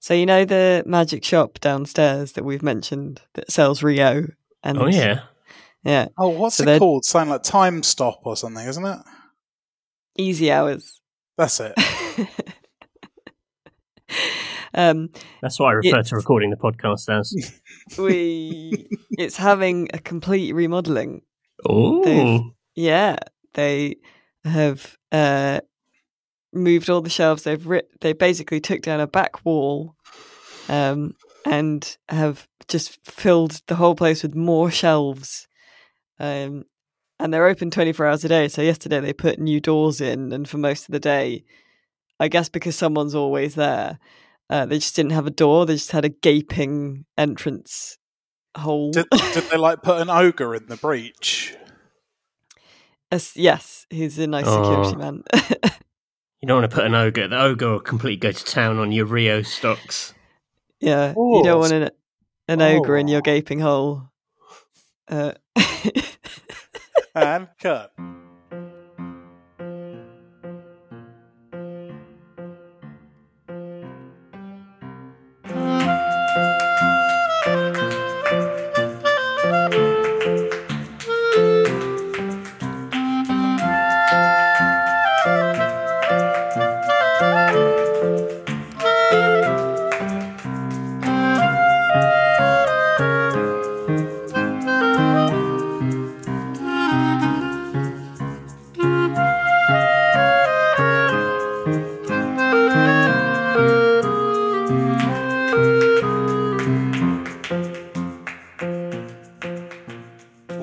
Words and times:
So 0.00 0.14
you 0.14 0.24
know 0.26 0.44
the 0.46 0.82
magic 0.86 1.24
shop 1.24 1.60
downstairs 1.60 2.32
that 2.32 2.44
we've 2.44 2.62
mentioned 2.62 3.20
that 3.34 3.50
sells 3.52 3.82
Rio 3.82 4.26
and 4.62 4.78
Oh 4.78 4.86
yeah. 4.86 5.20
yeah, 5.84 6.08
Oh, 6.18 6.30
what's 6.30 6.56
So 6.56 6.62
it 6.62 6.66
they're- 6.66 6.78
called? 6.78 7.04
Something 7.04 7.30
like 7.30 7.42
Time 7.42 7.82
Stop 7.82 8.20
or 8.24 8.36
something, 8.36 8.66
isn't 8.66 8.84
it? 8.84 8.98
easy 10.16 10.50
hours. 10.50 11.00
That's 11.38 11.60
it. 11.60 11.72
um, 14.74 15.08
That's 15.42 15.58
what 15.58 15.68
I 15.68 15.72
refer 15.72 16.02
to 16.02 16.16
recording 16.16 16.50
the 16.50 16.56
podcast 16.56 17.08
as. 17.08 17.32
we 17.98 18.88
it's 19.12 19.36
having 19.36 19.88
a 19.94 19.98
complete 19.98 20.52
remodeling. 20.52 21.22
Oh. 21.68 22.50
Yeah, 22.74 23.16
they 23.54 23.96
have 24.44 24.96
uh, 25.12 25.60
moved 26.52 26.88
all 26.90 27.00
the 27.00 27.10
shelves. 27.10 27.42
They've 27.44 27.64
ri- 27.66 27.82
they 28.00 28.12
basically 28.12 28.60
took 28.60 28.82
down 28.82 29.00
a 29.00 29.06
back 29.06 29.44
wall, 29.44 29.94
um, 30.68 31.14
and 31.44 31.96
have 32.08 32.46
just 32.68 32.98
filled 33.04 33.60
the 33.66 33.76
whole 33.76 33.94
place 33.94 34.22
with 34.22 34.34
more 34.34 34.70
shelves. 34.70 35.46
Um, 36.18 36.64
and 37.18 37.32
they're 37.34 37.46
open 37.46 37.70
twenty 37.70 37.92
four 37.92 38.06
hours 38.06 38.24
a 38.24 38.28
day. 38.28 38.48
So 38.48 38.62
yesterday 38.62 39.00
they 39.00 39.12
put 39.12 39.38
new 39.38 39.60
doors 39.60 40.00
in, 40.00 40.32
and 40.32 40.48
for 40.48 40.58
most 40.58 40.88
of 40.88 40.92
the 40.92 41.00
day, 41.00 41.44
I 42.18 42.28
guess 42.28 42.48
because 42.48 42.76
someone's 42.76 43.14
always 43.14 43.54
there, 43.54 43.98
uh, 44.48 44.66
they 44.66 44.78
just 44.78 44.96
didn't 44.96 45.12
have 45.12 45.26
a 45.26 45.30
door. 45.30 45.66
They 45.66 45.74
just 45.74 45.92
had 45.92 46.04
a 46.04 46.08
gaping 46.10 47.04
entrance 47.18 47.98
hole. 48.56 48.90
Did, 48.92 49.06
did 49.10 49.44
they 49.44 49.56
like 49.56 49.82
put 49.82 50.00
an 50.00 50.10
ogre 50.10 50.54
in 50.54 50.66
the 50.66 50.76
breach? 50.76 51.54
As- 53.12 53.36
yes, 53.36 53.86
he's 53.90 54.18
a 54.18 54.26
nice 54.26 54.46
security 54.46 54.94
Oh. 54.94 54.98
man. 54.98 55.22
You 56.40 56.48
don't 56.48 56.60
want 56.62 56.70
to 56.70 56.74
put 56.74 56.86
an 56.86 56.94
ogre. 56.94 57.28
The 57.28 57.38
ogre 57.40 57.70
will 57.72 57.80
completely 57.80 58.16
go 58.16 58.32
to 58.32 58.44
town 58.44 58.78
on 58.78 58.92
your 58.92 59.04
Rio 59.06 59.42
stocks. 59.42 60.14
yeah, 60.80 61.10
you 61.10 61.42
don't 61.44 61.48
Oh, 61.48 61.58
want 61.58 61.72
an, 61.72 61.90
an 62.48 62.62
ogre 62.62 62.96
in 62.96 63.08
your 63.08 63.18
Oh. 63.18 63.22
gaping 63.22 63.60
hole. 63.60 64.04
Uh, 65.08 65.32
And 67.14 67.48
cut. 67.60 67.92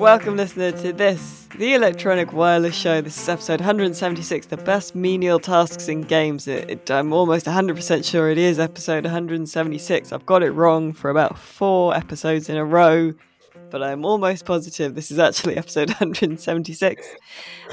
Welcome, 0.08 0.38
listener, 0.38 0.72
to 0.72 0.90
this, 0.90 1.46
the 1.58 1.74
Electronic 1.74 2.32
Wireless 2.32 2.74
Show. 2.74 3.02
This 3.02 3.20
is 3.20 3.28
episode 3.28 3.60
176, 3.60 4.46
the 4.46 4.56
best 4.56 4.94
menial 4.94 5.38
tasks 5.38 5.86
in 5.86 6.00
games. 6.00 6.48
It, 6.48 6.70
it- 6.70 6.90
I'm 6.90 7.12
almost 7.12 7.44
100% 7.44 8.10
sure 8.10 8.30
it 8.30 8.38
is 8.38 8.58
episode 8.58 9.04
176. 9.04 10.10
I've 10.10 10.24
got 10.24 10.42
it 10.42 10.52
wrong 10.52 10.94
for 10.94 11.10
about 11.10 11.38
four 11.38 11.94
episodes 11.94 12.48
in 12.48 12.56
a 12.56 12.64
row, 12.64 13.12
but 13.68 13.82
I'm 13.82 14.06
almost 14.06 14.46
positive 14.46 14.94
this 14.94 15.10
is 15.10 15.18
actually 15.18 15.58
episode 15.58 15.90
176. 15.90 17.06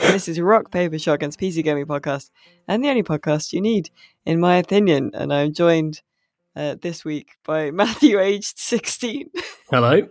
And 0.01 0.13
this 0.13 0.27
is 0.27 0.37
Rock 0.37 0.71
Paper 0.71 0.95
Shotgun's 0.97 1.37
PC 1.37 1.63
Gaming 1.63 1.85
Podcast, 1.85 2.31
and 2.67 2.83
the 2.83 2.89
only 2.89 3.03
podcast 3.03 3.53
you 3.53 3.61
need, 3.61 3.91
in 4.25 4.41
my 4.41 4.57
opinion. 4.57 5.11
And 5.13 5.31
I'm 5.33 5.53
joined 5.53 6.01
uh, 6.53 6.75
this 6.81 7.05
week 7.05 7.37
by 7.45 7.71
Matthew, 7.71 8.19
aged 8.19 8.57
16. 8.59 9.29
Hello. 9.71 10.09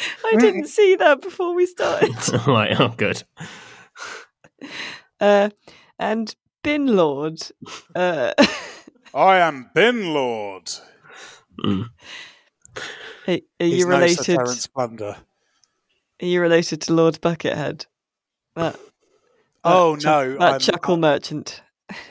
I 0.24 0.36
didn't 0.36 0.66
see 0.68 0.96
that 0.96 1.20
before 1.20 1.54
we 1.54 1.66
started. 1.66 2.14
right. 2.46 2.78
Oh, 2.78 2.88
good. 2.96 3.22
Uh, 5.20 5.50
and 5.98 6.34
Bin 6.62 6.86
Lord. 6.96 7.40
Uh, 7.94 8.32
I 9.14 9.36
am 9.38 9.70
Bin 9.74 10.14
Lord. 10.14 10.70
Mm. 11.62 11.88
are, 13.28 13.34
are 13.34 13.38
He's 13.58 13.80
you 13.80 13.86
no 13.86 13.90
related? 13.90 14.24
Sir 14.24 14.36
Terence 14.36 14.66
Blunder. 14.66 15.16
Are 16.22 16.26
you 16.26 16.40
related 16.40 16.80
to 16.82 16.94
Lord 16.94 17.20
Buckethead? 17.20 17.86
That, 18.56 18.72
that 18.72 18.78
Oh 19.64 19.96
chuck- 19.96 20.04
no, 20.04 20.38
that 20.38 20.52
I'm, 20.54 20.60
chuckle 20.60 20.96
merchant. 20.96 21.62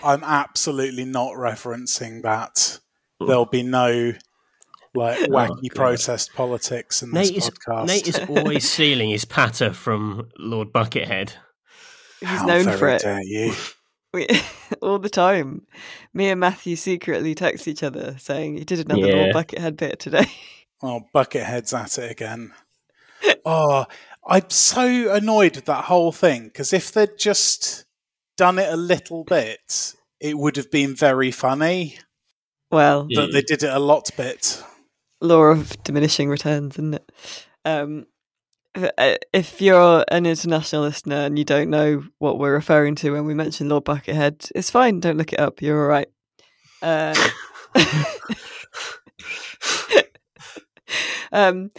I'm 0.04 0.24
absolutely 0.24 1.06
not 1.06 1.34
referencing 1.34 2.22
that. 2.24 2.80
There'll 3.20 3.46
be 3.46 3.64
no 3.64 4.14
like 4.96 5.20
oh, 5.22 5.28
wacky 5.28 5.50
Oh, 5.52 5.56
God. 5.56 5.76
protest 5.76 6.34
politics 6.34 7.02
in 7.04 7.12
this 7.12 7.30
Nate 7.30 7.38
is, 7.38 7.50
podcast. 7.50 7.88
Nate 7.88 8.08
is 8.08 8.20
always 8.30 8.70
stealing 8.70 9.10
his 9.10 9.26
patter 9.26 9.74
from 9.74 10.30
Lord 10.38 10.72
Buckethead. 10.74 11.34
He's 12.20 12.30
How 12.30 12.46
known 12.46 12.66
very 12.66 12.78
for 12.78 12.88
it 12.90 13.02
dare 13.02 13.24
you? 13.24 13.54
We, 14.12 14.26
all 14.82 14.98
the 14.98 15.08
time. 15.08 15.68
Me 16.16 16.30
and 16.30 16.40
Matthew 16.40 16.76
secretly 16.76 17.36
text 17.36 17.68
each 17.68 17.84
other 17.84 18.16
saying 18.18 18.58
he 18.58 18.64
did 18.64 18.80
another 18.80 19.08
Yeah. 19.08 19.32
Lord 19.32 19.36
Buckethead 19.36 19.78
bit 19.78 20.00
today. 20.00 20.26
Oh, 20.82 21.02
Buckethead's 21.14 21.74
at 21.74 22.00
it 22.00 22.10
again. 22.10 22.52
oh, 23.46 23.86
I'm 24.28 24.50
so 24.50 25.14
annoyed 25.14 25.58
with 25.58 25.66
that 25.66 25.84
whole 25.86 26.12
thing 26.12 26.46
because 26.46 26.74
if 26.74 26.92
they'd 26.92 27.20
just 27.20 27.86
done 28.36 28.58
it 28.58 28.74
a 28.74 28.78
little 28.78 29.24
bit, 29.26 29.94
it 30.20 30.38
would 30.40 30.56
have 30.56 30.72
been 30.72 30.96
very 30.96 31.30
funny. 31.30 32.00
Well, 32.72 33.06
Yeah. 33.10 33.22
But 33.26 33.34
they 33.34 33.42
did 33.44 33.62
it 33.62 33.70
a 33.74 33.78
lot 33.80 34.10
bit. 34.18 34.64
Law 35.22 35.44
of 35.44 35.82
diminishing 35.84 36.30
returns, 36.30 36.76
isn't 36.76 36.96
it? 36.96 37.12
Um, 37.66 38.06
if- 38.76 38.92
uh, 38.98 39.64
you're 39.64 40.06
an 40.10 40.26
international 40.26 40.84
listener 40.84 41.26
and 41.26 41.38
you 41.38 41.46
don't 41.46 41.70
know 41.70 42.04
what 42.20 42.40
we're 42.40 42.54
referring 42.54 42.96
to 42.96 43.12
when 43.12 43.26
we 43.26 43.34
mention 43.34 43.70
Lord 43.70 43.86
Buckethead, 43.86 44.52
it's 44.56 44.70
fine. 44.70 45.00
Don't 45.00 45.18
look 45.18 45.34
it 45.34 45.40
up. 45.40 45.62
You're 45.62 45.82
all 45.82 45.88
right. 45.90 46.08
Uh, 46.82 47.14
um, 51.32 51.72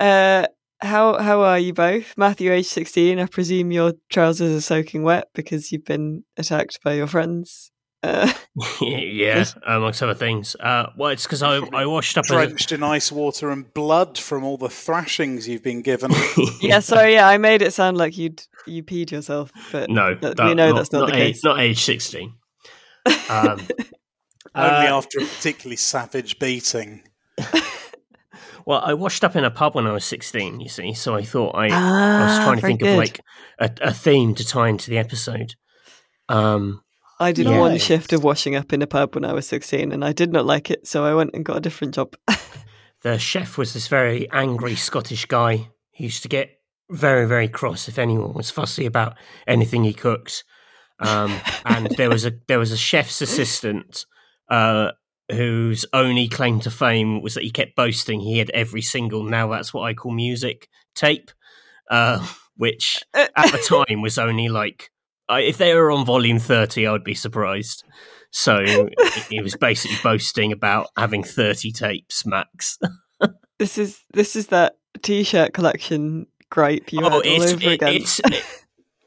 uh, 0.00 0.46
how 0.80 1.18
how 1.18 1.40
are 1.42 1.58
you 1.58 1.72
both? 1.72 2.16
Matthew, 2.16 2.52
age 2.52 2.66
sixteen. 2.66 3.18
I 3.18 3.26
presume 3.26 3.72
your 3.72 3.94
trousers 4.10 4.56
are 4.56 4.60
soaking 4.60 5.02
wet 5.02 5.28
because 5.34 5.72
you've 5.72 5.84
been 5.84 6.24
attacked 6.36 6.80
by 6.84 6.94
your 6.94 7.06
friends. 7.06 7.70
Uh, 8.04 8.32
yeah, 8.82 9.44
amongst 9.66 10.02
other 10.02 10.14
things. 10.14 10.54
Uh, 10.60 10.86
well, 10.96 11.10
it's 11.10 11.22
because 11.24 11.42
I, 11.42 11.56
I 11.72 11.86
washed 11.86 12.18
up. 12.18 12.24
in 12.28 12.34
a- 12.36 12.46
Drenched 12.46 12.72
in 12.72 12.82
ice 12.82 13.10
water 13.10 13.50
and 13.50 13.72
blood 13.72 14.18
from 14.18 14.44
all 14.44 14.56
the 14.58 14.68
thrashings 14.68 15.48
you've 15.48 15.62
been 15.62 15.80
given. 15.82 16.10
yeah, 16.60 16.80
sorry. 16.80 17.14
Yeah, 17.14 17.26
I 17.28 17.38
made 17.38 17.62
it 17.62 17.72
sound 17.72 17.96
like 17.96 18.18
you'd 18.18 18.42
you 18.66 18.82
peed 18.82 19.10
yourself, 19.10 19.50
but 19.72 19.88
No, 19.90 20.14
that- 20.14 20.36
that- 20.36 20.46
we 20.46 20.54
know 20.54 20.74
that's 20.74 20.92
not, 20.92 21.08
the 21.08 21.14
age, 21.16 21.34
case. 21.34 21.44
Not 21.44 21.60
age 21.60 21.82
sixteen. 21.82 22.34
Um, 23.28 23.66
Only 24.56 24.86
uh, 24.86 24.96
after 24.96 25.18
a 25.18 25.24
particularly 25.24 25.76
savage 25.76 26.38
beating. 26.38 27.02
Well, 28.66 28.80
I 28.82 28.94
washed 28.94 29.24
up 29.24 29.36
in 29.36 29.44
a 29.44 29.50
pub 29.50 29.74
when 29.74 29.86
I 29.86 29.92
was 29.92 30.04
sixteen. 30.04 30.60
You 30.60 30.68
see, 30.68 30.94
so 30.94 31.14
I 31.14 31.22
thought 31.22 31.54
I, 31.54 31.64
I 31.64 31.68
was 31.68 31.72
Ah, 32.38 32.40
trying 32.44 32.56
to 32.60 32.62
think 32.66 32.80
good. 32.80 32.90
of 32.92 32.96
like 32.96 33.20
a, 33.58 33.70
a 33.82 33.92
theme 33.92 34.34
to 34.36 34.44
tie 34.46 34.68
into 34.68 34.90
the 34.90 34.96
episode. 34.98 35.54
Um, 36.28 36.80
I 37.20 37.32
did 37.32 37.46
Yeah. 37.46 37.60
one 37.60 37.78
shift 37.78 38.12
of 38.12 38.24
washing 38.24 38.56
up 38.56 38.72
in 38.72 38.82
a 38.82 38.86
pub 38.86 39.14
when 39.14 39.24
I 39.24 39.32
was 39.32 39.46
16 39.46 39.92
and 39.92 40.04
I 40.04 40.12
did 40.12 40.32
not 40.32 40.44
like 40.46 40.70
it, 40.70 40.86
so 40.86 41.04
I 41.04 41.14
went 41.14 41.30
and 41.34 41.44
got 41.44 41.56
a 41.56 41.60
different 41.60 41.94
job. 41.94 42.16
the 43.02 43.18
chef 43.18 43.56
was 43.56 43.72
this 43.72 43.88
very 43.88 44.28
angry 44.32 44.74
Scottish 44.74 45.26
guy 45.26 45.68
who 45.96 46.04
used 46.04 46.22
to 46.22 46.28
get 46.28 46.50
very, 46.90 47.26
very 47.26 47.48
cross 47.48 47.88
if 47.88 47.98
anyone 47.98 48.34
was 48.34 48.50
fussy 48.50 48.86
about 48.86 49.16
anything 49.46 49.84
he 49.84 49.92
cooked. 49.92 50.44
Um, 51.00 51.38
and 51.64 51.86
there 51.96 52.10
was 52.10 52.24
a 52.24 52.32
there 52.46 52.58
was 52.58 52.72
a 52.72 52.76
chef's 52.76 53.20
assistant 53.20 54.04
uh, 54.48 54.92
whose 55.30 55.86
only 55.92 56.28
claim 56.28 56.60
to 56.60 56.70
fame 56.70 57.22
was 57.22 57.34
that 57.34 57.44
he 57.44 57.50
kept 57.50 57.74
boasting 57.76 58.20
he 58.20 58.38
had 58.38 58.50
every 58.50 58.82
single 58.82 59.22
now 59.24 59.48
that's 59.48 59.72
what 59.72 59.82
I 59.82 59.94
call 59.94 60.12
music 60.12 60.68
tape, 60.94 61.30
uh, 61.90 62.26
which 62.56 63.02
at 63.14 63.32
the 63.34 63.58
time 63.88 64.02
was 64.02 64.18
only 64.18 64.48
like 64.48 64.90
I 65.28 65.40
if 65.40 65.58
they 65.58 65.74
were 65.74 65.90
on 65.90 66.04
volume 66.04 66.38
thirty, 66.38 66.86
I 66.86 66.92
would 66.92 67.04
be 67.04 67.14
surprised. 67.14 67.84
So 68.30 68.64
he 69.30 69.40
was 69.40 69.56
basically 69.56 69.96
boasting 70.02 70.52
about 70.52 70.88
having 70.96 71.22
thirty 71.22 71.70
tapes 71.72 72.26
max. 72.26 72.78
this 73.58 73.78
is 73.78 74.00
this 74.12 74.36
is 74.36 74.48
that 74.48 74.76
t-shirt 75.02 75.52
collection 75.54 76.26
gripe 76.50 76.92
you 76.92 77.02
had 77.02 77.12
all 77.12 77.18
Oh, 77.18 77.22
it's, 77.24 77.52
over 77.52 77.62
it- 77.70 77.72
again. 77.74 77.94
it's 77.94 78.20
it- 78.20 78.44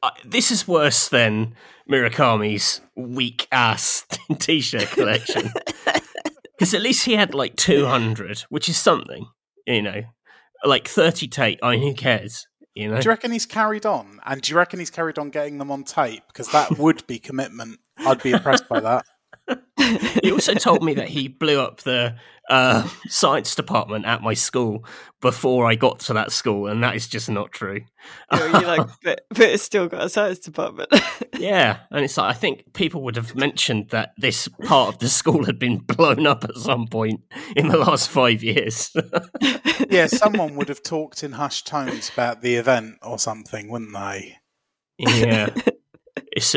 uh, 0.03 0.11
this 0.23 0.51
is 0.51 0.67
worse 0.67 1.07
than 1.09 1.55
Murakami's 1.89 2.81
weak 2.95 3.47
ass 3.51 4.05
t-shirt 4.39 4.89
collection. 4.91 5.49
Because 6.57 6.73
at 6.75 6.81
least 6.81 7.05
he 7.05 7.13
had 7.13 7.33
like 7.33 7.55
200, 7.55 8.41
which 8.49 8.69
is 8.69 8.77
something, 8.77 9.25
you 9.65 9.81
know. 9.81 10.01
Like 10.63 10.87
30 10.87 11.27
tape, 11.27 11.59
I 11.63 11.71
mean, 11.77 11.81
who 11.81 11.93
cares? 11.95 12.47
You 12.77 12.91
know? 12.91 13.01
Do 13.01 13.05
you 13.05 13.09
reckon 13.09 13.31
he's 13.31 13.47
carried 13.47 13.87
on? 13.87 14.19
And 14.23 14.39
do 14.39 14.51
you 14.51 14.57
reckon 14.57 14.77
he's 14.77 14.91
carried 14.91 15.17
on 15.17 15.31
getting 15.31 15.57
them 15.57 15.71
on 15.71 15.83
tape? 15.83 16.21
Because 16.27 16.51
that 16.51 16.77
would 16.77 17.07
be 17.07 17.17
commitment. 17.17 17.79
I'd 17.97 18.21
be 18.21 18.31
impressed 18.31 18.69
by 18.69 18.79
that. 18.81 19.05
he 20.21 20.31
also 20.31 20.53
told 20.53 20.83
me 20.83 20.93
that 20.95 21.07
he 21.07 21.27
blew 21.27 21.59
up 21.59 21.81
the 21.81 22.15
uh, 22.49 22.87
science 23.07 23.55
department 23.55 24.05
at 24.05 24.21
my 24.21 24.33
school 24.33 24.85
before 25.21 25.65
I 25.65 25.75
got 25.75 25.99
to 25.99 26.13
that 26.13 26.31
school, 26.31 26.67
and 26.67 26.83
that 26.83 26.95
is 26.95 27.07
just 27.07 27.29
not 27.29 27.51
true. 27.51 27.81
You, 28.31 28.39
know, 28.39 28.59
you 28.59 28.67
like, 28.67 28.87
but, 29.03 29.25
but 29.29 29.41
it's 29.41 29.63
still 29.63 29.89
got 29.89 30.03
a 30.03 30.09
science 30.09 30.39
department. 30.39 30.89
yeah, 31.37 31.79
and 31.91 32.05
it's 32.05 32.17
like 32.17 32.33
I 32.33 32.37
think 32.37 32.73
people 32.73 33.03
would 33.03 33.17
have 33.17 33.35
mentioned 33.35 33.89
that 33.89 34.13
this 34.17 34.47
part 34.63 34.93
of 34.93 34.99
the 34.99 35.09
school 35.09 35.43
had 35.43 35.59
been 35.59 35.79
blown 35.79 36.25
up 36.25 36.45
at 36.45 36.55
some 36.55 36.87
point 36.87 37.21
in 37.57 37.67
the 37.67 37.77
last 37.77 38.09
five 38.09 38.43
years. 38.43 38.95
yeah, 39.89 40.07
someone 40.07 40.55
would 40.55 40.69
have 40.69 40.83
talked 40.83 41.21
in 41.21 41.33
hushed 41.33 41.67
tones 41.67 42.09
about 42.09 42.41
the 42.41 42.55
event 42.55 42.95
or 43.01 43.19
something, 43.19 43.69
wouldn't 43.69 43.93
they? 43.93 44.37
Yeah, 44.97 45.49
it's 46.31 46.55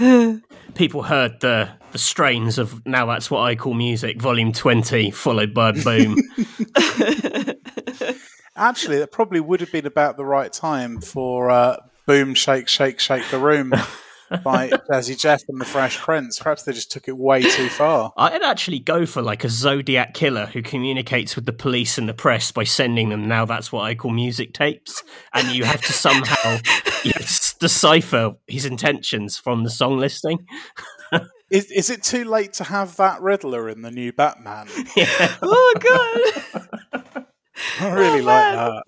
people 0.74 1.02
heard 1.02 1.40
the 1.40 1.68
the 1.92 1.98
strains 1.98 2.58
of 2.58 2.86
now 2.86 3.06
that's 3.06 3.30
what 3.30 3.40
I 3.40 3.56
call 3.56 3.74
music, 3.74 4.20
volume 4.20 4.52
twenty, 4.52 5.10
followed 5.10 5.52
by 5.52 5.72
boom. 5.72 6.16
Actually, 8.56 8.98
that 8.98 9.10
probably 9.12 9.40
would 9.40 9.60
have 9.60 9.72
been 9.72 9.86
about 9.86 10.16
the 10.16 10.24
right 10.24 10.52
time 10.52 11.00
for 11.00 11.50
uh, 11.50 11.76
boom, 12.06 12.34
shake, 12.34 12.68
shake, 12.68 13.00
shake 13.00 13.28
the 13.30 13.38
room. 13.38 13.72
by 14.44 14.68
Jazzy 14.90 15.18
Jeff 15.18 15.42
and 15.48 15.60
the 15.60 15.64
Fresh 15.64 15.98
Prince. 15.98 16.38
Perhaps 16.38 16.62
they 16.64 16.72
just 16.72 16.90
took 16.90 17.08
it 17.08 17.16
way 17.16 17.42
too 17.42 17.68
far. 17.68 18.12
I'd 18.16 18.42
actually 18.42 18.78
go 18.78 19.06
for 19.06 19.22
like 19.22 19.44
a 19.44 19.48
Zodiac 19.48 20.14
killer 20.14 20.46
who 20.46 20.62
communicates 20.62 21.36
with 21.36 21.46
the 21.46 21.52
police 21.52 21.98
and 21.98 22.08
the 22.08 22.14
press 22.14 22.52
by 22.52 22.64
sending 22.64 23.08
them 23.08 23.26
now 23.28 23.44
that's 23.44 23.70
what 23.72 23.82
I 23.82 23.94
call 23.94 24.10
music 24.10 24.52
tapes, 24.52 25.02
and 25.34 25.48
you 25.48 25.64
have 25.64 25.80
to 25.82 25.92
somehow 25.92 26.58
you 27.04 27.12
have 27.14 27.26
to 27.26 27.58
decipher 27.58 28.34
his 28.46 28.64
intentions 28.66 29.36
from 29.36 29.64
the 29.64 29.70
song 29.70 29.98
listing. 29.98 30.46
Is, 31.50 31.68
is 31.72 31.90
it 31.90 32.04
too 32.04 32.22
late 32.24 32.52
to 32.54 32.64
have 32.64 32.96
that 32.98 33.20
Riddler 33.20 33.68
in 33.68 33.82
the 33.82 33.90
new 33.90 34.12
Batman? 34.12 34.68
Yeah. 34.96 35.36
oh 35.42 35.74
god. 35.80 37.24
I 37.80 37.90
really 37.92 38.20
Oh, 38.20 38.24
like 38.24 38.54
that. 38.54 38.84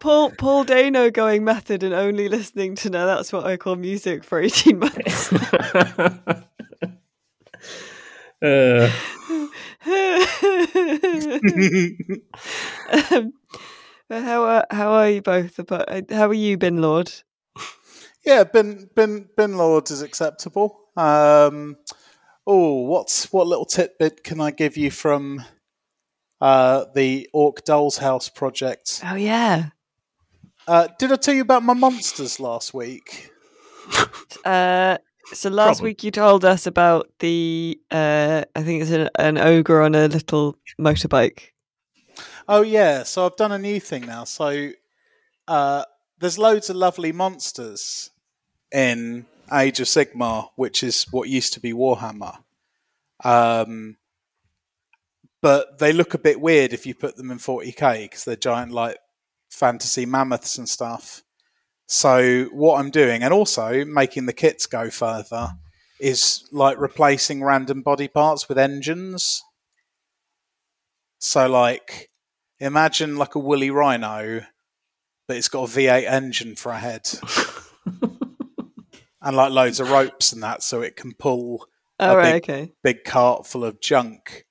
Paul 0.00 0.30
Paul 0.30 0.64
Dano 0.64 1.10
going 1.10 1.44
method 1.44 1.82
and 1.82 1.94
only 1.94 2.28
listening 2.28 2.74
to 2.76 2.90
now 2.90 3.06
that's 3.06 3.32
what 3.32 3.44
I 3.44 3.56
call 3.56 3.76
music 3.76 4.24
for 4.24 4.40
eighteen 4.40 4.78
months. 4.78 5.32
Uh, 8.40 8.88
um, 13.10 13.32
how 14.10 14.44
are 14.44 14.66
how 14.70 14.92
are 14.92 15.10
you 15.10 15.22
both? 15.22 15.58
About 15.58 16.10
how 16.10 16.28
are 16.28 16.34
you, 16.34 16.56
Bin 16.56 16.80
Lord? 16.80 17.12
Yeah, 18.24 18.44
bin 18.44 18.88
bin 18.94 19.28
bin 19.36 19.56
lords 19.56 19.90
is 19.90 20.02
acceptable. 20.02 20.78
Um, 20.96 21.76
oh, 22.46 22.82
what's 22.82 23.32
what 23.32 23.46
little 23.46 23.64
tidbit 23.64 24.22
can 24.22 24.40
I 24.40 24.50
give 24.50 24.76
you 24.76 24.90
from 24.90 25.42
uh, 26.40 26.84
the 26.94 27.28
Orc 27.32 27.64
Doll's 27.64 27.98
House 27.98 28.28
project? 28.28 29.00
Oh 29.04 29.14
yeah. 29.16 29.70
Uh, 30.68 30.86
did 30.98 31.10
I 31.10 31.16
tell 31.16 31.34
you 31.34 31.40
about 31.40 31.62
my 31.62 31.72
monsters 31.72 32.38
last 32.38 32.74
week? 32.74 33.30
Uh, 34.44 34.98
so 35.32 35.48
last 35.48 35.78
Probably. 35.78 35.90
week 35.90 36.04
you 36.04 36.10
told 36.10 36.44
us 36.44 36.66
about 36.66 37.10
the 37.20 37.80
uh, 37.90 38.44
I 38.54 38.62
think 38.62 38.82
it's 38.82 38.90
an, 38.90 39.08
an 39.18 39.38
ogre 39.38 39.80
on 39.80 39.94
a 39.94 40.08
little 40.08 40.56
motorbike. 40.78 41.52
Oh 42.46 42.60
yeah, 42.60 43.02
so 43.02 43.24
I've 43.24 43.36
done 43.36 43.52
a 43.52 43.58
new 43.58 43.80
thing 43.80 44.04
now. 44.04 44.24
So 44.24 44.72
uh, 45.48 45.84
there's 46.18 46.36
loads 46.36 46.68
of 46.68 46.76
lovely 46.76 47.12
monsters 47.12 48.10
in 48.70 49.24
Age 49.50 49.80
of 49.80 49.86
Sigmar, 49.86 50.50
which 50.56 50.82
is 50.82 51.06
what 51.10 51.30
used 51.30 51.54
to 51.54 51.60
be 51.60 51.72
Warhammer. 51.72 52.36
Um, 53.24 53.96
but 55.40 55.78
they 55.78 55.94
look 55.94 56.12
a 56.12 56.18
bit 56.18 56.42
weird 56.42 56.74
if 56.74 56.84
you 56.84 56.94
put 56.94 57.16
them 57.16 57.30
in 57.30 57.38
40k 57.38 58.02
because 58.02 58.26
they're 58.26 58.36
giant, 58.36 58.72
like 58.72 58.98
fantasy 59.50 60.06
mammoths 60.06 60.58
and 60.58 60.68
stuff. 60.68 61.22
So 61.86 62.44
what 62.52 62.78
I'm 62.78 62.90
doing, 62.90 63.22
and 63.22 63.32
also 63.32 63.84
making 63.84 64.26
the 64.26 64.32
kits 64.32 64.66
go 64.66 64.90
further, 64.90 65.52
is 66.00 66.46
like 66.52 66.78
replacing 66.78 67.42
random 67.42 67.82
body 67.82 68.08
parts 68.08 68.48
with 68.48 68.58
engines. 68.58 69.42
So 71.18 71.48
like 71.48 72.10
imagine 72.60 73.16
like 73.16 73.34
a 73.34 73.38
woolly 73.40 73.70
rhino, 73.70 74.42
but 75.26 75.36
it's 75.36 75.48
got 75.48 75.68
a 75.68 75.72
V8 75.72 76.04
engine 76.08 76.56
for 76.56 76.72
a 76.72 76.78
head. 76.78 77.08
and 79.22 79.36
like 79.36 79.50
loads 79.52 79.80
of 79.80 79.90
ropes 79.90 80.32
and 80.32 80.42
that, 80.42 80.62
so 80.62 80.80
it 80.82 80.96
can 80.96 81.12
pull 81.14 81.66
Oh 82.00 82.12
A 82.12 82.16
right, 82.16 82.32
big- 82.34 82.42
okay. 82.44 82.72
big 82.84 83.04
cart 83.04 83.46
full 83.46 83.64
of 83.64 83.80
junk. 83.80 84.44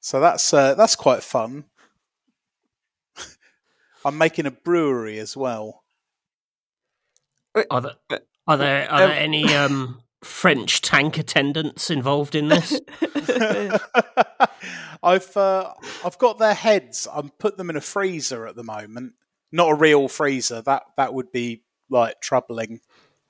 So 0.00 0.18
that's 0.18 0.52
uh, 0.52 0.74
that's 0.74 0.96
quite 0.96 1.22
fun. 1.22 1.66
I'm 4.04 4.18
making 4.18 4.46
a 4.46 4.50
brewery 4.50 5.18
as 5.18 5.36
well. 5.36 5.84
are 7.70 7.80
there 7.80 8.20
are 8.46 8.56
there, 8.56 8.90
are 8.90 9.06
there 9.06 9.16
any 9.16 9.54
um, 9.54 10.02
French 10.24 10.80
tank 10.80 11.18
attendants 11.18 11.90
involved 11.90 12.34
in 12.34 12.48
this? 12.48 12.80
I've 15.02 15.36
uh, 15.36 15.74
I've 16.04 16.18
got 16.18 16.38
their 16.38 16.54
heads. 16.54 17.08
I'm 17.12 17.30
put 17.30 17.56
them 17.56 17.70
in 17.70 17.76
a 17.76 17.80
freezer 17.80 18.46
at 18.46 18.56
the 18.56 18.62
moment. 18.62 19.14
Not 19.50 19.70
a 19.70 19.74
real 19.74 20.08
freezer. 20.08 20.62
That 20.62 20.84
that 20.96 21.14
would 21.14 21.32
be 21.32 21.62
like 21.90 22.20
troubling 22.20 22.80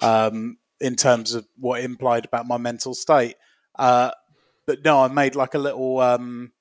um, 0.00 0.58
in 0.80 0.96
terms 0.96 1.34
of 1.34 1.46
what 1.56 1.80
it 1.80 1.84
implied 1.84 2.24
about 2.24 2.46
my 2.46 2.58
mental 2.58 2.94
state. 2.94 3.36
Uh, 3.78 4.10
but 4.66 4.84
no, 4.84 5.02
I 5.02 5.08
made 5.08 5.34
like 5.34 5.54
a 5.54 5.58
little 5.58 6.00
um, 6.00 6.52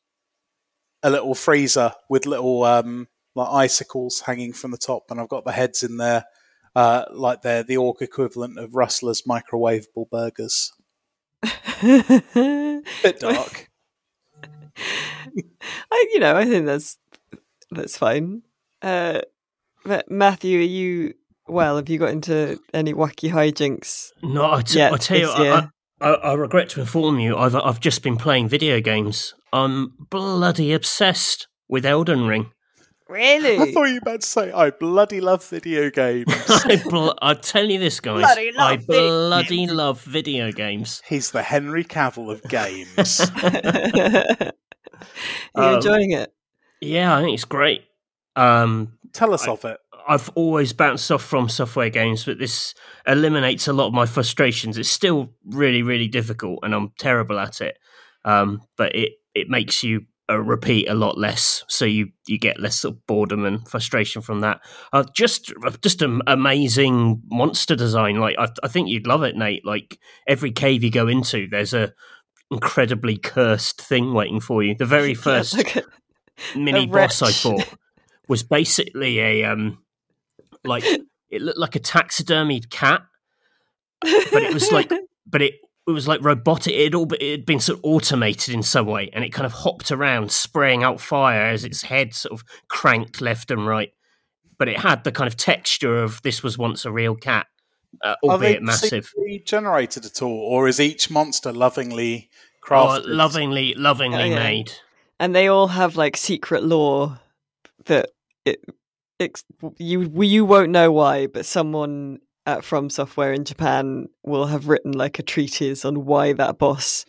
a 1.03 1.09
little 1.09 1.35
freezer 1.35 1.93
with 2.09 2.25
little 2.25 2.63
um, 2.63 3.07
like 3.35 3.49
icicles 3.51 4.21
hanging 4.21 4.53
from 4.53 4.71
the 4.71 4.77
top, 4.77 5.03
and 5.09 5.19
I've 5.19 5.29
got 5.29 5.45
the 5.45 5.51
heads 5.51 5.83
in 5.83 5.97
there. 5.97 6.25
Uh, 6.75 7.03
like 7.11 7.41
they're 7.41 7.63
the 7.63 7.77
orc 7.77 8.01
equivalent 8.01 8.57
of 8.57 8.75
Rustler's 8.75 9.23
microwavable 9.23 10.09
burgers. 10.09 10.71
Bit 11.81 13.19
dark. 13.19 13.69
I, 15.91 16.05
you 16.13 16.19
know, 16.19 16.35
I 16.35 16.45
think 16.45 16.65
that's 16.65 16.97
that's 17.71 17.97
fine. 17.97 18.43
Uh, 18.81 19.21
but 19.85 20.09
Matthew, 20.09 20.59
are 20.59 20.63
you 20.63 21.13
well? 21.47 21.75
Have 21.75 21.89
you 21.89 21.97
got 21.99 22.11
into 22.11 22.59
any 22.73 22.93
wacky 22.93 23.31
hijinks? 23.31 24.09
No, 24.23 24.51
I, 24.53 24.61
t- 24.61 24.79
Yeah, 24.79 24.91
I 24.93 24.97
tell 24.97 25.17
you, 25.17 25.25
this 25.27 25.35
I, 25.35 25.43
year. 25.43 25.71
I, 25.99 26.09
I, 26.09 26.13
I 26.13 26.33
regret 26.33 26.69
to 26.69 26.81
inform 26.81 27.19
you, 27.19 27.37
I've 27.37 27.55
I've 27.55 27.79
just 27.79 28.03
been 28.03 28.17
playing 28.17 28.47
video 28.47 28.79
games. 28.79 29.33
I'm 29.53 29.93
bloody 30.09 30.71
obsessed 30.73 31.47
with 31.67 31.85
Elden 31.85 32.25
Ring. 32.27 32.51
Really? 33.11 33.57
I 33.59 33.71
thought 33.73 33.83
you 33.85 33.93
were 33.95 33.99
about 33.99 34.21
to 34.21 34.27
say, 34.27 34.51
I 34.51 34.69
bloody 34.71 35.19
love 35.21 35.45
video 35.47 35.89
games. 35.89 36.25
I, 36.49 36.81
bl- 36.89 37.09
I 37.21 37.33
tell 37.33 37.65
you 37.69 37.77
this, 37.79 37.99
guys, 37.99 38.21
Bloody 38.21 38.51
love 38.53 38.71
I 38.71 38.75
video 38.77 38.87
bloody 39.27 39.67
love 39.67 40.01
video 40.03 40.51
games. 40.51 41.01
He's 41.07 41.31
the 41.31 41.43
Henry 41.43 41.83
Cavill 41.83 42.31
of 42.31 42.41
games. 42.43 43.19
are 43.43 44.51
you 45.55 45.69
Um, 45.69 45.75
enjoying 45.75 46.11
it? 46.11 46.33
Yeah, 46.79 47.15
I 47.17 47.21
think 47.21 47.33
it's 47.33 47.45
great. 47.45 47.83
Um, 48.35 48.97
Tell 49.13 49.33
us 49.33 49.47
I- 49.47 49.51
of 49.51 49.65
it. 49.65 49.77
I've 50.07 50.29
always 50.33 50.73
bounced 50.73 51.11
off 51.11 51.29
FromSoftware 51.29 51.93
games, 51.93 52.25
but 52.25 52.39
this 52.39 52.73
eliminates 53.05 53.67
a 53.67 53.73
lot 53.73 53.85
of 53.87 53.93
my 53.93 54.07
frustrations. 54.07 54.79
It's 54.79 54.89
still 54.89 55.29
really, 55.45 55.83
really 55.83 56.07
difficult, 56.07 56.59
and 56.63 56.73
I'm 56.73 56.91
terrible 56.97 57.37
at 57.37 57.61
it. 57.61 57.77
Um, 58.25 58.61
but 58.77 58.95
it 58.95 59.11
it 59.35 59.47
makes 59.47 59.83
you 59.83 60.01
uh, 60.29 60.39
repeat 60.39 60.87
a 60.89 60.93
lot 60.93 61.17
less, 61.17 61.63
so 61.67 61.85
you 61.85 62.09
you 62.27 62.37
get 62.39 62.59
less 62.59 62.77
sort 62.77 62.95
of 62.95 63.05
boredom 63.07 63.45
and 63.45 63.67
frustration 63.67 64.21
from 64.21 64.41
that. 64.41 64.61
Uh, 64.93 65.03
just 65.13 65.51
just 65.81 66.01
an 66.01 66.21
amazing 66.27 67.21
monster 67.29 67.75
design. 67.75 68.15
Like 68.17 68.35
I, 68.39 68.47
I 68.63 68.67
think 68.67 68.87
you'd 68.89 69.07
love 69.07 69.23
it, 69.23 69.35
Nate. 69.35 69.65
Like 69.65 69.99
every 70.27 70.51
cave 70.51 70.83
you 70.83 70.91
go 70.91 71.07
into, 71.07 71.47
there's 71.49 71.73
a 71.73 71.93
incredibly 72.49 73.17
cursed 73.17 73.81
thing 73.81 74.13
waiting 74.13 74.39
for 74.39 74.63
you. 74.63 74.75
The 74.75 74.85
very 74.85 75.13
first 75.27 75.55
Like 75.57 75.75
a- 75.77 75.83
mini 76.55 76.87
boss 76.87 77.21
I 77.21 77.31
fought 77.31 77.73
was 78.27 78.43
basically 78.43 79.19
a 79.19 79.43
um 79.45 79.79
like 80.63 80.83
it 81.29 81.41
looked 81.41 81.59
like 81.59 81.75
a 81.75 81.79
taxidermied 81.79 82.69
cat, 82.69 83.01
but 84.01 84.43
it 84.43 84.53
was 84.53 84.71
like 84.71 84.91
but 85.25 85.41
it 85.41 85.53
it 85.87 85.91
was 85.91 86.07
like 86.07 86.23
robotic. 86.23 86.73
It 86.73 86.93
all 86.95 87.11
it 87.13 87.31
had 87.31 87.45
been 87.45 87.59
sort 87.59 87.79
of 87.79 87.85
automated 87.85 88.53
in 88.53 88.63
some 88.63 88.85
way, 88.85 89.09
and 89.13 89.23
it 89.23 89.29
kind 89.33 89.45
of 89.45 89.51
hopped 89.53 89.91
around, 89.91 90.31
spraying 90.31 90.83
out 90.83 91.01
fire 91.01 91.43
as 91.47 91.63
its 91.65 91.81
head 91.83 92.13
sort 92.13 92.33
of 92.33 92.45
cranked 92.67 93.21
left 93.21 93.51
and 93.51 93.65
right. 93.67 93.91
But 94.57 94.67
it 94.69 94.79
had 94.79 95.03
the 95.03 95.11
kind 95.11 95.27
of 95.27 95.35
texture 95.37 96.03
of 96.03 96.21
this 96.21 96.43
was 96.43 96.57
once 96.57 96.85
a 96.85 96.91
real 96.91 97.15
cat, 97.15 97.47
uh, 98.03 98.09
Are 98.09 98.37
they 98.37 98.55
albeit 98.57 98.61
massive. 98.63 99.11
CG 99.17 99.43
generated 99.45 100.05
at 100.05 100.21
all, 100.21 100.37
or 100.39 100.67
is 100.67 100.79
each 100.79 101.09
monster 101.09 101.51
lovingly 101.51 102.29
Oh, 102.63 102.67
crafted? 102.69 103.03
lovingly, 103.07 103.73
lovingly 103.75 104.21
Oh, 104.21 104.25
yeah. 104.25 104.35
made. 104.35 104.71
and 105.19 105.33
they 105.35 105.47
all 105.47 105.67
have 105.69 105.95
like 105.95 106.15
secret 106.15 106.63
lore 106.63 107.19
that 107.85 108.09
it, 108.45 108.63
it's 109.17 109.43
you 109.79 110.09
you 110.21 110.45
won't 110.45 110.69
know 110.69 110.91
why, 110.91 111.25
but 111.25 111.45
someone 111.47 112.19
at 112.45 112.63
From 112.63 112.89
Software 112.89 113.33
in 113.33 113.45
Japan 113.45 114.07
will 114.23 114.47
have 114.47 114.67
written 114.67 114.91
like 114.93 115.19
a 115.19 115.23
treatise 115.23 115.85
on 115.85 116.05
why 116.05 116.33
that 116.33 116.57
boss 116.57 117.05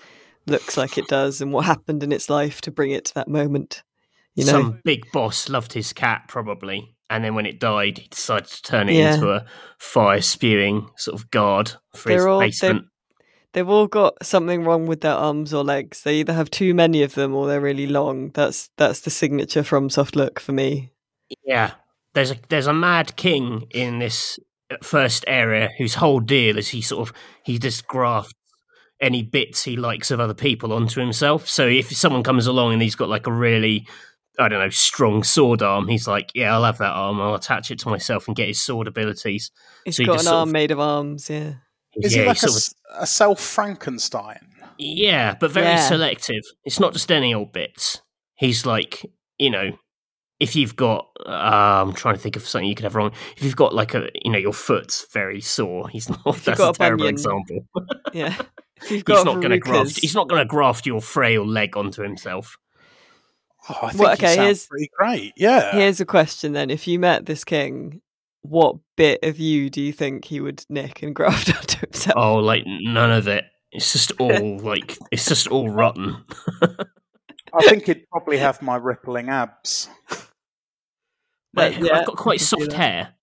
looks 0.47 0.77
like 0.77 0.99
it 0.99 1.07
does 1.09 1.41
and 1.41 1.53
what 1.53 1.65
happened 1.65 2.03
in 2.03 2.13
its 2.13 2.29
life 2.29 2.61
to 2.63 2.71
bring 2.71 2.91
it 2.91 3.05
to 3.07 3.15
that 3.15 3.29
moment. 3.29 3.83
You 4.35 4.45
know, 4.47 4.53
Some 4.53 4.81
big 4.85 5.11
boss 5.13 5.49
loved 5.49 5.73
his 5.73 5.93
cat, 5.93 6.25
probably. 6.29 6.97
And 7.11 7.23
then 7.23 7.35
when 7.35 7.45
it 7.47 7.61
died, 7.61 7.99
he 7.99 8.09
decided 8.09 8.49
to 8.49 8.63
turn 8.63 8.89
it 8.89 8.95
Yeah. 8.95 9.15
into 9.15 9.31
a 9.31 9.45
fire 9.79 10.23
spewing 10.23 10.89
sort 10.97 11.21
of 11.21 11.31
guard 11.31 11.73
for 11.95 12.11
his 12.11 12.17
they're 12.17 12.17
his 12.17 12.27
all, 12.27 12.41
basement. 12.41 12.87
They've 13.53 13.69
all 13.69 13.87
got 13.87 14.25
something 14.25 14.65
wrong 14.65 14.87
with 14.87 15.03
their 15.03 15.13
arms 15.13 15.53
or 15.53 15.63
legs. 15.63 16.03
They 16.03 16.21
either 16.21 16.33
have 16.33 16.51
too 16.51 16.73
many 16.73 17.03
of 17.03 17.15
them 17.15 17.35
or 17.35 17.47
they're 17.47 17.61
really 17.61 17.87
long. 17.87 18.31
That's 18.31 18.71
that's 18.79 19.01
the 19.01 19.11
signature 19.11 19.63
From 19.63 19.91
Soft 19.91 20.17
look 20.17 20.41
for 20.41 20.53
me. 20.53 20.91
Yeah. 21.45 21.73
There's 22.15 22.31
a 22.31 22.37
there's 22.49 22.67
a 22.67 22.73
mad 22.73 23.17
king 23.17 23.67
in 23.71 23.99
this 23.99 24.39
first 24.83 25.25
area 25.27 25.71
whose 25.79 25.95
whole 25.95 26.21
deal 26.21 26.59
is 26.59 26.69
he 26.69 26.81
sort 26.83 27.09
of 27.09 27.15
he 27.45 27.59
just 27.59 27.87
grafts 27.87 28.33
any 29.01 29.23
bits 29.23 29.65
he 29.65 29.77
likes 29.77 30.11
of 30.13 30.21
other 30.21 30.35
people 30.35 30.73
onto 30.73 31.01
himself. 31.01 31.49
So 31.49 31.67
if 31.67 31.91
someone 31.97 32.23
comes 32.23 32.47
along 32.47 32.73
and 32.75 32.83
he's 32.83 32.95
got 32.95 33.09
like 33.09 33.27
a 33.27 33.33
really 33.33 33.87
I 34.39 34.49
don't 34.49 34.61
know, 34.61 34.71
strong 34.71 35.25
sword 35.25 35.61
arm, 35.61 35.89
he's 35.89 36.09
like, 36.09 36.31
Yeah, 36.35 36.55
I'll 36.55 36.65
have 36.65 36.79
that 36.79 36.93
arm, 36.93 37.21
I'll 37.21 37.35
attach 37.35 37.71
it 37.71 37.79
to 37.81 37.89
myself 37.91 38.27
and 38.29 38.37
get 38.37 38.49
his 38.49 38.63
sword 38.63 38.87
abilities. 38.89 39.51
He's 39.85 39.97
So 39.97 40.03
you 40.03 40.07
got 40.07 40.23
an 40.23 40.29
arm 40.29 40.49
of- 40.49 40.53
made 40.53 40.71
of 40.71 40.81
arms. 40.81 41.29
Yeah, 41.29 41.55
Is 41.97 42.15
yeah, 42.15 42.23
he 42.23 42.29
like 42.29 42.43
a, 42.43 42.47
of- 42.47 42.53
s- 42.57 42.75
a 42.99 43.07
self 43.07 43.41
Frankenstein? 43.41 44.39
Yeah, 44.79 45.35
but 45.39 45.51
very 45.51 45.67
Yeah. 45.67 45.87
selective. 45.89 46.43
It's 46.65 46.81
not 46.81 46.93
just 46.95 47.13
any 47.13 47.35
old 47.35 47.53
bits. 47.53 48.01
He's 48.37 48.65
like, 48.65 49.05
you 49.39 49.51
know, 49.51 49.73
if 50.43 50.57
you've 50.57 50.75
got, 50.75 51.09
uh, 51.25 51.31
I'm 51.31 51.93
trying 51.93 52.17
to 52.17 52.21
think 52.21 52.35
of 52.35 52.47
something 52.47 52.69
you 52.69 52.75
could 52.75 52.83
have 52.85 52.97
wrong. 52.97 53.13
If 53.37 53.45
you've 53.45 53.55
got 53.57 53.75
like 53.75 53.95
a, 53.95 54.09
you 54.25 54.31
know, 54.33 54.39
your 54.39 54.53
foot's 54.53 55.07
very 55.13 55.41
sore. 55.41 55.89
He's 55.89 56.09
not. 56.11 56.21
you've 56.27 56.49
a 56.49 56.69
a 56.69 56.73
terrible 56.73 57.05
bunion, 57.05 57.15
example. 57.15 57.67
yeah. 58.13 58.35
If 58.85 58.91
you've 58.91 58.97
He's 58.97 59.03
got 59.05 59.25
not 59.27 59.37
going 59.37 59.51
to 59.53 59.61
graft. 59.61 60.01
He's 60.01 60.15
not 60.17 60.29
going 60.29 60.41
to 60.41 60.45
graft 60.45 60.87
your 60.87 61.01
frail 61.01 61.47
leg 61.47 61.77
onto 61.77 62.03
himself. 62.03 62.59
Oh, 63.69 63.79
I 63.81 63.91
think 63.91 64.01
Well, 64.03 64.09
he 64.09 64.15
okay, 64.15 64.35
sounds 64.35 64.39
here's- 64.45 64.67
pretty 64.67 64.91
great. 64.99 65.33
Yeah. 65.37 65.71
Here's 65.71 66.01
a 66.01 66.05
question 66.05 66.53
then: 66.53 66.69
If 66.69 66.89
you 66.89 66.99
met 66.99 67.27
this 67.27 67.45
king, 67.45 68.01
what 68.41 68.75
bit 68.97 69.21
of 69.23 69.39
you 69.39 69.71
do 69.71 69.81
you 69.81 69.93
think 69.93 70.25
he 70.25 70.41
would 70.41 70.65
nick 70.69 71.01
and 71.05 71.15
graft 71.15 71.55
onto 71.57 71.79
himself? 71.79 72.17
Oh, 72.19 72.35
like 72.39 72.65
none 72.67 73.13
of 73.13 73.29
it. 73.29 73.45
It's 73.71 73.93
just 73.93 74.11
all 74.19 74.59
like 74.59 74.99
it's 75.13 75.29
just 75.29 75.47
all 75.47 75.69
rotten. 75.71 76.25
I 77.55 77.63
think 77.69 77.87
he'd 77.87 78.09
probably 78.11 78.39
have 78.39 78.61
my 78.63 78.75
rippling 78.77 79.29
abs. 79.29 79.89
But 81.55 81.79
yeah, 81.81 81.99
I've 82.01 82.07
got 82.07 82.17
quite 82.17 82.37
I 82.37 82.39
can 82.39 82.47
see 82.47 82.65
soft 82.65 82.73
hair. 82.73 83.15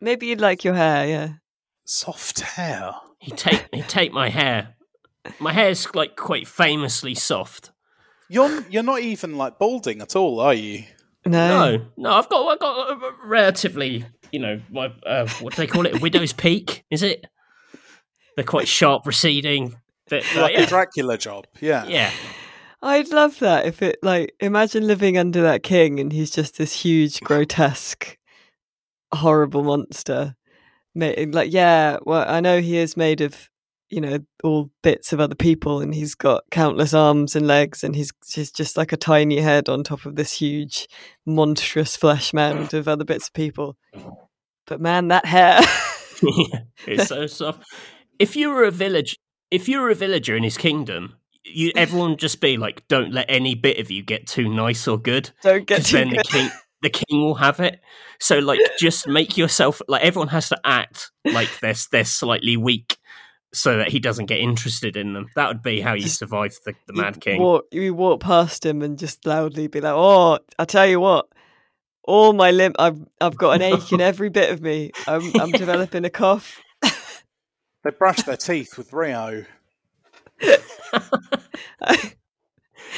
Maybe 0.00 0.26
you'd 0.26 0.40
like 0.40 0.64
your 0.64 0.74
hair, 0.74 1.06
yeah. 1.06 1.28
Soft 1.84 2.40
hair. 2.40 2.92
He 3.18 3.32
take 3.32 3.66
he 3.72 3.82
take 3.82 4.12
my 4.12 4.28
hair. 4.28 4.76
My 5.38 5.52
hair's 5.52 5.94
like 5.94 6.16
quite 6.16 6.48
famously 6.48 7.14
soft. 7.14 7.70
You're 8.28 8.62
you're 8.70 8.82
not 8.82 9.00
even 9.00 9.36
like 9.36 9.58
balding 9.58 10.00
at 10.00 10.16
all, 10.16 10.40
are 10.40 10.54
you? 10.54 10.84
No, 11.26 11.76
No, 11.76 11.84
no, 11.98 12.12
I've 12.12 12.28
got 12.28 12.46
I've 12.46 12.58
got 12.58 12.90
a 12.90 13.12
relatively, 13.24 14.06
you 14.32 14.38
know, 14.38 14.60
my 14.70 14.92
uh, 15.04 15.28
what 15.40 15.54
do 15.54 15.62
they 15.62 15.66
call 15.66 15.84
it? 15.84 15.96
A 15.96 15.98
widow's 15.98 16.32
peak, 16.32 16.84
is 16.90 17.02
it? 17.02 17.26
They're 18.36 18.44
quite 18.44 18.68
sharp, 18.68 19.06
receding. 19.06 19.76
Bit, 20.08 20.24
uh, 20.34 20.42
Like 20.42 20.54
yeah. 20.54 20.62
a 20.62 20.66
Dracula 20.66 21.18
job. 21.18 21.46
Yeah. 21.60 21.84
yeah, 21.86 22.10
I'd 22.82 23.10
love 23.10 23.38
that 23.40 23.66
if 23.66 23.82
it 23.82 23.98
like 24.02 24.34
imagine 24.40 24.86
living 24.86 25.18
under 25.18 25.42
that 25.42 25.62
king 25.62 26.00
and 26.00 26.12
he's 26.12 26.30
just 26.30 26.56
this 26.56 26.72
huge, 26.72 27.20
grotesque, 27.20 28.16
horrible 29.12 29.62
monster. 29.62 30.36
Like, 30.94 31.52
yeah, 31.52 31.98
well, 32.02 32.24
I 32.26 32.40
know 32.40 32.60
he 32.60 32.76
is 32.76 32.96
made 32.96 33.20
of, 33.20 33.48
you 33.90 34.00
know, 34.00 34.18
all 34.42 34.70
bits 34.82 35.12
of 35.12 35.20
other 35.20 35.34
people, 35.34 35.80
and 35.80 35.94
he's 35.94 36.14
got 36.14 36.44
countless 36.50 36.92
arms 36.94 37.36
and 37.36 37.46
legs, 37.46 37.84
and 37.84 37.94
he's 37.94 38.12
he's 38.26 38.50
just 38.50 38.76
like 38.76 38.92
a 38.92 38.96
tiny 38.96 39.40
head 39.40 39.68
on 39.68 39.84
top 39.84 40.04
of 40.04 40.16
this 40.16 40.32
huge, 40.32 40.88
monstrous 41.26 41.96
flesh 41.96 42.32
mound 42.32 42.74
of 42.74 42.88
other 42.88 43.04
bits 43.04 43.28
of 43.28 43.34
people. 43.34 43.76
But 44.66 44.80
man, 44.80 45.08
that 45.08 45.26
hair. 45.26 45.60
it's 46.86 47.08
so 47.08 47.26
soft. 47.26 47.64
If 48.18 48.36
you 48.36 48.50
were 48.50 48.64
a 48.64 48.70
village, 48.70 49.16
if 49.50 49.68
you 49.68 49.80
were 49.80 49.90
a 49.90 49.94
villager 49.94 50.36
in 50.36 50.42
his 50.42 50.56
kingdom, 50.56 51.16
you 51.44 51.72
everyone 51.74 52.16
just 52.16 52.40
be 52.40 52.56
like, 52.56 52.86
"Don't 52.88 53.12
let 53.12 53.26
any 53.28 53.54
bit 53.54 53.78
of 53.78 53.90
you 53.90 54.02
get 54.02 54.26
too 54.26 54.48
nice 54.48 54.86
or 54.88 54.98
good." 54.98 55.30
Don't 55.42 55.66
get 55.66 55.78
because 55.78 55.90
too 55.90 55.96
then 55.96 56.10
the 56.10 56.22
king 56.24 56.50
the 56.82 56.90
king 56.90 57.22
will 57.22 57.34
have 57.34 57.60
it. 57.60 57.80
So 58.20 58.38
like 58.38 58.60
just 58.78 59.06
make 59.08 59.36
yourself 59.36 59.80
like 59.88 60.02
everyone 60.02 60.28
has 60.28 60.48
to 60.50 60.60
act 60.64 61.10
like 61.24 61.48
they're 61.60 61.74
they're 61.92 62.04
slightly 62.04 62.56
weak 62.56 62.96
so 63.52 63.78
that 63.78 63.88
he 63.88 63.98
doesn't 63.98 64.26
get 64.26 64.38
interested 64.38 64.96
in 64.96 65.12
them. 65.12 65.26
That 65.34 65.48
would 65.48 65.62
be 65.62 65.80
how 65.80 65.94
you 65.94 66.02
Just- 66.02 66.18
survive 66.18 66.54
the, 66.64 66.74
the 66.86 66.92
Mad 66.92 67.20
King. 67.20 67.40
Walk, 67.40 67.64
you 67.72 67.94
walk 67.94 68.20
past 68.20 68.64
him 68.64 68.80
and 68.82 68.98
just 68.98 69.26
loudly 69.26 69.66
be 69.66 69.80
like, 69.80 69.94
"Oh, 69.94 70.38
I 70.58 70.64
tell 70.64 70.86
you 70.86 71.00
what, 71.00 71.26
all 72.04 72.32
my 72.32 72.50
limb, 72.50 72.74
I've 72.78 73.00
I've 73.20 73.36
got 73.36 73.52
an 73.56 73.62
ache 73.62 73.92
in 73.92 74.00
every 74.12 74.28
bit 74.28 74.50
of 74.50 74.60
me. 74.60 74.92
I'm 75.06 75.32
I'm 75.40 75.50
developing 75.50 76.04
a 76.04 76.10
cough." 76.10 76.60
They 77.82 77.90
brush 77.92 78.18
their 78.24 78.36
teeth 78.36 78.76
with 78.76 78.92
Rio. 78.92 79.46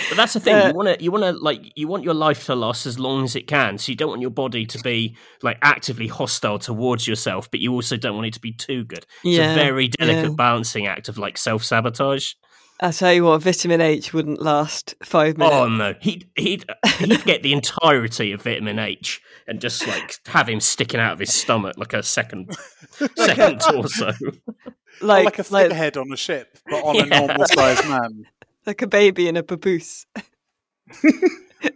But 0.09 0.17
that's 0.17 0.33
the 0.33 0.41
thing. 0.41 0.55
Uh, 0.55 0.69
you 0.69 0.75
want 0.75 0.89
to 0.99 1.05
you 1.05 1.11
want 1.11 1.25
to 1.25 1.33
like 1.33 1.61
you 1.77 1.87
want 1.87 2.03
your 2.03 2.15
life 2.15 2.47
to 2.47 2.55
last 2.55 2.87
as 2.87 2.99
long 2.99 3.25
as 3.25 3.37
it 3.37 3.47
can. 3.47 3.77
So 3.77 3.93
you 3.93 3.97
don't 3.97 4.09
want 4.09 4.23
your 4.23 4.31
body 4.31 4.65
to 4.67 4.79
be 4.79 5.17
like 5.43 5.59
actively 5.63 6.07
hostile 6.07 6.59
towards 6.59 7.07
yourself, 7.07 7.51
but 7.51 7.61
you 7.61 7.73
also 7.73 7.97
don't 7.99 8.15
want 8.15 8.27
it 8.27 8.33
to 8.35 8.41
be 8.41 8.53
too 8.53 8.85
good. 8.85 9.05
It's 9.23 9.37
Yeah, 9.39 9.53
a 9.53 9.55
very 9.55 9.89
delicate 9.89 10.31
yeah. 10.31 10.35
balancing 10.37 10.87
act 10.87 11.09
of 11.09 11.19
like 11.19 11.37
self 11.37 11.63
sabotage. 11.63 12.33
I 12.81 12.91
tell 12.91 13.13
you 13.13 13.25
what, 13.25 13.43
vitamin 13.43 13.81
H 13.81 14.13
wouldn't 14.13 14.41
last 14.43 14.95
five 15.05 15.37
minutes. 15.37 15.55
Oh 15.57 15.69
no, 15.69 15.95
he'd 16.01 16.27
he'd 16.37 16.65
he'd 16.99 17.25
get 17.25 17.43
the 17.43 17.53
entirety 17.53 18.33
of 18.33 18.43
vitamin 18.43 18.79
H 18.79 19.21
and 19.47 19.61
just 19.61 19.87
like 19.87 20.17
have 20.27 20.49
him 20.49 20.61
sticking 20.61 21.01
out 21.01 21.15
of 21.15 21.19
his 21.19 21.33
stomach 21.33 21.77
like 21.77 21.93
a 21.93 22.03
second 22.03 22.57
second 23.17 23.61
torso. 23.61 24.13
like 25.01 25.25
like 25.25 25.39
a 25.39 25.53
like, 25.53 25.63
figurehead 25.65 25.97
on 25.97 26.13
a 26.13 26.17
ship, 26.17 26.59
but 26.67 26.83
on 26.85 27.01
a 27.01 27.07
normal 27.07 27.47
sized 27.47 27.89
man. 27.89 28.25
like 28.67 28.83
a 28.83 28.87
baby 28.87 29.29
in 29.29 29.37
a 29.37 29.43
papoose. 29.43 30.07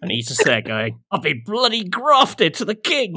And 0.03 0.11
he's 0.11 0.29
just 0.29 0.45
there 0.45 0.63
going, 0.63 1.01
"I'll 1.11 1.21
be 1.21 1.35
bloody 1.45 1.85
grafted 1.85 2.55
to 2.55 2.65
the 2.65 2.75
king." 2.75 3.17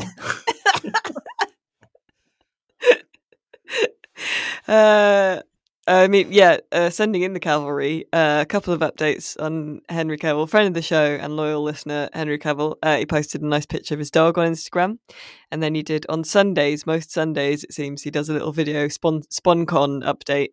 Uh, 4.68 5.41
I 5.89 6.08
mean, 6.08 6.31
yeah, 6.31 6.58
uh, 6.72 6.91
sending 6.91 7.24
in 7.24 7.34
the 7.34 7.39
cavalry. 7.39 8.05
Uh, 8.13 8.39
a 8.43 8.46
couple 8.46 8.75
of 8.75 8.81
updates 8.81 9.36
on 9.41 9.81
Henry 9.89 10.19
Cavill, 10.19 10.48
friend 10.48 10.67
of 10.67 10.75
the 10.75 10.84
show 10.84 11.17
and 11.19 11.36
loyal 11.36 11.63
listener 11.63 12.10
Henry 12.13 12.38
Cavill. 12.38 12.75
Uh, 12.84 12.98
he 12.98 13.08
posted 13.08 13.41
a 13.41 13.48
nice 13.48 13.65
picture 13.65 13.96
of 13.96 14.00
his 14.00 14.12
dog 14.12 14.38
on 14.38 14.51
Instagram, 14.51 15.00
and 15.50 15.63
then 15.63 15.74
he 15.74 15.81
did 15.81 16.05
on 16.08 16.24
Sundays. 16.24 16.86
Most 16.86 17.12
Sundays, 17.12 17.63
it 17.63 17.74
seems, 17.74 18.03
he 18.03 18.12
does 18.12 18.29
a 18.29 18.34
little 18.34 18.51
video 18.51 18.88
spon 18.88 19.24
SponCon 19.31 20.03
update 20.03 20.50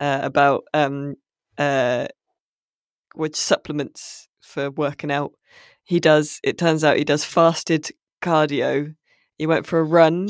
uh, 0.00 0.20
about 0.22 0.64
um 0.74 1.14
uh 1.56 2.06
which 3.14 3.36
supplements 3.36 4.28
for 4.42 4.70
working 4.70 5.10
out. 5.10 5.32
He 5.84 5.98
does. 5.98 6.40
It 6.44 6.58
turns 6.58 6.84
out 6.84 6.98
he 6.98 7.04
does 7.04 7.24
fasted 7.24 7.88
cardio. 8.20 8.94
He 9.38 9.46
went 9.46 9.64
for 9.64 9.78
a 9.78 9.84
run 9.84 10.28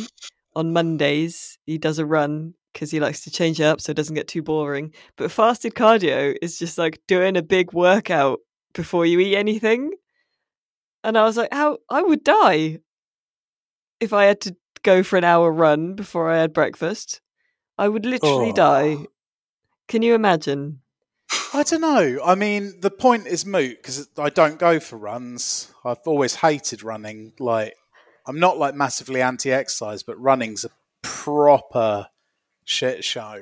on 0.54 0.72
Mondays. 0.72 1.58
He 1.66 1.76
does 1.76 1.98
a 1.98 2.06
run 2.06 2.54
because 2.74 2.90
he 2.90 3.00
likes 3.00 3.22
to 3.22 3.30
change 3.30 3.58
it 3.60 3.64
up 3.64 3.80
so 3.80 3.90
it 3.92 3.96
doesn't 3.96 4.14
get 4.14 4.28
too 4.28 4.42
boring. 4.42 4.92
But 5.16 5.30
fasted 5.30 5.74
cardio 5.74 6.36
is 6.42 6.58
just 6.58 6.76
like 6.76 7.00
doing 7.08 7.36
a 7.38 7.42
big 7.42 7.72
workout 7.72 8.40
before 8.74 9.06
you 9.06 9.18
eat 9.20 9.36
anything. 9.36 9.92
And 11.02 11.16
I 11.16 11.24
was 11.24 11.36
like, 11.38 11.52
how 11.52 11.78
I 11.88 12.02
would 12.02 12.22
die 12.24 12.80
if 14.00 14.12
I 14.12 14.24
had 14.24 14.40
to 14.42 14.56
go 14.82 15.02
for 15.02 15.16
an 15.16 15.24
hour 15.24 15.50
run 15.50 15.94
before 15.94 16.30
I 16.30 16.38
had 16.38 16.52
breakfast. 16.52 17.20
I 17.78 17.88
would 17.88 18.04
literally 18.04 18.50
Oh. 18.50 18.54
die. 18.54 18.96
Can 19.88 20.02
you 20.02 20.14
imagine? 20.14 20.80
I 21.52 21.62
don't 21.62 21.80
know. 21.80 22.20
I 22.24 22.34
mean, 22.34 22.80
the 22.80 22.90
point 22.90 23.26
is 23.26 23.46
moot 23.46 23.76
because 23.78 24.08
I 24.18 24.28
don't 24.30 24.58
go 24.58 24.78
for 24.80 24.96
runs. 24.96 25.72
I've 25.84 25.98
always 26.06 26.36
hated 26.36 26.82
running. 26.82 27.32
Like, 27.38 27.74
I'm 28.26 28.38
not 28.38 28.58
like 28.58 28.74
massively 28.74 29.20
anti-exercise, 29.22 30.02
but 30.02 30.20
running's 30.20 30.64
a 30.64 30.70
proper 31.02 32.08
shit 32.64 33.04
show. 33.04 33.40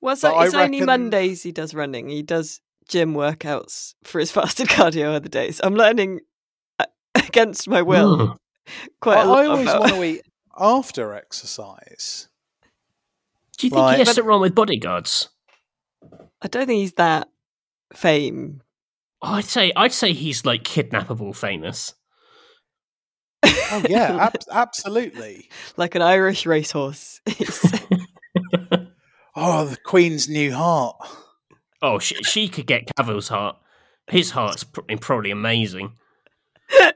Well, 0.00 0.16
so 0.16 0.30
But 0.30 0.36
I 0.36 0.44
it's 0.46 0.54
only 0.54 0.78
reckon- 0.80 0.86
Mondays 0.86 1.42
he 1.42 1.52
does 1.52 1.74
running. 1.74 2.08
He 2.08 2.22
does 2.22 2.60
gym 2.88 3.14
workouts 3.14 3.94
for 4.04 4.18
his 4.18 4.30
fasted 4.36 4.68
cardio 4.68 5.14
other 5.14 5.28
days. 5.28 5.60
I'm 5.62 5.74
learning 5.74 6.20
uh, 6.78 6.86
against 7.14 7.68
my 7.68 7.82
will 7.82 8.16
Mm. 8.18 8.36
quite 9.00 9.18
I, 9.18 9.22
a 9.22 9.26
lot 9.26 9.38
I 9.38 9.46
always 9.46 9.68
about- 9.68 9.80
want 9.80 9.92
to 9.94 10.04
eat 10.04 10.22
after 10.58 11.14
exercise. 11.14 12.28
Do 13.58 13.66
you 13.66 13.70
think 13.70 13.80
Like- 13.82 13.98
he 13.98 14.04
has 14.04 14.14
to 14.16 14.22
run 14.22 14.40
with 14.40 14.54
bodyguards? 14.54 15.28
I 16.42 16.48
don't 16.48 16.66
think 16.66 16.80
he's 16.80 16.94
that 16.94 17.28
fame. 17.94 18.62
I'd 19.22 19.44
say 19.44 19.70
I'd 19.76 19.92
say 19.92 20.12
he's 20.12 20.44
like 20.44 20.64
kidnappable 20.64 21.36
famous. 21.36 21.94
Oh 23.44 23.84
yeah, 23.88 24.16
ab- 24.26 24.34
absolutely. 24.50 25.48
like 25.76 25.94
an 25.94 26.02
Irish 26.02 26.44
racehorse. 26.44 27.20
It's- 29.36 29.44
Oh, 29.44 29.64
the 29.66 29.76
Queen's 29.76 30.28
new 30.28 30.52
heart. 30.52 30.96
Oh, 31.80 31.98
she, 31.98 32.16
she 32.22 32.48
could 32.48 32.66
get 32.66 32.86
Cavill's 32.96 33.28
heart. 33.28 33.56
His 34.08 34.30
heart's 34.30 34.64
probably 34.64 35.30
amazing. 35.30 35.94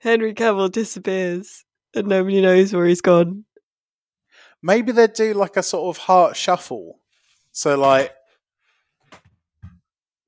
Henry 0.00 0.34
Cavill 0.34 0.70
disappears 0.70 1.64
and 1.94 2.06
nobody 2.08 2.40
knows 2.40 2.72
where 2.72 2.86
he's 2.86 3.00
gone. 3.02 3.44
Maybe 4.62 4.92
they'd 4.92 5.12
do 5.12 5.32
like 5.34 5.56
a 5.56 5.62
sort 5.62 5.94
of 5.96 6.02
heart 6.02 6.36
shuffle. 6.36 6.98
So 7.52 7.76
like 7.78 8.12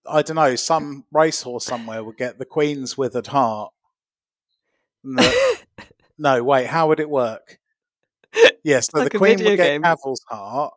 I 0.06 0.22
don't 0.22 0.36
know, 0.36 0.56
some 0.56 1.04
racehorse 1.12 1.64
somewhere 1.64 2.02
would 2.02 2.16
get 2.16 2.38
the 2.38 2.44
Queen's 2.44 2.98
withered 2.98 3.28
heart. 3.28 3.72
The- 5.04 5.58
no, 6.18 6.42
wait, 6.42 6.66
how 6.66 6.88
would 6.88 7.00
it 7.00 7.08
work? 7.10 7.58
Yes, 8.64 8.88
so 8.90 9.00
Like 9.00 9.12
the 9.12 9.18
Queen 9.18 9.38
would 9.38 9.44
get 9.44 9.56
game. 9.56 9.82
Cavill's 9.82 10.22
heart, 10.28 10.72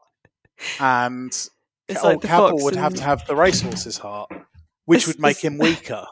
and 0.79 1.27
It's 1.87 2.03
oh, 2.03 2.07
like 2.07 2.21
the 2.21 2.27
Cavill 2.27 2.63
would 2.63 2.75
have 2.75 2.93
to 2.95 3.03
have 3.03 3.25
the 3.27 3.35
racehorse's 3.35 3.97
heart, 3.97 4.29
which 4.85 5.03
It's- 5.03 5.07
would 5.15 5.21
make 5.21 5.37
it's- 5.37 5.43
him 5.53 5.57
weaker. 5.59 6.05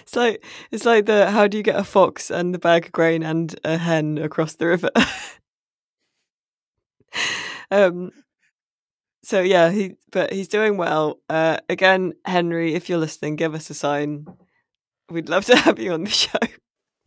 It's 0.00 0.16
like 0.16 0.42
it's 0.70 0.86
like 0.86 1.04
the 1.04 1.30
how 1.30 1.46
do 1.46 1.58
you 1.58 1.62
get 1.62 1.76
a 1.78 1.84
fox 1.84 2.30
and 2.30 2.54
the 2.54 2.58
bag 2.58 2.86
of 2.86 2.92
grain 2.92 3.22
and 3.22 3.54
a 3.62 3.76
hen 3.76 4.16
across 4.16 4.54
the 4.54 4.66
river? 4.68 4.88
um 7.70 8.10
so 9.22 9.40
yeah, 9.40 9.70
he 9.70 9.96
but 10.12 10.32
he's 10.32 10.48
doing 10.48 10.78
well. 10.78 11.18
Uh 11.28 11.58
again, 11.68 12.14
Henry, 12.24 12.72
if 12.74 12.88
you're 12.88 12.98
listening, 12.98 13.36
give 13.36 13.54
us 13.54 13.68
a 13.68 13.74
sign. 13.74 14.26
We'd 15.10 15.28
love 15.28 15.44
to 15.46 15.56
have 15.56 15.78
you 15.78 15.92
on 15.92 16.04
the 16.04 16.10
show. 16.24 16.38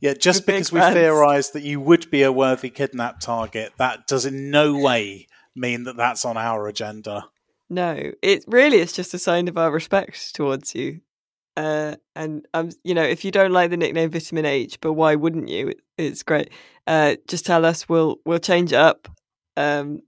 Yeah, 0.02 0.14
just 0.14 0.48
We're 0.48 0.54
because 0.54 0.72
we 0.72 0.80
theorised 0.80 1.54
that 1.54 1.64
you 1.64 1.82
would 1.82 2.10
be 2.10 2.24
a 2.24 2.32
worthy 2.32 2.70
kidnap 2.70 3.20
target, 3.20 3.74
that 3.78 4.08
does 4.08 4.26
in 4.26 4.50
no 4.50 4.78
way 4.78 5.28
mean 5.56 5.84
that 5.84 5.98
that's 5.98 6.24
on 6.26 6.38
our 6.38 6.68
agenda. 6.68 7.26
No, 7.70 8.12
it 8.22 8.46
really 8.48 8.78
is 8.78 8.94
just 8.94 9.14
a 9.14 9.20
sign 9.20 9.48
of 9.48 9.58
our 9.58 9.72
respect 9.72 10.34
towards 10.36 10.74
you. 10.74 11.02
Uh, 11.58 11.96
and 12.16 12.46
um, 12.54 12.70
you 12.84 12.94
know, 12.94 13.04
if 13.04 13.26
you 13.26 13.32
don't 13.32 13.52
like 13.52 13.70
the 13.70 13.78
nickname 13.78 14.10
Vitamin 14.10 14.46
H, 14.46 14.80
but 14.80 14.94
why 14.94 15.16
wouldn't 15.16 15.50
you? 15.50 15.70
It, 15.70 15.82
it's 15.98 16.24
great. 16.24 16.50
Uh, 16.88 17.16
just 17.28 17.46
tell 17.46 17.66
us. 17.66 17.90
We'll 17.90 18.20
we'll 18.26 18.40
change 18.40 18.72
it 18.72 18.78
up. 18.80 19.10
Um, 19.58 20.02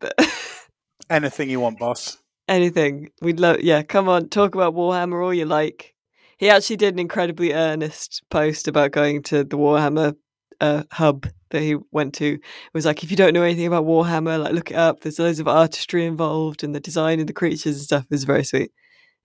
but 0.00 0.14
Anything 1.10 1.48
you 1.48 1.60
want, 1.60 1.78
boss. 1.78 2.18
anything 2.48 3.10
we'd 3.22 3.40
love. 3.40 3.60
Yeah, 3.60 3.82
come 3.82 4.08
on, 4.10 4.28
talk 4.28 4.54
about 4.54 4.74
Warhammer 4.74 5.24
all 5.24 5.32
you 5.32 5.46
like. 5.46 5.94
He 6.38 6.50
actually 6.50 6.76
did 6.76 6.94
an 6.94 7.00
incredibly 7.00 7.52
earnest 7.52 8.22
post 8.30 8.68
about 8.68 8.92
going 8.92 9.22
to 9.24 9.44
the 9.44 9.58
Warhammer 9.58 10.14
uh, 10.60 10.84
hub 10.92 11.26
that 11.50 11.62
he 11.62 11.76
went 11.90 12.14
to. 12.14 12.34
It 12.34 12.40
was 12.74 12.86
like, 12.86 13.02
if 13.02 13.10
you 13.10 13.16
don't 13.16 13.34
know 13.34 13.42
anything 13.42 13.66
about 13.66 13.84
Warhammer, 13.84 14.42
like 14.42 14.52
look 14.52 14.70
it 14.70 14.76
up. 14.76 15.00
There's 15.00 15.18
loads 15.18 15.40
of 15.40 15.48
artistry 15.48 16.06
involved 16.06 16.62
and 16.62 16.74
the 16.74 16.80
design 16.80 17.20
of 17.20 17.26
the 17.26 17.32
creatures 17.32 17.76
and 17.76 17.84
stuff 17.84 18.06
is 18.10 18.24
very 18.24 18.44
sweet. 18.44 18.70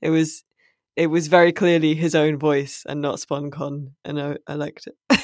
It 0.02 0.10
was, 0.10 0.44
it 0.96 1.08
was 1.08 1.28
very 1.28 1.52
clearly 1.52 1.96
his 1.96 2.16
own 2.16 2.38
voice 2.38 2.84
and 2.88 3.02
not 3.02 3.20
SponCon, 3.20 3.94
and 4.06 4.22
I, 4.22 4.38
I 4.48 4.56
liked 4.56 4.88
it. 4.88 5.20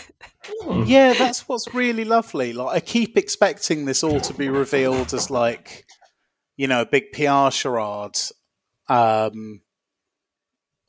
Hmm. 0.63 0.83
Yeah, 0.85 1.13
that's 1.13 1.47
what's 1.47 1.73
really 1.73 2.05
lovely. 2.05 2.53
Like, 2.53 2.75
I 2.75 2.79
keep 2.79 3.17
expecting 3.17 3.85
this 3.85 4.03
all 4.03 4.19
to 4.21 4.33
be 4.33 4.49
revealed 4.49 5.13
as 5.13 5.29
like, 5.29 5.85
you 6.57 6.67
know, 6.67 6.81
a 6.81 6.85
big 6.85 7.11
PR 7.13 7.51
charade. 7.51 8.17
Um, 8.87 9.61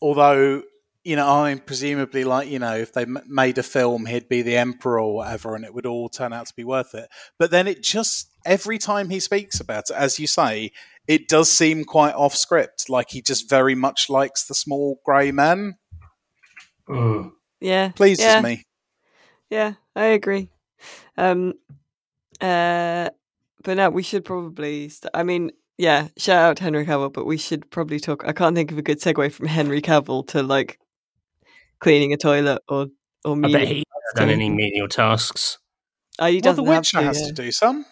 although, 0.01 0.63
you 1.03 1.17
know, 1.17 1.27
I 1.27 1.51
mean, 1.55 1.63
presumably, 1.65 2.25
like, 2.25 2.49
you 2.49 2.59
know, 2.59 2.77
if 2.77 2.93
they 2.93 3.03
m- 3.03 3.23
made 3.27 3.57
a 3.59 3.63
film, 3.63 4.07
he'd 4.07 4.29
be 4.29 4.43
the 4.43 4.57
emperor 4.57 5.01
or 5.01 5.15
whatever, 5.15 5.55
and 5.55 5.65
it 5.65 5.73
would 5.73 5.87
all 5.87 6.09
turn 6.09 6.33
out 6.33 6.47
to 6.47 6.55
be 6.55 6.65
worth 6.65 6.95
it. 6.95 7.09
But 7.39 7.51
then 7.51 7.67
it 7.67 7.83
just 7.83 8.31
every 8.45 8.79
time 8.79 9.11
he 9.11 9.21
speaks 9.21 9.61
about 9.61 9.91
it, 9.91 9.97
as 9.97 10.19
you 10.19 10.27
say, 10.27 10.73
it 11.09 11.27
does 11.29 11.51
seem 11.51 11.85
quite 11.85 12.15
off 12.15 12.37
script. 12.37 12.91
Like 12.91 13.11
he 13.11 13.23
just 13.23 13.49
very 13.49 13.75
much 13.75 14.11
likes 14.11 14.45
the 14.45 14.55
small 14.55 15.01
grey 15.05 15.33
man. 15.33 15.77
Mm. 16.89 17.33
Yeah, 17.61 17.91
Pleases 17.95 18.25
yeah. 18.25 18.41
me. 18.43 18.65
Yeah, 19.49 19.75
I 19.97 20.07
agree. 20.07 20.49
Um, 21.17 21.55
uh, 22.41 23.11
but 23.63 23.77
now 23.77 23.91
we 23.91 24.03
should 24.03 24.25
probably. 24.25 24.91
St- 24.91 25.11
I 25.15 25.23
mean, 25.23 25.51
yeah, 25.79 26.09
shout 26.19 26.43
out 26.43 26.57
to 26.59 26.63
Henry 26.63 26.85
Cavill, 26.85 27.13
but 27.13 27.27
we 27.27 27.39
should 27.39 27.71
probably 27.71 28.01
talk. 28.01 28.23
I 28.27 28.33
can't 28.33 28.55
think 28.55 28.71
of 28.71 28.79
a 28.79 28.83
good 28.83 29.01
segue 29.01 29.33
from 29.33 29.47
Henry 29.47 29.81
Cavill 29.81 30.27
to 30.29 30.43
like 30.43 30.79
cleaning 31.81 32.13
a 32.13 32.17
toilet 32.17 32.63
or 32.69 32.87
or 33.25 33.33
I 33.33 33.39
me. 33.39 33.53
bet 33.53 33.69
he 33.69 33.85
hasn't 34.15 34.17
done 34.17 34.31
any 34.31 34.49
menial 34.51 34.89
tasks. 34.89 35.59
Oh, 36.19 36.27
he 36.27 36.41
Well, 36.43 36.55
the 36.55 36.63
doesn't 36.63 36.67
have 36.67 36.77
Witcher 36.81 36.99
to. 36.99 37.05
has 37.05 37.21
yeah. 37.21 37.27
to 37.29 37.33
do 37.33 37.53
some. 37.53 37.87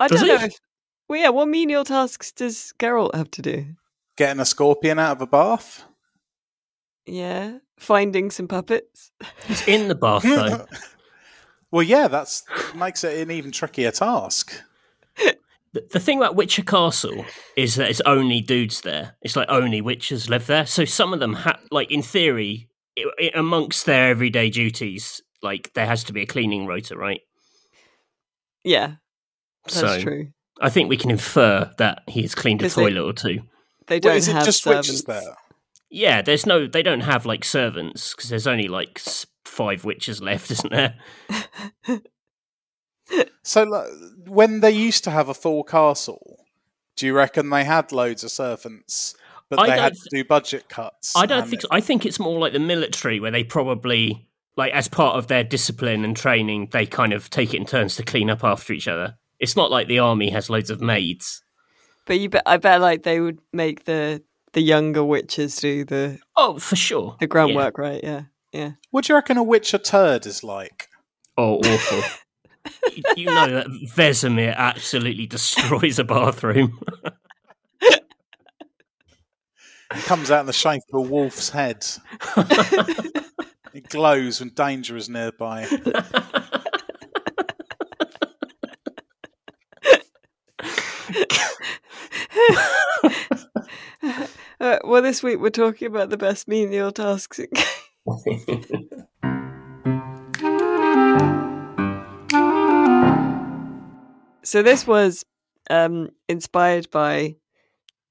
I 0.00 0.08
Does 0.08 0.20
don't 0.20 0.28
know 0.28 0.34
if. 0.44 0.54
Well, 1.08 1.20
yeah, 1.20 1.28
what 1.30 1.48
menial 1.48 1.84
tasks 1.84 2.32
does 2.32 2.72
Geralt 2.78 3.14
have 3.14 3.30
to 3.32 3.42
do? 3.42 3.66
Getting 4.16 4.40
a 4.40 4.44
scorpion 4.44 4.98
out 4.98 5.16
of 5.16 5.22
a 5.22 5.26
bath. 5.26 5.84
Yeah, 7.06 7.58
finding 7.78 8.30
some 8.30 8.48
puppets. 8.48 9.10
He's 9.46 9.66
in 9.66 9.88
the 9.88 9.94
bath 9.94 10.22
though. 10.22 10.66
well, 11.70 11.82
yeah, 11.82 12.08
that's 12.08 12.44
makes 12.74 13.04
it 13.04 13.18
an 13.20 13.30
even 13.30 13.50
trickier 13.52 13.90
task. 13.90 14.62
The, 15.72 15.86
the 15.92 16.00
thing 16.00 16.18
about 16.18 16.36
Witcher 16.36 16.62
Castle 16.62 17.24
is 17.56 17.76
that 17.76 17.88
it's 17.90 18.02
only 18.06 18.40
dudes 18.40 18.82
there. 18.82 19.16
It's 19.22 19.36
like 19.36 19.48
only 19.48 19.80
witches 19.80 20.28
live 20.28 20.46
there. 20.46 20.66
So 20.66 20.84
some 20.84 21.12
of 21.14 21.20
them, 21.20 21.32
ha- 21.34 21.58
like 21.70 21.90
in 21.90 22.02
theory, 22.02 22.68
i 22.98 23.04
i 23.20 23.30
amongst 23.34 23.86
their 23.86 24.10
everyday 24.10 24.50
duties, 24.50 25.20
like 25.42 25.72
there 25.74 25.86
has 25.86 26.04
to 26.04 26.12
be 26.12 26.22
a 26.22 26.26
cleaning 26.26 26.66
rota, 26.66 26.96
right? 26.96 27.20
Yeah, 28.64 28.94
that's 29.64 29.80
so 29.80 30.00
true. 30.00 30.28
I 30.60 30.68
think 30.68 30.88
we 30.90 30.96
can 30.96 31.10
infer 31.10 31.72
that 31.78 32.02
he 32.06 32.22
has 32.22 32.34
cleaned 32.34 32.60
a 32.60 32.64
'Cause 32.66 32.74
they- 32.74 32.82
toilet 32.90 33.02
or 33.04 33.12
two. 33.12 33.40
They 33.88 33.98
don't 33.98 34.10
Well, 34.10 34.16
is 34.18 34.28
it 34.28 34.32
have 34.34 34.44
just 34.44 34.62
servants. 34.62 34.88
witches 34.88 35.04
there? 35.04 35.22
Yeah, 35.90 36.22
there's 36.22 36.46
no, 36.46 36.66
they 36.66 36.82
don't 36.82 37.00
have 37.00 37.26
like 37.26 37.44
servants 37.44 38.14
because 38.14 38.30
there's 38.30 38.46
only 38.46 38.68
like 38.68 39.00
five 39.44 39.84
witches 39.84 40.22
left, 40.22 40.50
isn't 40.50 40.70
there? 40.70 40.94
So, 43.42 43.64
like, 43.64 43.86
when 44.28 44.60
they 44.60 44.70
used 44.70 45.04
to 45.04 45.10
have 45.10 45.28
a 45.28 45.34
full 45.34 45.64
castle, 45.64 46.44
do 46.96 47.06
you 47.06 47.14
reckon 47.14 47.50
they 47.50 47.64
had 47.64 47.90
loads 47.92 48.22
of 48.22 48.30
servants, 48.30 49.14
but 49.48 49.58
I 49.58 49.66
they 49.66 49.80
had 49.80 49.94
to 49.94 50.08
do 50.10 50.24
budget 50.24 50.68
cuts? 50.68 51.14
I 51.16 51.26
don't 51.26 51.40
and- 51.42 51.50
think. 51.50 51.62
So. 51.62 51.68
I 51.70 51.80
think 51.80 52.06
it's 52.06 52.18
more 52.20 52.38
like 52.38 52.52
the 52.52 52.58
military, 52.60 53.18
where 53.20 53.30
they 53.32 53.42
probably, 53.44 54.28
like, 54.56 54.72
as 54.72 54.86
part 54.88 55.16
of 55.16 55.26
their 55.26 55.42
discipline 55.44 56.04
and 56.04 56.16
training, 56.16 56.68
they 56.72 56.86
kind 56.86 57.12
of 57.12 57.30
take 57.30 57.52
it 57.52 57.56
in 57.58 57.66
turns 57.66 57.96
to 57.96 58.02
clean 58.04 58.30
up 58.30 58.44
after 58.44 58.72
each 58.72 58.86
other. 58.88 59.16
It's 59.40 59.56
not 59.56 59.70
like 59.72 59.88
the 59.88 59.98
army 59.98 60.30
has 60.30 60.48
loads 60.48 60.70
of 60.70 60.80
maids. 60.80 61.42
But 62.06 62.20
you 62.20 62.28
bet, 62.28 62.42
I 62.46 62.56
bet 62.58 62.80
like 62.80 63.02
they 63.02 63.18
would 63.20 63.40
make 63.52 63.84
the 63.84 64.22
the 64.52 64.60
younger 64.60 65.02
witches 65.02 65.56
do 65.56 65.84
the 65.84 66.18
Oh, 66.36 66.58
for 66.58 66.76
sure. 66.76 67.16
the 67.20 67.26
groundwork, 67.26 67.78
right? 67.78 68.00
Yeah, 68.04 68.22
yeah. 68.52 68.72
What 68.90 69.04
do 69.04 69.12
you 69.12 69.16
reckon 69.16 69.36
a 69.38 69.42
Witcher 69.42 69.78
turd 69.78 70.26
is 70.26 70.44
like? 70.44 70.88
Oh, 71.38 71.56
awful. 71.58 72.02
you, 72.94 73.02
you 73.16 73.26
know 73.26 73.50
that 73.54 73.66
Vesemir 73.66 74.54
absolutely 74.56 75.26
destroys 75.26 75.98
a 75.98 76.04
bathroom. 76.04 76.78
It 79.94 80.04
comes 80.04 80.30
out 80.30 80.40
in 80.40 80.46
the 80.46 80.54
shape 80.54 80.80
of 80.90 81.00
a 81.00 81.02
wolf's 81.02 81.50
head. 81.50 81.84
it 83.74 83.90
glows 83.90 84.40
when 84.40 84.48
danger 84.54 84.96
is 84.96 85.10
nearby. 85.10 85.68
Uh, 94.62 94.78
well, 94.84 95.02
this 95.02 95.22
week 95.22 95.40
we're 95.40 95.50
talking 95.50 95.88
about 95.88 96.08
the 96.08 96.16
best 96.16 96.46
menial 96.48 96.92
tasks. 96.92 97.40
So 104.44 104.62
this 104.62 104.86
was 104.86 105.24
um, 105.70 106.10
inspired 106.28 106.90
by 106.90 107.36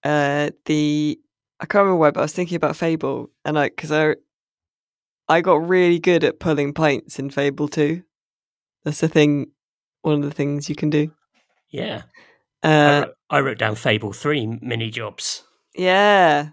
uh, 0.04 0.52
the 0.66 1.20
I 1.60 1.66
can't 1.66 1.84
remember 1.84 1.98
why, 1.98 2.12
but 2.12 2.22
I 2.22 2.24
was 2.24 2.34
thinking 2.34 2.56
about 2.56 2.76
Fable, 2.76 3.30
and 3.46 3.58
I 3.60 3.70
because 3.70 3.92
I 3.92 4.16
I 5.28 5.42
got 5.42 5.68
really 5.68 6.00
good 6.00 6.24
at 6.24 6.40
pulling 6.40 6.74
pints 6.74 7.20
in 7.20 7.30
Fable 7.30 7.68
two. 7.68 8.04
That's 8.84 9.00
the 9.00 9.08
thing. 9.08 9.52
One 10.02 10.16
of 10.16 10.24
the 10.24 10.32
things 10.36 10.68
you 10.68 10.76
can 10.76 10.90
do. 10.90 11.12
yeah. 11.70 12.02
I, 12.64 12.68
Uh, 12.74 13.00
wrote, 13.02 13.14
I 13.30 13.40
wrote 13.42 13.58
down 13.60 13.76
Fable 13.76 14.14
3 14.14 14.60
mini 14.62 14.90
jobs. 14.90 15.44
Yeah. 15.76 16.50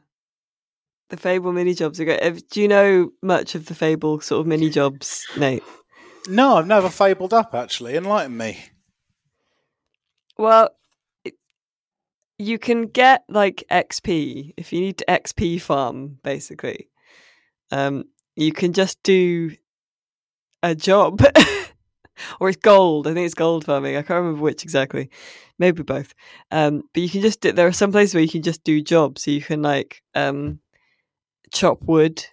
The 1.08 1.16
Fable 1.16 1.52
mini 1.54 1.72
jobs 1.72 1.98
are 1.98 2.04
great. 2.04 2.22
Have- 2.22 2.46
Do 2.48 2.60
you 2.60 2.68
know 2.68 3.10
much 3.22 3.54
of 3.54 3.64
the 3.66 3.74
Fable 3.74 4.20
sort 4.20 4.40
of 4.42 4.46
mini 4.46 4.68
jobs, 4.68 5.26
Nate? 5.38 5.62
No, 6.28 6.56
I've 6.58 6.66
never 6.66 6.90
fabled 6.90 7.32
up. 7.32 7.54
Actually, 7.54 7.96
enlighten 7.96 8.36
me. 8.36 8.58
Well, 10.38 10.70
it, 11.24 11.35
you 12.38 12.59
can 12.59 12.87
get 12.87 13.24
like 13.29 13.64
XP 13.70 14.55
if 14.57 14.72
you 14.72 14.81
need 14.81 14.98
to 14.98 15.05
XP 15.09 15.61
farm, 15.61 16.18
basically. 16.22 16.88
Um, 17.70 18.05
you 18.37 18.53
can 18.53 18.72
just 18.72 19.03
do 19.03 19.51
a 20.62 20.74
job, 20.74 21.20
or 22.40 22.48
it's 22.48 22.59
gold. 22.59 23.07
I 23.07 23.14
think 23.14 23.27
it's 23.27 23.35
gold 23.35 23.64
farming. 23.64 23.96
I 23.96 24.03
can't 24.03 24.20
remember 24.20 24.42
which 24.42 24.62
exactly. 24.62 25.11
Maybe 25.59 25.83
both. 25.83 26.14
Um, 26.53 26.85
but 26.94 27.03
you 27.03 27.11
can 27.11 27.20
just 27.20 27.40
do, 27.40 27.51
there 27.51 27.66
are 27.66 27.72
some 27.72 27.90
places 27.90 28.14
where 28.14 28.22
you 28.22 28.29
can 28.29 28.42
just 28.42 28.62
do 28.62 28.81
jobs. 28.81 29.24
So 29.24 29.33
you 29.33 29.42
can 29.42 29.61
like 29.61 30.03
um, 30.14 30.61
chop 31.53 31.83
wood, 31.83 32.24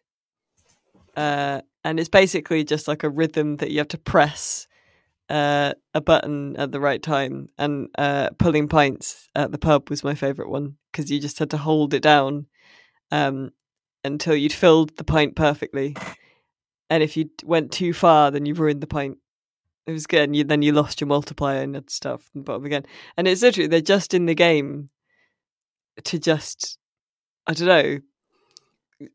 uh, 1.17 1.61
and 1.83 1.99
it's 1.99 2.09
basically 2.09 2.63
just 2.63 2.87
like 2.87 3.03
a 3.03 3.09
rhythm 3.09 3.57
that 3.57 3.71
you 3.71 3.79
have 3.79 3.87
to 3.89 3.97
press 3.97 4.67
uh, 5.29 5.73
a 5.93 6.01
button 6.01 6.55
at 6.57 6.71
the 6.71 6.79
right 6.79 7.01
time. 7.01 7.49
And 7.57 7.89
uh, 7.97 8.29
pulling 8.37 8.67
pints 8.67 9.27
at 9.35 9.51
the 9.51 9.57
pub 9.57 9.89
was 9.89 10.03
my 10.03 10.15
favorite 10.15 10.49
one 10.49 10.77
because 10.91 11.09
you 11.09 11.19
just 11.19 11.39
had 11.39 11.49
to 11.51 11.57
hold 11.57 11.93
it 11.93 12.03
down 12.03 12.47
um, 13.11 13.51
until 14.03 14.35
you'd 14.35 14.53
filled 14.53 14.95
the 14.97 15.03
pint 15.03 15.35
perfectly. 15.35 15.95
And 16.89 17.01
if 17.01 17.17
you 17.17 17.29
went 17.43 17.71
too 17.71 17.93
far, 17.93 18.31
then 18.31 18.45
you 18.45 18.53
ruined 18.53 18.81
the 18.81 18.87
pint. 18.87 19.17
It 19.87 19.91
was 19.91 20.07
good. 20.07 20.23
And 20.23 20.35
you, 20.35 20.43
then 20.43 20.61
you 20.61 20.71
lost 20.71 21.01
your 21.01 21.07
multiplier 21.07 21.61
and 21.61 21.75
that 21.75 21.89
stuff 21.89 22.29
in 22.33 22.41
the 22.41 22.45
bottom 22.45 22.65
again. 22.65 22.85
And 23.17 23.27
it's 23.27 23.41
literally, 23.41 23.67
they're 23.67 23.81
just 23.81 24.13
in 24.13 24.25
the 24.25 24.35
game 24.35 24.89
to 26.03 26.19
just, 26.19 26.77
I 27.47 27.53
don't 27.53 27.67
know, 27.67 27.99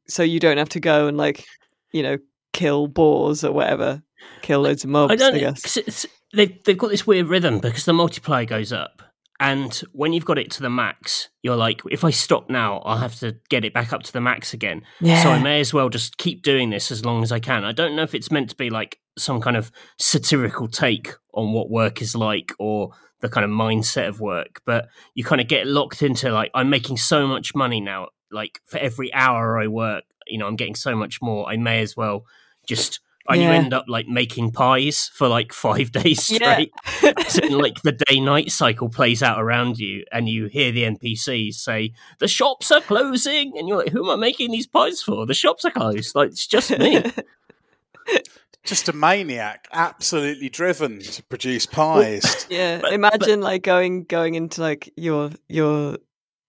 so 0.07 0.23
you 0.23 0.40
don't 0.40 0.59
have 0.59 0.68
to 0.70 0.81
go 0.81 1.09
and 1.09 1.16
like, 1.16 1.44
you 1.92 2.03
know, 2.03 2.18
kill 2.53 2.87
boars 2.87 3.44
or 3.44 3.53
whatever, 3.53 4.03
kill 4.42 4.61
loads 4.61 4.85
of 4.85 4.90
mobs. 4.90 5.12
I, 5.12 5.16
don't, 5.16 5.35
I 5.35 5.38
guess 5.38 6.06
they've 6.33 6.62
they've 6.64 6.78
got 6.78 6.90
this 6.90 7.06
weird 7.06 7.28
rhythm 7.28 7.59
because 7.59 7.85
the 7.85 7.92
multiplier 7.92 8.44
goes 8.44 8.72
up, 8.72 9.02
and 9.40 9.72
when 9.92 10.12
you've 10.12 10.26
got 10.26 10.38
it 10.38 10.50
to 10.52 10.62
the 10.62 10.68
max, 10.70 11.30
you're 11.42 11.56
like, 11.56 11.80
if 11.90 12.04
I 12.04 12.11
stop 12.11 12.50
now, 12.50 12.78
I'll 12.80 12.98
have 12.98 13.16
to 13.20 13.37
get 13.48 13.64
it 13.64 13.72
back 13.72 13.92
up 13.92 14.02
to 14.02 14.12
the 14.12 14.20
max 14.20 14.52
again. 14.52 14.83
Yeah. 15.00 15.22
So 15.22 15.30
I 15.30 15.42
may 15.42 15.61
as 15.61 15.72
well 15.72 15.88
just 15.88 16.18
keep 16.18 16.42
doing 16.42 16.68
this 16.68 16.90
as 16.90 17.04
long 17.04 17.22
as 17.22 17.33
I 17.33 17.40
can. 17.40 17.64
I 17.64 17.72
don't 17.72 17.96
know 17.96 18.02
if 18.02 18.14
it's 18.14 18.30
meant 18.30 18.50
to 18.50 18.56
be 18.56 18.68
like 18.68 18.98
some 19.16 19.40
kind 19.40 19.56
of 19.56 19.72
satirical 19.98 20.68
take 20.68 21.14
on 21.33 21.52
what 21.52 21.70
work 21.70 22.02
is 22.02 22.14
like 22.14 22.52
or 22.59 22.90
the 23.20 23.30
kind 23.30 23.44
of 23.44 23.50
mindset 23.50 24.09
of 24.09 24.20
work, 24.20 24.61
but 24.66 24.88
you 25.14 25.24
kind 25.24 25.40
of 25.40 25.48
get 25.48 25.66
locked 25.66 26.02
into 26.02 26.30
like, 26.30 26.50
I'm 26.54 26.68
making 26.68 26.98
so 26.98 27.26
much 27.26 27.54
money 27.54 27.80
now. 27.80 28.09
Like 28.30 28.61
for 28.66 28.78
every 28.78 29.12
hour 29.14 29.59
I 29.59 29.68
work, 29.68 30.04
you 30.26 30.37
know, 30.38 30.46
I'm 30.46 30.56
getting 30.56 30.74
so 30.74 30.94
much 30.94 31.20
more. 31.22 31.48
I 31.48 31.56
may 31.56 31.80
as 31.80 31.96
well 31.96 32.24
just 32.66 33.00
and 33.30 33.40
yeah. 33.40 33.48
you 33.48 33.54
end 33.54 33.72
up 33.72 33.84
like 33.88 34.08
making 34.08 34.52
pies 34.52 35.10
for 35.14 35.28
like 35.28 35.52
five 35.52 35.92
days 35.92 36.24
straight. 36.24 36.72
Yeah. 37.02 37.12
so, 37.28 37.46
like 37.46 37.82
the 37.82 37.92
day 37.92 38.20
night 38.20 38.50
cycle 38.50 38.88
plays 38.88 39.22
out 39.22 39.40
around 39.40 39.78
you, 39.78 40.04
and 40.12 40.28
you 40.28 40.46
hear 40.46 40.72
the 40.72 40.84
NPCs 40.84 41.54
say, 41.54 41.92
"The 42.18 42.28
shops 42.28 42.70
are 42.70 42.80
closing," 42.80 43.56
and 43.56 43.68
you're 43.68 43.78
like, 43.78 43.90
"Who 43.90 44.04
am 44.04 44.18
I 44.18 44.20
making 44.20 44.50
these 44.50 44.66
pies 44.66 45.02
for? 45.02 45.26
The 45.26 45.34
shops 45.34 45.64
are 45.64 45.70
closed. 45.70 46.14
Like 46.14 46.30
it's 46.30 46.46
just 46.46 46.76
me." 46.78 47.02
just 48.64 48.88
a 48.88 48.92
maniac, 48.92 49.68
absolutely 49.72 50.48
driven 50.48 51.00
to 51.00 51.22
produce 51.24 51.66
pies. 51.66 52.46
yeah, 52.50 52.80
but, 52.80 52.92
imagine 52.92 53.40
but, 53.40 53.46
like 53.46 53.62
going 53.62 54.04
going 54.04 54.34
into 54.34 54.60
like 54.60 54.92
your 54.96 55.30
your 55.48 55.96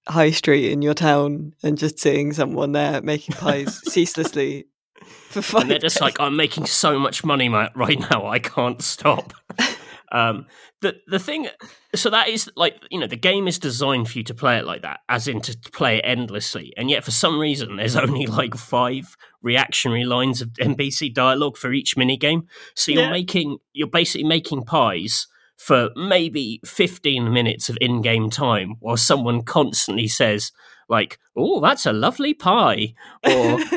high 0.08 0.32
street 0.32 0.72
in 0.72 0.82
your 0.82 0.94
town 0.94 1.54
and 1.64 1.78
just 1.78 2.00
seeing 2.00 2.34
someone 2.34 2.72
there 2.72 3.02
making 3.02 3.36
pies 3.36 3.82
ceaselessly 3.92 4.62
for 4.62 4.62
five. 4.62 4.71
And 5.36 5.72
they're 5.72 5.80
just 5.80 6.02
like, 6.02 6.20
I'm 6.20 6.36
making 6.36 6.66
so 6.66 7.00
much 7.00 7.24
money 7.24 7.50
right 7.50 8.00
now, 8.12 8.28
I 8.28 8.40
can't 8.40 8.82
stop. 8.82 9.34
um, 10.12 10.46
the 10.82 10.96
the 11.08 11.20
thing, 11.20 11.48
so 11.96 12.10
that 12.10 12.28
is 12.28 12.50
like 12.56 12.76
you 12.90 13.00
know 13.00 13.08
the 13.08 13.16
game 13.16 13.48
is 13.48 13.60
designed 13.60 14.10
for 14.10 14.18
you 14.18 14.24
to 14.26 14.34
play 14.34 14.58
it 14.58 14.66
like 14.66 14.82
that, 14.82 15.02
as 15.08 15.28
in 15.28 15.40
to 15.42 15.58
play 15.72 15.98
it 15.98 16.04
endlessly, 16.04 16.74
and 16.76 16.90
yet 16.90 17.04
for 17.04 17.12
some 17.12 17.40
reason 17.40 17.76
there's 17.78 17.96
only 18.08 18.26
like 18.26 18.56
five 18.56 19.16
reactionary 19.42 20.04
lines 20.04 20.42
of 20.42 20.50
NPC 20.54 21.14
dialogue 21.14 21.56
for 21.56 21.72
each 21.72 21.96
mini 21.96 22.18
game. 22.18 22.48
So 22.76 22.92
you're 22.92 23.04
yeah. 23.04 23.12
making 23.12 23.58
you're 23.74 23.88
basically 23.88 24.28
making 24.28 24.64
pies 24.64 25.28
for 25.56 25.92
maybe 25.96 26.60
15 26.66 27.32
minutes 27.32 27.70
of 27.70 27.78
in-game 27.80 28.32
time 28.32 28.78
while 28.80 28.98
someone 28.98 29.44
constantly 29.44 30.08
says 30.08 30.52
like, 30.92 31.18
"Oh, 31.36 31.62
that's 31.62 31.88
a 31.88 31.94
lovely 31.94 32.36
pie," 32.36 32.94
or 33.24 33.60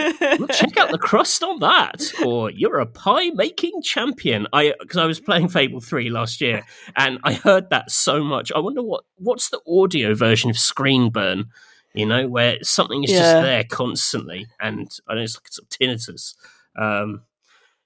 "Check 0.51 0.77
out 0.77 0.91
the 0.91 0.99
crust 1.01 1.43
on 1.43 1.61
that," 1.61 2.13
or 2.23 2.51
"You're 2.51 2.81
a 2.81 2.87
pie 2.87 3.31
making 3.31 3.81
champion." 3.83 4.47
I 4.53 4.75
because 4.81 4.99
I 4.99 5.07
was 5.07 5.21
playing 5.21 5.49
Fable 5.49 5.81
Three 5.81 6.11
last 6.11 6.41
year, 6.43 6.65
and 6.97 7.19
I 7.25 7.33
heard 7.33 7.71
that 7.71 7.91
so 7.91 8.23
much. 8.23 8.53
I 8.55 8.59
wonder 8.59 8.83
what 8.83 9.05
what's 9.17 9.49
the 9.49 9.61
audio 9.67 10.15
version 10.15 10.51
of 10.51 10.59
Screen 10.59 11.09
Burn. 11.11 11.47
You 11.95 12.07
know, 12.07 12.27
where 12.27 12.59
something 12.63 13.05
is 13.05 13.13
yeah. 13.13 13.21
just 13.21 13.43
there 13.43 13.65
constantly, 13.65 14.47
and 14.61 14.91
I 15.09 15.15
know 15.15 15.21
it's 15.21 15.37
like 15.37 15.47
sort 15.49 15.67
of 15.67 15.71
tinnitus. 15.71 16.35
Um, 16.77 17.23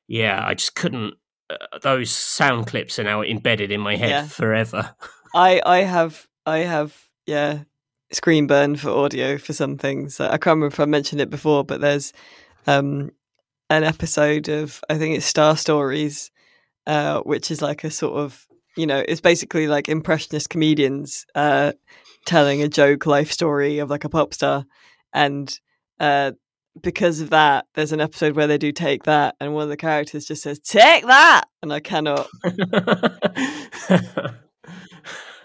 yeah, 0.09 0.43
I 0.45 0.55
just 0.55 0.75
couldn't. 0.75 1.15
Uh, 1.51 1.79
those 1.83 2.11
sound 2.11 2.67
clips 2.67 2.99
are 2.99 3.05
now 3.05 3.23
embedded 3.23 3.71
in 3.71 3.81
my 3.83 3.97
head 3.97 4.11
yeah. 4.11 4.27
forever. 4.27 4.95
I 5.35 5.61
I 5.65 5.83
have 5.83 6.27
I 6.47 6.61
have 6.61 6.97
yeah 7.27 7.65
screen 8.13 8.47
burn 8.47 8.77
for 8.77 8.91
audio 8.91 9.39
for 9.39 9.53
some 9.53 9.77
things. 9.77 10.21
I 10.21 10.31
can't 10.31 10.57
remember 10.57 10.67
if 10.69 10.81
I 10.81 10.85
mentioned 10.87 11.21
it 11.21 11.31
before, 11.31 11.65
but 11.65 11.81
there's 11.81 12.13
um, 12.67 13.11
an 13.71 13.85
episode 13.85 14.49
of 14.49 14.81
I 14.89 14.99
think 14.99 15.17
it's 15.17 15.27
Star 15.27 15.57
Stories, 15.57 16.31
uh, 16.87 17.21
which 17.21 17.51
is 17.51 17.63
like 17.63 17.85
a 17.85 17.91
sort 17.91 18.19
of 18.19 18.47
you 18.77 18.87
know 18.87 19.03
it's 19.07 19.21
basically 19.21 19.69
like 19.69 19.89
impressionist 19.89 20.51
comedians 20.51 21.27
uh, 21.35 21.73
telling 22.25 22.63
a 22.63 22.69
joke 22.69 23.07
life 23.07 23.31
story 23.33 23.79
of 23.79 23.91
like 23.91 24.05
a 24.05 24.09
pop 24.09 24.33
star, 24.35 24.65
and 25.13 25.59
uh, 26.01 26.33
because 26.81 27.21
of 27.21 27.31
that, 27.31 27.67
there's 27.75 27.93
an 27.93 28.01
episode 28.01 28.37
where 28.37 28.47
they 28.47 28.59
do 28.59 28.73
take 28.73 29.05
that, 29.05 29.37
and 29.41 29.55
one 29.55 29.65
of 29.65 29.69
the 29.69 29.77
characters 29.77 30.27
just 30.27 30.43
says 30.43 30.59
"take 30.59 31.07
that," 31.07 31.45
and 31.63 31.73
I 31.73 31.81
cannot. 31.81 32.27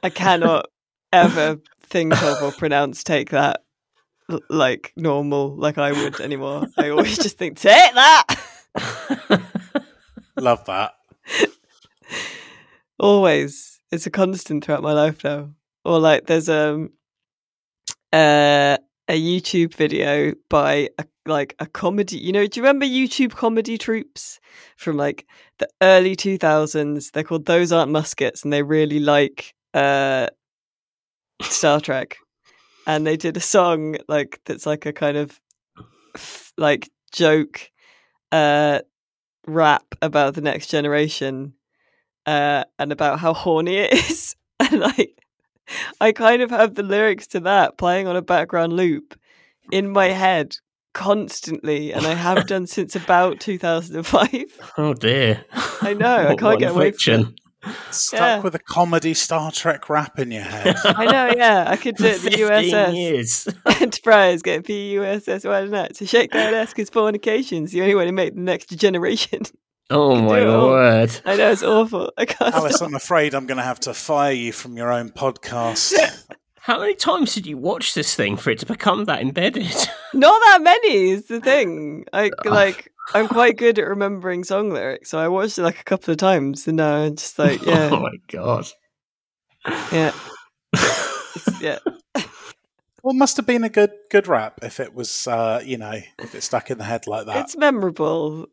I 0.03 0.09
cannot 0.09 0.67
ever 1.13 1.57
think 1.83 2.21
of 2.21 2.41
or 2.41 2.51
pronounce 2.57 3.03
take 3.03 3.29
that 3.31 3.63
like 4.49 4.93
normal 4.95 5.55
like 5.55 5.77
I 5.77 5.91
would 5.91 6.19
anymore. 6.21 6.65
I 6.77 6.89
always 6.89 7.17
just 7.17 7.37
think 7.37 7.59
take 7.59 7.93
that. 7.93 8.39
Love 10.37 10.65
that. 10.65 10.93
always. 12.99 13.79
It's 13.91 14.07
a 14.07 14.11
constant 14.11 14.65
throughout 14.65 14.81
my 14.81 14.93
life 14.93 15.23
now. 15.23 15.51
Or 15.85 15.99
like 15.99 16.25
there's 16.25 16.49
um 16.49 16.91
uh, 18.11 18.77
a 19.07 19.19
YouTube 19.19 19.73
video 19.73 20.33
by 20.49 20.89
a, 20.99 21.05
like 21.25 21.55
a 21.59 21.65
comedy. 21.65 22.17
You 22.17 22.31
know, 22.31 22.45
do 22.47 22.59
you 22.59 22.63
remember 22.63 22.85
YouTube 22.85 23.31
comedy 23.31 23.77
troops 23.77 24.39
from 24.77 24.97
like 24.97 25.25
the 25.57 25.67
early 25.81 26.15
2000s? 26.15 27.11
They're 27.11 27.23
called 27.23 27.45
Those 27.45 27.71
Aren't 27.71 27.91
Muskets 27.91 28.43
and 28.43 28.53
they 28.53 28.63
really 28.63 28.99
like 28.99 29.53
uh 29.73 30.27
Star 31.41 31.79
Trek, 31.79 32.17
and 32.87 33.05
they 33.05 33.17
did 33.17 33.37
a 33.37 33.41
song 33.41 33.97
like 34.07 34.39
that's 34.45 34.65
like 34.65 34.85
a 34.85 34.93
kind 34.93 35.17
of 35.17 35.39
like 36.57 36.89
joke 37.11 37.69
uh 38.31 38.79
rap 39.47 39.83
about 40.01 40.35
the 40.35 40.41
next 40.41 40.67
generation 40.67 41.53
uh 42.25 42.63
and 42.79 42.91
about 42.91 43.19
how 43.19 43.33
horny 43.33 43.77
it 43.77 43.93
is 44.09 44.35
and 44.59 44.79
like 44.79 45.17
I 45.99 46.11
kind 46.11 46.41
of 46.41 46.49
have 46.51 46.75
the 46.75 46.83
lyrics 46.83 47.27
to 47.27 47.39
that 47.41 47.77
playing 47.77 48.07
on 48.07 48.15
a 48.15 48.21
background 48.21 48.73
loop 48.73 49.17
in 49.71 49.89
my 49.89 50.07
head 50.07 50.57
constantly 50.93 51.91
and 51.93 52.05
I 52.05 52.13
have 52.13 52.45
done 52.45 52.67
since 52.67 52.95
about 52.95 53.39
2005. 53.39 54.29
Oh 54.77 54.93
dear. 54.93 55.45
I 55.81 55.93
know, 55.93 56.27
I 56.27 56.35
can't 56.37 56.59
get 56.59 56.71
away 56.71 56.91
from 56.91 57.13
it. 57.13 57.27
Stuck 57.91 58.19
yeah. 58.19 58.41
with 58.41 58.55
a 58.55 58.59
comedy 58.59 59.13
Star 59.13 59.51
Trek 59.51 59.89
rap 59.89 60.19
in 60.19 60.31
your 60.31 60.43
head. 60.43 60.75
I 60.85 61.05
know, 61.05 61.33
yeah. 61.35 61.65
I 61.67 61.77
could 61.77 61.95
do 61.95 62.05
it 62.05 62.21
the 62.21 62.29
USS. 62.29 62.95
Years. 62.95 63.47
Enterprise 63.65 64.41
getting 64.41 64.63
PUSS 64.63 65.45
right 65.45 65.69
that. 65.71 65.95
So 65.95 66.05
shake 66.05 66.31
that 66.31 66.53
ass 66.53 66.69
because 66.69 66.89
fornication's 66.89 67.71
the 67.71 67.81
only 67.81 67.95
way 67.95 68.05
to 68.05 68.11
make 68.11 68.35
the 68.35 68.41
next 68.41 68.67
generation. 68.67 69.43
Oh 69.89 70.15
my 70.21 70.45
word. 70.45 71.11
I 71.25 71.35
know 71.35 71.51
it's 71.51 71.61
awful. 71.61 72.11
I 72.17 72.25
can't 72.25 72.55
Alice, 72.55 72.77
stop. 72.77 72.87
I'm 72.87 72.95
afraid 72.95 73.35
I'm 73.35 73.45
gonna 73.45 73.63
have 73.63 73.81
to 73.81 73.93
fire 73.93 74.31
you 74.31 74.51
from 74.51 74.77
your 74.77 74.91
own 74.91 75.09
podcast. 75.09 75.93
How 76.55 76.79
many 76.79 76.95
times 76.95 77.35
did 77.35 77.45
you 77.45 77.57
watch 77.57 77.93
this 77.93 78.15
thing 78.15 78.37
for 78.37 78.49
it 78.49 78.59
to 78.59 78.65
become 78.65 79.05
that 79.05 79.21
embedded? 79.21 79.75
Not 80.13 80.41
that 80.45 80.59
many 80.61 81.09
is 81.09 81.25
the 81.25 81.41
thing. 81.41 82.05
I 82.13 82.31
like 82.45 82.89
oh. 82.89 82.92
I'm 83.13 83.27
quite 83.27 83.57
good 83.57 83.79
at 83.79 83.87
remembering 83.87 84.43
song 84.43 84.69
lyrics, 84.71 85.09
so 85.09 85.19
I 85.19 85.27
watched 85.27 85.57
it 85.57 85.63
like 85.63 85.79
a 85.79 85.83
couple 85.83 86.11
of 86.11 86.17
times, 86.17 86.67
and 86.67 86.77
now 86.77 86.95
I'm 86.95 87.15
just 87.15 87.37
like, 87.37 87.61
yeah. 87.65 87.89
oh 87.91 87.99
my 87.99 88.15
god. 88.31 88.67
Yeah. 89.91 90.13
yeah. 91.61 91.79
Well, 93.03 93.13
must 93.13 93.37
have 93.37 93.45
been 93.45 93.63
a 93.63 93.69
good 93.69 93.91
good 94.09 94.27
rap 94.27 94.59
if 94.61 94.79
it 94.79 94.93
was, 94.93 95.27
uh, 95.27 95.61
you 95.63 95.77
know, 95.77 95.99
if 96.19 96.35
it 96.35 96.41
stuck 96.41 96.71
in 96.71 96.77
the 96.77 96.83
head 96.85 97.05
like 97.07 97.25
that. 97.25 97.45
It's 97.45 97.57
memorable. 97.57 98.47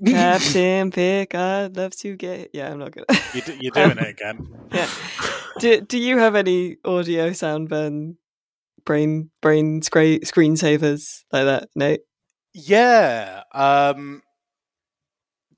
Captain 0.06 0.90
Picard 0.90 1.76
love 1.76 1.94
to 1.98 2.16
get. 2.16 2.50
Yeah, 2.52 2.70
I'm 2.70 2.78
not 2.78 2.92
gonna. 2.92 3.06
You're, 3.34 3.56
you're 3.60 3.72
doing 3.72 3.98
it 3.98 4.08
again. 4.08 4.48
yeah. 4.72 4.88
Do 5.58 5.80
Do 5.80 5.98
you 5.98 6.18
have 6.18 6.34
any 6.34 6.76
audio 6.84 7.32
sound 7.32 7.68
burn 7.68 8.16
brain 8.84 9.30
brain 9.40 9.80
scra- 9.80 10.24
screensavers 10.24 11.22
like 11.32 11.44
that, 11.44 11.68
Nate? 11.76 12.00
Yeah. 12.54 13.42
Um, 13.52 14.22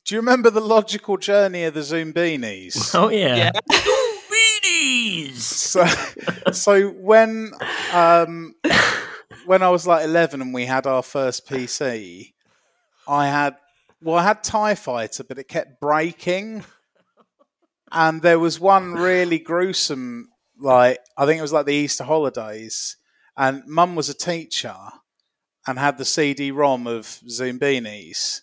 do 0.05 0.15
you 0.15 0.21
remember 0.21 0.51
the 0.51 0.61
logical 0.61 1.17
journey 1.17 1.65
of 1.65 1.75
the 1.75 1.81
Zoombinis? 1.81 2.95
Oh 2.95 3.09
yeah. 3.09 3.37
Yeah. 3.37 3.51
Beanies! 4.65 5.37
so, 5.37 5.85
so 6.53 6.89
when 6.89 7.53
um, 7.93 8.55
when 9.47 9.63
I 9.63 9.69
was 9.71 9.87
like 9.87 10.05
eleven 10.05 10.43
and 10.43 10.55
we 10.55 10.67
had 10.67 10.87
our 10.87 11.03
first 11.03 11.49
PC, 11.49 12.33
I 13.09 13.27
had 13.29 13.57
well, 14.03 14.17
I 14.17 14.25
had 14.25 14.43
Tie 14.43 14.75
Fighter, 14.75 15.25
but 15.25 15.39
it 15.39 15.49
kept 15.49 15.81
breaking, 15.81 16.65
and 17.91 18.21
there 18.23 18.39
was 18.39 18.61
one 18.61 18.93
really 18.95 19.39
gruesome. 19.39 20.29
Like 20.61 20.99
I 21.17 21.27
think 21.27 21.39
it 21.39 21.43
was 21.43 21.53
like 21.53 21.67
the 21.67 21.75
Easter 21.75 22.05
holidays, 22.05 22.97
and 23.37 23.63
Mum 23.67 23.97
was 23.97 24.09
a 24.09 24.15
teacher 24.15 24.77
and 25.67 25.79
had 25.79 25.99
the 25.99 26.05
CD-ROM 26.05 26.87
of 26.87 27.05
Zoombinis. 27.29 28.41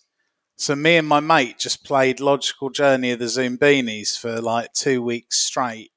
So 0.56 0.74
me 0.76 0.96
and 0.96 1.08
my 1.08 1.20
mate 1.20 1.58
just 1.58 1.84
played 1.84 2.20
Logical 2.20 2.70
Journey 2.70 3.10
of 3.12 3.18
the 3.18 3.24
Zoombinis 3.26 4.18
for 4.18 4.40
like 4.40 4.72
two 4.72 5.02
weeks 5.02 5.38
straight 5.38 5.90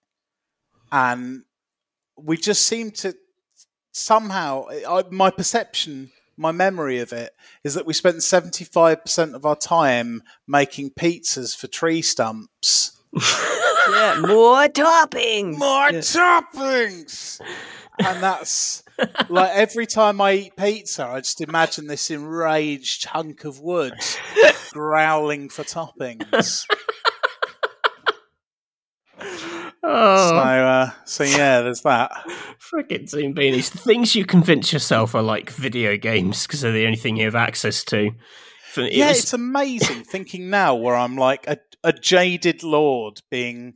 and 0.91 1.43
we 2.17 2.37
just 2.37 2.61
seem 2.63 2.91
to 2.91 3.13
somehow 3.91 4.65
I, 4.87 5.03
my 5.09 5.29
perception 5.29 6.11
my 6.37 6.51
memory 6.51 6.99
of 6.99 7.13
it 7.13 7.31
is 7.63 7.73
that 7.75 7.85
we 7.85 7.93
spent 7.93 8.17
75% 8.17 9.33
of 9.35 9.45
our 9.45 9.55
time 9.55 10.21
making 10.47 10.91
pizzas 10.91 11.55
for 11.55 11.67
tree 11.67 12.01
stumps 12.01 12.91
yeah, 13.13 14.19
more 14.21 14.67
toppings. 14.67 15.57
more 15.57 15.89
Yeah. 15.91 15.99
toppings 15.99 17.39
and 17.99 18.21
that's 18.23 18.83
like 19.29 19.51
every 19.53 19.85
time 19.85 20.19
i 20.21 20.33
eat 20.33 20.55
pizza 20.57 21.05
i 21.05 21.19
just 21.19 21.41
imagine 21.41 21.87
this 21.87 22.09
enraged 22.11 23.05
hunk 23.05 23.43
of 23.45 23.59
wood 23.59 23.93
growling 24.71 25.49
for 25.49 25.63
toppings 25.63 26.65
Oh, 29.87 30.29
so 30.29 30.35
uh, 30.35 30.89
so 31.05 31.23
yeah 31.23 31.61
there's 31.61 31.81
that 31.81 32.11
frickin' 32.59 33.03
Zoombinis. 33.07 33.71
The 33.71 33.77
things 33.77 34.15
you 34.15 34.25
convince 34.25 34.73
yourself 34.73 35.13
are 35.13 35.21
like 35.21 35.51
video 35.51 35.95
games 35.95 36.47
because 36.47 36.61
they're 36.61 36.71
the 36.71 36.85
only 36.85 36.97
thing 36.97 37.17
you 37.17 37.25
have 37.25 37.35
access 37.35 37.83
to. 37.85 38.09
It 38.77 38.93
yeah, 38.93 39.09
was- 39.09 39.19
it's 39.19 39.33
amazing 39.33 40.03
thinking 40.03 40.49
now 40.49 40.73
where 40.75 40.95
I'm 40.95 41.15
like 41.17 41.45
a, 41.47 41.57
a 41.83 41.93
jaded 41.93 42.63
lord 42.63 43.21
being, 43.29 43.75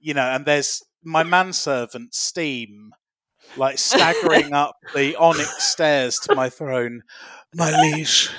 you 0.00 0.12
know, 0.12 0.22
and 0.26 0.44
there's 0.44 0.82
my 1.04 1.22
manservant 1.22 2.14
Steam, 2.14 2.90
like 3.56 3.78
staggering 3.78 4.52
up 4.52 4.76
the 4.94 5.16
onyx 5.16 5.64
stairs 5.64 6.18
to 6.20 6.34
my 6.34 6.48
throne. 6.48 7.02
My 7.54 7.70
liege, 7.82 8.30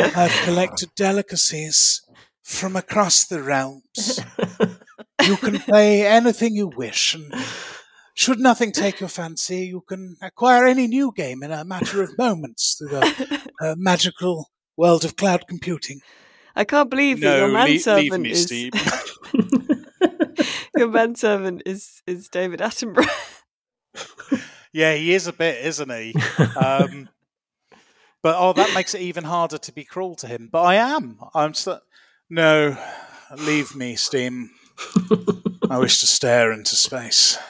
I've 0.00 0.32
collected 0.44 0.90
delicacies 0.96 2.02
from 2.42 2.76
across 2.76 3.24
the 3.24 3.42
realms. 3.42 4.20
You 5.22 5.36
can 5.36 5.58
play 5.70 6.06
anything 6.06 6.54
you 6.54 6.68
wish, 6.68 7.14
and 7.14 7.32
should 8.14 8.38
nothing 8.40 8.72
take 8.72 9.00
your 9.00 9.08
fancy, 9.08 9.66
you 9.66 9.82
can 9.88 10.16
acquire 10.20 10.66
any 10.66 10.86
new 10.86 11.12
game 11.14 11.42
in 11.42 11.52
a 11.52 11.64
matter 11.64 12.02
of 12.02 12.16
moments 12.18 12.74
through 12.76 12.88
the 12.88 13.40
uh, 13.60 13.74
magical 13.76 14.50
world 14.76 15.04
of 15.04 15.16
cloud 15.16 15.46
computing. 15.48 16.00
I 16.56 16.64
can't 16.64 16.90
believe 16.90 17.20
that 17.20 17.38
your 17.38 17.48
No, 17.48 17.54
le- 17.60 17.64
leave 17.64 17.86
manservant 17.86 18.22
me, 18.22 18.30
is 18.30 18.44
Steve. 18.44 18.72
your 20.76 20.88
manservant 20.88 21.62
is 21.66 22.02
is 22.06 22.28
David 22.28 22.60
Attenborough. 22.60 23.42
Yeah, 24.74 24.94
he 24.94 25.14
is 25.14 25.28
a 25.28 25.32
bit, 25.32 25.64
isn't 25.64 25.90
he? 25.90 26.14
Um, 26.56 27.08
but 28.22 28.34
oh, 28.36 28.52
that 28.54 28.74
makes 28.74 28.92
it 28.94 29.02
even 29.02 29.22
harder 29.22 29.56
to 29.56 29.72
be 29.72 29.84
cruel 29.84 30.16
to 30.16 30.26
him. 30.26 30.48
But 30.50 30.62
I 30.62 30.74
am. 30.74 31.18
I'm 31.32 31.54
so. 31.54 31.78
No, 32.28 32.76
leave 33.38 33.76
me, 33.76 33.94
Steam. 33.94 34.50
I 35.70 35.78
wish 35.78 36.00
to 36.00 36.06
stare 36.06 36.52
into 36.52 36.74
space. 36.74 37.38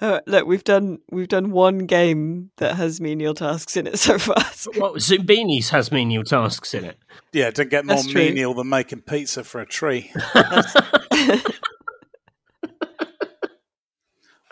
Uh, 0.00 0.18
look, 0.26 0.46
we've 0.48 0.64
done 0.64 0.98
we've 1.12 1.28
done 1.28 1.52
one 1.52 1.86
game 1.86 2.50
that 2.56 2.74
has 2.74 3.00
menial 3.00 3.34
tasks 3.34 3.76
in 3.76 3.86
it 3.86 3.96
so 4.00 4.18
far. 4.18 4.42
so- 4.52 4.72
What 4.74 5.00
Zoom 5.00 5.24
has 5.70 5.92
menial 5.92 6.24
tasks 6.24 6.74
in 6.74 6.84
it. 6.84 6.98
Yeah, 7.32 7.52
don't 7.52 7.70
get 7.70 7.86
more 7.86 8.02
menial 8.12 8.52
than 8.52 8.68
making 8.68 9.02
pizza 9.02 9.44
for 9.44 9.60
a 9.60 9.66
tree. 9.66 10.10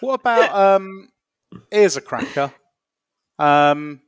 What 0.00 0.20
about 0.20 0.54
um? 0.54 1.08
Here's 1.70 1.96
a 1.96 2.00
cracker. 2.00 2.52
Um. 3.38 4.00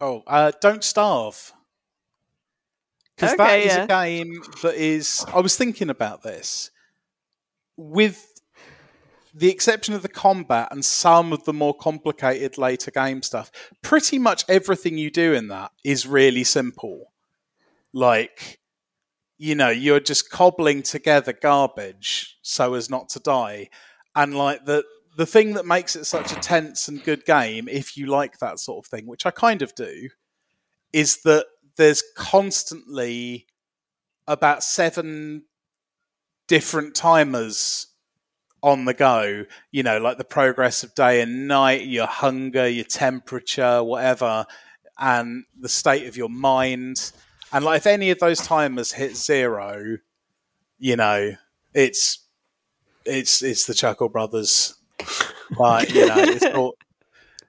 Oh, 0.00 0.22
uh, 0.26 0.52
don't 0.60 0.82
starve. 0.82 1.52
Because 3.14 3.36
that 3.36 3.50
Okay, 3.50 3.66
is 3.66 3.74
yeah. 3.74 3.84
a 3.84 3.86
game 3.86 4.42
that 4.62 4.74
is. 4.74 5.24
I 5.32 5.40
was 5.40 5.56
thinking 5.56 5.90
about 5.90 6.22
this. 6.22 6.70
With 7.76 8.26
the 9.34 9.50
exception 9.50 9.94
of 9.94 10.02
the 10.02 10.08
combat 10.08 10.68
and 10.70 10.84
some 10.84 11.32
of 11.32 11.44
the 11.44 11.52
more 11.52 11.74
complicated 11.74 12.58
later 12.58 12.90
game 12.90 13.22
stuff, 13.22 13.50
pretty 13.82 14.18
much 14.18 14.44
everything 14.48 14.98
you 14.98 15.10
do 15.10 15.32
in 15.34 15.48
that 15.48 15.70
is 15.84 16.06
really 16.06 16.44
simple. 16.44 17.12
Like, 17.92 18.58
you 19.38 19.54
know, 19.54 19.68
you're 19.70 20.00
just 20.00 20.30
cobbling 20.30 20.82
together 20.82 21.32
garbage 21.32 22.38
so 22.42 22.74
as 22.74 22.90
not 22.90 23.08
to 23.10 23.20
die 23.20 23.70
and 24.14 24.34
like 24.34 24.64
the 24.64 24.84
the 25.16 25.26
thing 25.26 25.54
that 25.54 25.66
makes 25.66 25.96
it 25.96 26.04
such 26.04 26.32
a 26.32 26.36
tense 26.36 26.88
and 26.88 27.04
good 27.04 27.24
game 27.24 27.68
if 27.68 27.96
you 27.96 28.06
like 28.06 28.38
that 28.38 28.58
sort 28.58 28.84
of 28.84 28.88
thing 28.88 29.06
which 29.06 29.26
i 29.26 29.30
kind 29.30 29.62
of 29.62 29.74
do 29.74 30.08
is 30.92 31.18
that 31.22 31.46
there's 31.76 32.02
constantly 32.16 33.46
about 34.26 34.62
seven 34.62 35.44
different 36.46 36.94
timers 36.94 37.86
on 38.62 38.84
the 38.84 38.94
go. 38.94 39.44
You 39.70 39.82
know 39.82 39.98
like 39.98 40.18
the 40.18 40.24
progress 40.24 40.82
of 40.82 40.94
day 40.94 41.20
and 41.20 41.48
night 41.48 41.86
your 41.86 42.06
hunger 42.06 42.68
your 42.68 42.84
temperature 42.84 43.82
whatever 43.82 44.46
and 44.98 45.44
the 45.58 45.68
state 45.68 46.06
of 46.06 46.16
your 46.16 46.28
mind. 46.28 47.12
And 47.52 47.64
like 47.64 47.78
if 47.78 47.86
any 47.86 48.10
of 48.10 48.18
those 48.18 48.40
timers 48.40 48.92
hit 48.92 49.16
zero 49.16 49.98
you 50.78 50.96
know 50.96 51.32
it's 51.74 52.19
it's 53.10 53.42
it's 53.42 53.66
the 53.66 53.74
Chuckle 53.74 54.08
Brothers. 54.08 54.74
But 55.58 55.92
you 55.92 56.06
know, 56.06 56.16
it's 56.18 56.44
all 56.54 56.76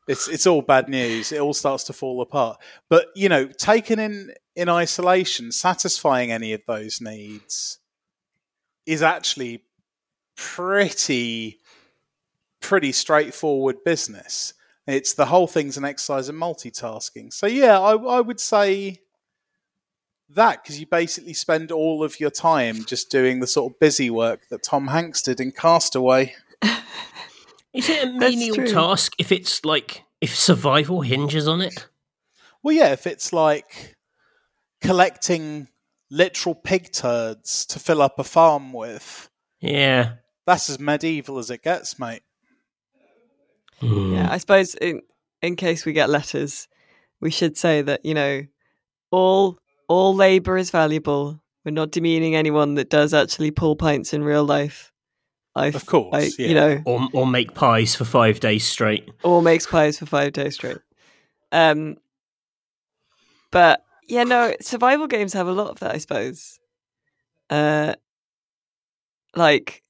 it's 0.08 0.28
it's 0.28 0.48
all 0.48 0.62
bad 0.62 0.90
news. 0.90 1.32
It 1.32 1.40
all 1.40 1.54
starts 1.54 1.84
to 1.86 1.94
fall 1.94 2.22
apart. 2.22 2.60
But 2.90 3.08
you 3.16 3.30
know, 3.30 3.46
taken 3.46 4.00
in 4.00 4.34
in 4.56 4.70
isolation, 4.70 5.52
satisfying 5.52 6.32
any 6.32 6.54
of 6.54 6.62
those 6.68 7.00
needs 7.00 7.80
is 8.86 9.02
actually 9.02 9.64
pretty 10.36 11.60
pretty 12.62 12.92
straightforward 12.92 13.84
business. 13.84 14.54
It's 14.88 15.14
the 15.14 15.28
whole 15.28 15.48
thing's 15.48 15.78
an 15.78 15.86
exercise 15.86 16.28
in 16.28 16.36
multitasking. 16.36 17.32
So 17.32 17.48
yeah, 17.48 17.80
I, 17.80 17.96
I 17.96 18.20
would 18.20 18.40
say 18.40 19.00
that 20.36 20.64
because 20.64 20.80
you 20.80 20.86
basically 20.86 21.34
spend 21.34 21.72
all 21.72 22.04
of 22.04 22.20
your 22.20 22.30
time 22.32 22.86
just 22.86 23.10
doing 23.10 23.40
the 23.40 23.48
sort 23.48 23.72
of 23.74 23.80
busy 23.80 24.10
work 24.10 24.48
that 24.50 24.64
Tom 24.64 24.88
Hanks 24.88 25.22
did 25.22 25.40
in 25.40 25.52
Castaway. 25.52 26.34
Is 27.74 27.90
it 27.90 28.08
a 28.08 28.12
menial 28.12 28.66
task 28.68 29.14
if 29.18 29.32
it's 29.32 29.64
like 29.64 30.04
if 30.20 30.36
survival 30.36 31.02
hinges 31.02 31.48
on 31.48 31.62
it? 31.62 31.88
Well, 32.64 32.76
yeah, 32.76 32.92
if 32.92 33.08
it's 33.08 33.32
like 33.34 33.96
collecting 34.82 35.68
literal 36.10 36.54
pig 36.56 36.92
turds 36.92 37.66
to 37.68 37.80
fill 37.80 38.02
up 38.02 38.20
a 38.20 38.24
farm 38.24 38.74
with, 38.74 39.30
Yeah. 39.62 40.14
that's 40.46 40.70
as 40.70 40.80
medieval 40.80 41.40
as 41.40 41.50
it 41.50 41.64
gets, 41.64 41.98
mate. 41.98 42.24
Hmm. 43.80 44.14
Yeah, 44.14 44.28
I 44.32 44.38
suppose 44.38 44.76
in 44.76 45.02
in 45.42 45.56
case 45.56 45.86
we 45.86 45.94
get 45.94 46.10
letters, 46.10 46.68
we 47.20 47.32
should 47.32 47.58
say 47.58 47.82
that 47.82 48.06
you 48.06 48.14
know 48.14 48.46
all 49.12 49.58
all 49.92 50.16
labor 50.16 50.58
is 50.58 50.72
valuable. 50.72 51.42
We're 51.66 51.72
not 51.72 51.92
demeaning 51.92 52.34
anyone 52.36 52.76
that 52.76 52.90
does 52.90 53.14
actually 53.14 53.52
pull 53.52 53.76
pints 53.76 54.14
in 54.14 54.24
real 54.24 54.46
life. 54.46 54.92
I, 55.54 55.68
Of 55.68 55.86
course, 55.86 56.16
I, 56.16 56.30
yeah. 56.40 56.48
you 56.48 56.56
know, 56.56 56.82
Or 56.86 57.08
or 57.14 57.28
make 57.28 57.54
pies 57.54 57.94
for 57.94 58.06
five 58.06 58.40
days 58.40 58.64
straight. 58.64 59.10
or 59.24 59.42
makes 59.42 59.68
pies 59.68 60.00
for 60.00 60.06
five 60.06 60.32
days 60.32 60.56
straight. 60.56 60.78
Um, 61.52 61.98
but 63.52 63.84
yeah, 64.08 64.24
no, 64.24 64.54
survival 64.62 65.08
games 65.08 65.34
have 65.34 65.48
a 65.48 65.52
lot 65.52 65.70
of 65.72 65.80
that, 65.82 65.94
I 65.94 65.98
suppose. 65.98 66.58
Uh, 67.50 67.96
like, 69.36 69.84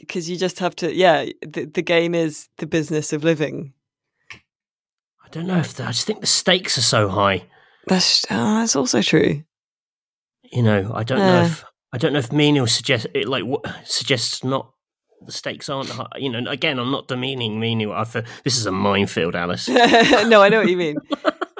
because 0.00 0.28
you 0.30 0.36
just 0.38 0.58
have 0.58 0.74
to, 0.76 0.92
yeah, 0.94 1.26
the, 1.42 1.66
the 1.66 1.82
game 1.82 2.14
is 2.14 2.48
the 2.56 2.66
business 2.66 3.12
of 3.12 3.24
living. 3.24 3.74
I 4.32 5.28
don't 5.30 5.46
know 5.46 5.58
if 5.58 5.74
the, 5.74 5.84
I 5.84 5.88
just 5.88 6.06
think 6.06 6.20
the 6.22 6.26
stakes 6.26 6.78
are 6.78 6.82
so 6.96 7.08
high. 7.08 7.44
That's 7.88 8.24
oh, 8.30 8.60
that's 8.60 8.76
also 8.76 9.02
true. 9.02 9.44
You 10.42 10.62
know, 10.62 10.92
I 10.94 11.04
don't 11.04 11.18
know 11.18 11.42
if 11.42 11.64
I 11.92 11.98
don't 11.98 12.12
know 12.12 12.18
if 12.18 12.32
menial 12.32 12.66
suggests 12.66 13.06
it 13.14 13.28
like 13.28 13.44
what 13.44 13.64
suggests 13.84 14.44
not 14.44 14.70
the 15.24 15.32
stakes 15.32 15.68
aren't 15.68 15.90
high. 15.90 16.06
You 16.16 16.30
know, 16.30 16.50
again, 16.50 16.78
I'm 16.78 16.90
not 16.90 17.08
demeaning 17.08 17.58
menial. 17.58 17.92
I 17.92 18.04
feel, 18.04 18.22
this 18.44 18.56
is 18.56 18.66
a 18.66 18.72
minefield, 18.72 19.34
Alice. 19.34 19.68
no, 19.68 20.42
I 20.42 20.48
know 20.48 20.60
what 20.60 20.68
you 20.68 20.76
mean. 20.76 20.96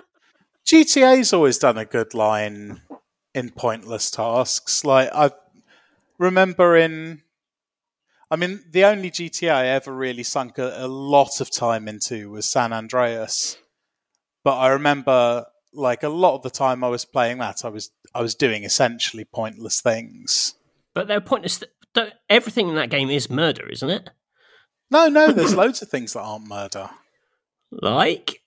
GTA's 0.67 1.33
always 1.33 1.59
done 1.59 1.79
a 1.79 1.85
good 1.85 2.15
line 2.15 2.83
in 3.35 3.51
pointless 3.51 4.11
tasks. 4.11 4.85
Like 4.85 5.11
I 5.13 5.31
remember 6.19 6.77
in, 6.77 7.23
I 8.31 8.37
mean, 8.37 8.63
the 8.71 8.85
only 8.85 9.11
GTA 9.11 9.53
I 9.53 9.67
ever 9.69 9.93
really 9.93 10.23
sunk 10.23 10.59
a, 10.59 10.75
a 10.77 10.89
lot 10.89 11.41
of 11.41 11.51
time 11.51 11.89
into 11.89 12.31
was 12.31 12.47
San 12.47 12.73
Andreas. 12.73 13.57
But 14.45 14.59
I 14.59 14.69
remember, 14.69 15.47
like 15.73 16.03
a 16.03 16.09
lot 16.09 16.35
of 16.37 16.43
the 16.43 16.51
time 16.51 16.83
I 16.85 16.89
was 16.89 17.05
playing 17.05 17.39
that, 17.39 17.65
I 17.65 17.69
was 17.69 17.91
I 18.15 18.23
was 18.23 18.35
doing 18.35 18.65
essentially 18.65 19.25
pointless 19.25 19.81
things. 19.81 20.55
But 20.95 21.09
they're 21.09 21.21
pointless. 21.21 21.63
Don't, 21.95 22.13
everything 22.29 22.69
in 22.69 22.75
that 22.77 22.91
game 22.91 23.11
is 23.11 23.31
murder, 23.31 23.69
isn't 23.69 23.89
it? 23.91 24.11
No, 24.91 25.09
no, 25.09 25.33
there's 25.33 25.55
loads 25.55 25.83
of 25.83 25.89
things 25.89 26.13
that 26.15 26.21
aren't 26.21 26.47
murder. 26.49 26.91
Like, 27.71 28.43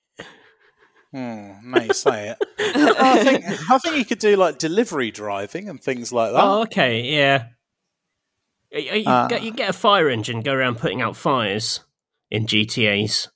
Hmm, 1.14 1.52
now 1.72 1.82
you 1.82 1.94
say 1.94 2.30
it. 2.30 2.38
I 3.00 3.22
think 3.24 3.70
I 3.70 3.78
think 3.80 3.98
you 3.98 4.06
could 4.06 4.20
do 4.20 4.38
like 4.38 4.58
delivery 4.58 5.12
driving 5.12 5.68
and 5.68 5.82
things 5.82 6.14
like 6.14 6.32
that. 6.32 6.42
oh, 6.42 6.62
okay, 6.64 7.02
yeah. 7.02 7.48
You 8.72 9.04
Uh. 9.06 9.28
get, 9.28 9.44
you 9.44 9.52
get 9.52 9.70
a 9.70 9.74
fire 9.74 10.08
engine, 10.10 10.40
go 10.42 10.54
around 10.54 10.78
putting 10.78 11.02
out 11.02 11.18
fires 11.18 11.82
in 12.30 12.46
GTA's. 12.46 13.28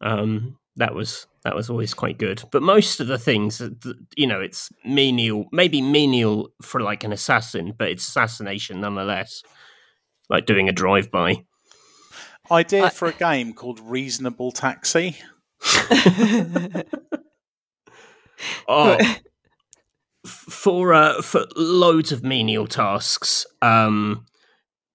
Um, 0.00 0.58
that 0.76 0.94
was 0.94 1.26
that 1.44 1.54
was 1.54 1.68
always 1.70 1.92
quite 1.94 2.18
good. 2.18 2.42
But 2.52 2.62
most 2.62 3.00
of 3.00 3.06
the 3.08 3.18
things, 3.18 3.60
you 4.16 4.26
know, 4.26 4.40
it's 4.40 4.70
menial, 4.84 5.46
maybe 5.52 5.82
menial 5.82 6.50
for 6.62 6.80
like 6.80 7.04
an 7.04 7.12
assassin, 7.12 7.74
but 7.76 7.88
it's 7.88 8.06
assassination 8.06 8.80
nonetheless. 8.80 9.42
Like 10.30 10.46
doing 10.46 10.68
a 10.68 10.72
drive-by. 10.72 11.44
Idea 12.50 12.84
I- 12.84 12.90
for 12.90 13.08
a 13.08 13.12
game 13.12 13.52
called 13.54 13.80
Reasonable 13.80 14.52
Taxi. 14.52 15.16
Oh, 18.68 18.98
for 20.26 20.94
uh, 20.94 21.22
for 21.22 21.46
loads 21.56 22.12
of 22.12 22.22
menial 22.22 22.66
tasks, 22.66 23.46
um, 23.60 24.24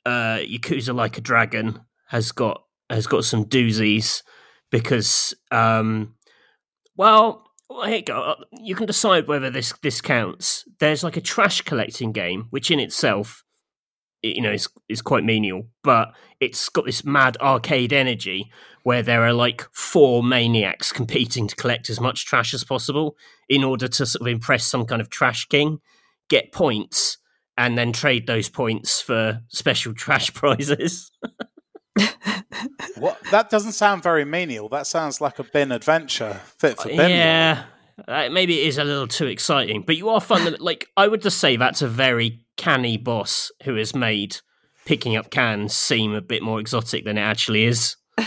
uh, 0.05 0.37
Yakuza 0.37 0.93
Like 0.93 1.17
a 1.17 1.21
Dragon 1.21 1.81
has 2.07 2.31
got 2.31 2.63
has 2.89 3.07
got 3.07 3.25
some 3.25 3.45
doozies 3.45 4.23
because, 4.71 5.33
um, 5.51 6.15
well, 6.95 7.43
well, 7.69 7.85
here 7.85 7.97
you 7.97 8.03
go. 8.03 8.21
Uh, 8.21 8.35
You 8.51 8.75
can 8.75 8.85
decide 8.85 9.27
whether 9.27 9.49
this 9.49 9.73
this 9.81 10.01
counts. 10.01 10.65
There's 10.79 11.03
like 11.03 11.17
a 11.17 11.21
trash 11.21 11.61
collecting 11.61 12.11
game, 12.11 12.47
which 12.49 12.71
in 12.71 12.79
itself, 12.79 13.43
you 14.21 14.41
know, 14.41 14.51
is 14.51 14.67
is 14.87 15.01
quite 15.01 15.23
menial, 15.23 15.67
but 15.83 16.09
it's 16.39 16.69
got 16.69 16.85
this 16.85 17.03
mad 17.03 17.37
arcade 17.41 17.93
energy 17.93 18.51
where 18.83 19.03
there 19.03 19.23
are 19.25 19.33
like 19.33 19.67
four 19.73 20.23
maniacs 20.23 20.93
competing 20.93 21.45
to 21.47 21.55
collect 21.55 21.89
as 21.89 21.99
much 21.99 22.25
trash 22.25 22.53
as 22.53 22.63
possible 22.63 23.17
in 23.49 23.63
order 23.63 23.87
to 23.87 24.05
sort 24.05 24.21
of 24.21 24.27
impress 24.27 24.65
some 24.65 24.85
kind 24.85 25.01
of 25.01 25.09
trash 25.09 25.45
king, 25.45 25.79
get 26.29 26.53
points, 26.53 27.17
and 27.57 27.77
then 27.77 27.91
trade 27.91 28.27
those 28.27 28.47
points 28.47 29.01
for 29.01 29.41
special 29.49 29.93
trash 30.03 30.33
prizes. 30.33 31.11
What? 32.97 33.19
That 33.31 33.49
doesn't 33.49 33.73
sound 33.73 34.03
very 34.03 34.25
menial. 34.25 34.69
That 34.69 34.87
sounds 34.87 35.21
like 35.21 35.39
a 35.39 35.43
bin 35.43 35.71
adventure 35.71 36.41
fit 36.57 36.77
for 36.77 36.89
bin. 36.89 37.09
yeah, 37.11 37.65
uh, 38.07 38.29
maybe 38.29 38.61
it 38.61 38.67
is 38.67 38.77
a 38.77 38.83
little 38.83 39.07
too 39.07 39.27
exciting, 39.27 39.83
but 39.83 39.97
you 39.97 40.09
are 40.09 40.21
fun. 40.21 40.55
like 40.59 40.87
I 40.97 41.07
would 41.07 41.21
just 41.21 41.39
say 41.39 41.55
that's 41.55 41.81
a 41.81 41.87
very 41.87 42.41
canny 42.55 42.97
boss 42.97 43.51
who 43.63 43.75
has 43.75 43.95
made 43.95 44.37
picking 44.85 45.15
up 45.15 45.29
cans 45.29 45.75
seem 45.75 46.13
a 46.13 46.21
bit 46.21 46.41
more 46.41 46.59
exotic 46.59 47.05
than 47.05 47.17
it 47.17 47.21
actually 47.21 47.65
is. 47.65 47.97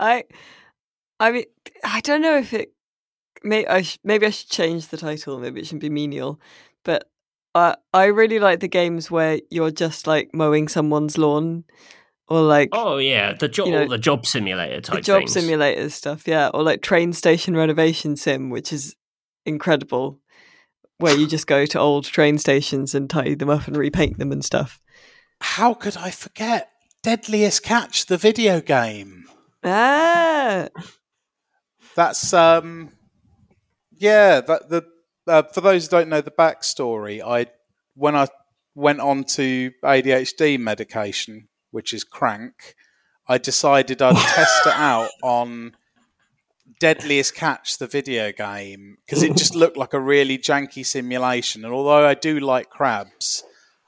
I, 0.00 0.24
I 1.20 1.32
mean, 1.32 1.44
I 1.84 2.00
don't 2.00 2.22
know 2.22 2.38
if 2.38 2.52
it. 2.52 2.72
May 3.44 3.66
I 3.66 3.82
sh- 3.82 3.98
maybe 4.02 4.26
I 4.26 4.30
should 4.30 4.50
change 4.50 4.88
the 4.88 4.96
title. 4.96 5.38
Maybe 5.38 5.60
it 5.60 5.66
should 5.66 5.78
be 5.78 5.90
menial. 5.90 6.40
But 6.84 7.10
I 7.54 7.76
I 7.92 8.06
really 8.06 8.38
like 8.38 8.60
the 8.60 8.68
games 8.68 9.10
where 9.10 9.40
you're 9.50 9.70
just 9.70 10.06
like 10.06 10.30
mowing 10.34 10.68
someone's 10.68 11.18
lawn, 11.18 11.64
or 12.28 12.42
like 12.42 12.68
Oh 12.72 12.98
yeah, 12.98 13.32
the 13.32 13.48
job, 13.48 13.66
You 13.66 13.72
know, 13.72 13.88
the 13.88 13.98
job 13.98 14.26
simulator 14.26 14.80
type 14.80 14.96
the 14.96 15.02
job 15.02 15.20
things. 15.22 15.32
simulator 15.32 15.88
stuff. 15.90 16.26
Yeah, 16.26 16.48
or 16.54 16.62
like 16.62 16.82
train 16.82 17.12
station 17.12 17.56
renovation 17.56 18.16
sim, 18.16 18.50
which 18.50 18.72
is 18.72 18.94
incredible. 19.44 20.20
Where 20.98 21.16
you 21.16 21.26
just 21.28 21.46
go 21.46 21.64
to 21.66 21.78
old 21.78 22.04
train 22.06 22.38
stations 22.38 22.94
and 22.94 23.08
tidy 23.08 23.34
them 23.36 23.48
up 23.50 23.68
and 23.68 23.76
repaint 23.76 24.18
them 24.18 24.32
and 24.32 24.44
stuff. 24.44 24.80
How 25.40 25.72
could 25.72 25.96
I 25.96 26.10
forget 26.10 26.70
Deadliest 27.04 27.62
Catch, 27.62 28.06
the 28.06 28.16
video 28.16 28.60
game? 28.60 29.24
Ah, 29.62 30.68
That's 31.94 32.32
um, 32.32 32.90
yeah. 33.92 34.40
That 34.40 34.68
the 34.68 34.84
uh, 35.26 35.42
for 35.44 35.60
those 35.60 35.84
who 35.86 35.90
don't 35.90 36.08
know 36.08 36.20
the 36.20 36.30
backstory, 36.32 37.22
I 37.24 37.46
when 37.94 38.16
I 38.16 38.26
went 38.74 39.00
on 39.00 39.24
to 39.24 39.70
ADHD 39.84 40.58
medication, 40.58 41.48
which 41.70 41.92
is 41.92 42.04
crank, 42.04 42.74
I 43.26 43.38
decided 43.38 44.00
I'd 44.00 44.16
test 44.16 44.66
it 44.66 44.74
out 44.74 45.10
on 45.22 45.76
Deadliest 46.80 47.34
Catch, 47.34 47.78
the 47.78 47.86
video 47.86 48.32
game, 48.32 48.98
because 49.04 49.22
it 49.22 49.36
just 49.36 49.54
looked 49.54 49.76
like 49.76 49.94
a 49.94 50.00
really 50.00 50.38
janky 50.38 50.84
simulation. 50.84 51.64
And 51.64 51.74
although 51.74 52.06
I 52.06 52.14
do 52.14 52.38
like 52.40 52.70
crabs, 52.70 53.42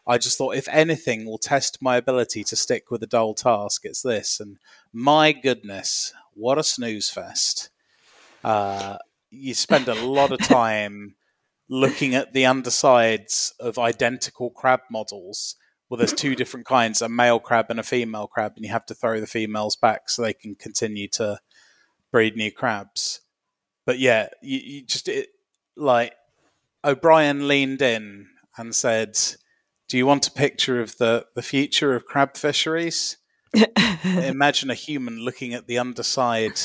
I 0.06 0.18
just 0.18 0.36
thought 0.36 0.56
if 0.56 0.68
anything 0.68 1.24
will 1.24 1.38
test 1.38 1.80
my 1.80 1.96
ability 1.96 2.42
to 2.44 2.56
stick 2.56 2.90
with 2.90 3.02
a 3.02 3.06
dull 3.06 3.34
task, 3.34 3.82
it's 3.84 4.02
this. 4.02 4.40
And 4.40 4.58
my 4.92 5.32
goodness, 5.32 6.12
what 6.34 6.58
a 6.58 6.64
snooze 6.64 7.10
fest! 7.10 7.70
Uh, 8.42 8.98
you 9.30 9.54
spend 9.54 9.88
a 9.88 9.94
lot 9.94 10.32
of 10.32 10.38
time 10.46 11.14
looking 11.68 12.14
at 12.16 12.32
the 12.32 12.46
undersides 12.46 13.54
of 13.60 13.78
identical 13.78 14.50
crab 14.50 14.80
models. 14.90 15.54
Well, 15.90 15.98
there's 15.98 16.12
two 16.12 16.36
different 16.36 16.66
kinds: 16.66 17.02
a 17.02 17.08
male 17.08 17.40
crab 17.40 17.66
and 17.68 17.80
a 17.80 17.82
female 17.82 18.28
crab, 18.28 18.52
and 18.54 18.64
you 18.64 18.70
have 18.70 18.86
to 18.86 18.94
throw 18.94 19.20
the 19.20 19.26
females 19.26 19.74
back 19.74 20.08
so 20.08 20.22
they 20.22 20.32
can 20.32 20.54
continue 20.54 21.08
to 21.08 21.40
breed 22.12 22.36
new 22.36 22.52
crabs. 22.52 23.20
But 23.84 23.98
yeah, 23.98 24.28
you, 24.40 24.58
you 24.58 24.82
just 24.82 25.08
it, 25.08 25.30
like 25.76 26.14
O'Brien 26.84 27.48
leaned 27.48 27.82
in 27.82 28.28
and 28.56 28.72
said, 28.72 29.18
"Do 29.88 29.98
you 29.98 30.06
want 30.06 30.28
a 30.28 30.32
picture 30.32 30.80
of 30.80 30.96
the 30.98 31.26
the 31.34 31.42
future 31.42 31.96
of 31.96 32.06
crab 32.06 32.36
fisheries?" 32.36 33.16
Imagine 34.04 34.70
a 34.70 34.74
human 34.74 35.18
looking 35.18 35.54
at 35.54 35.66
the 35.66 35.78
underside 35.78 36.60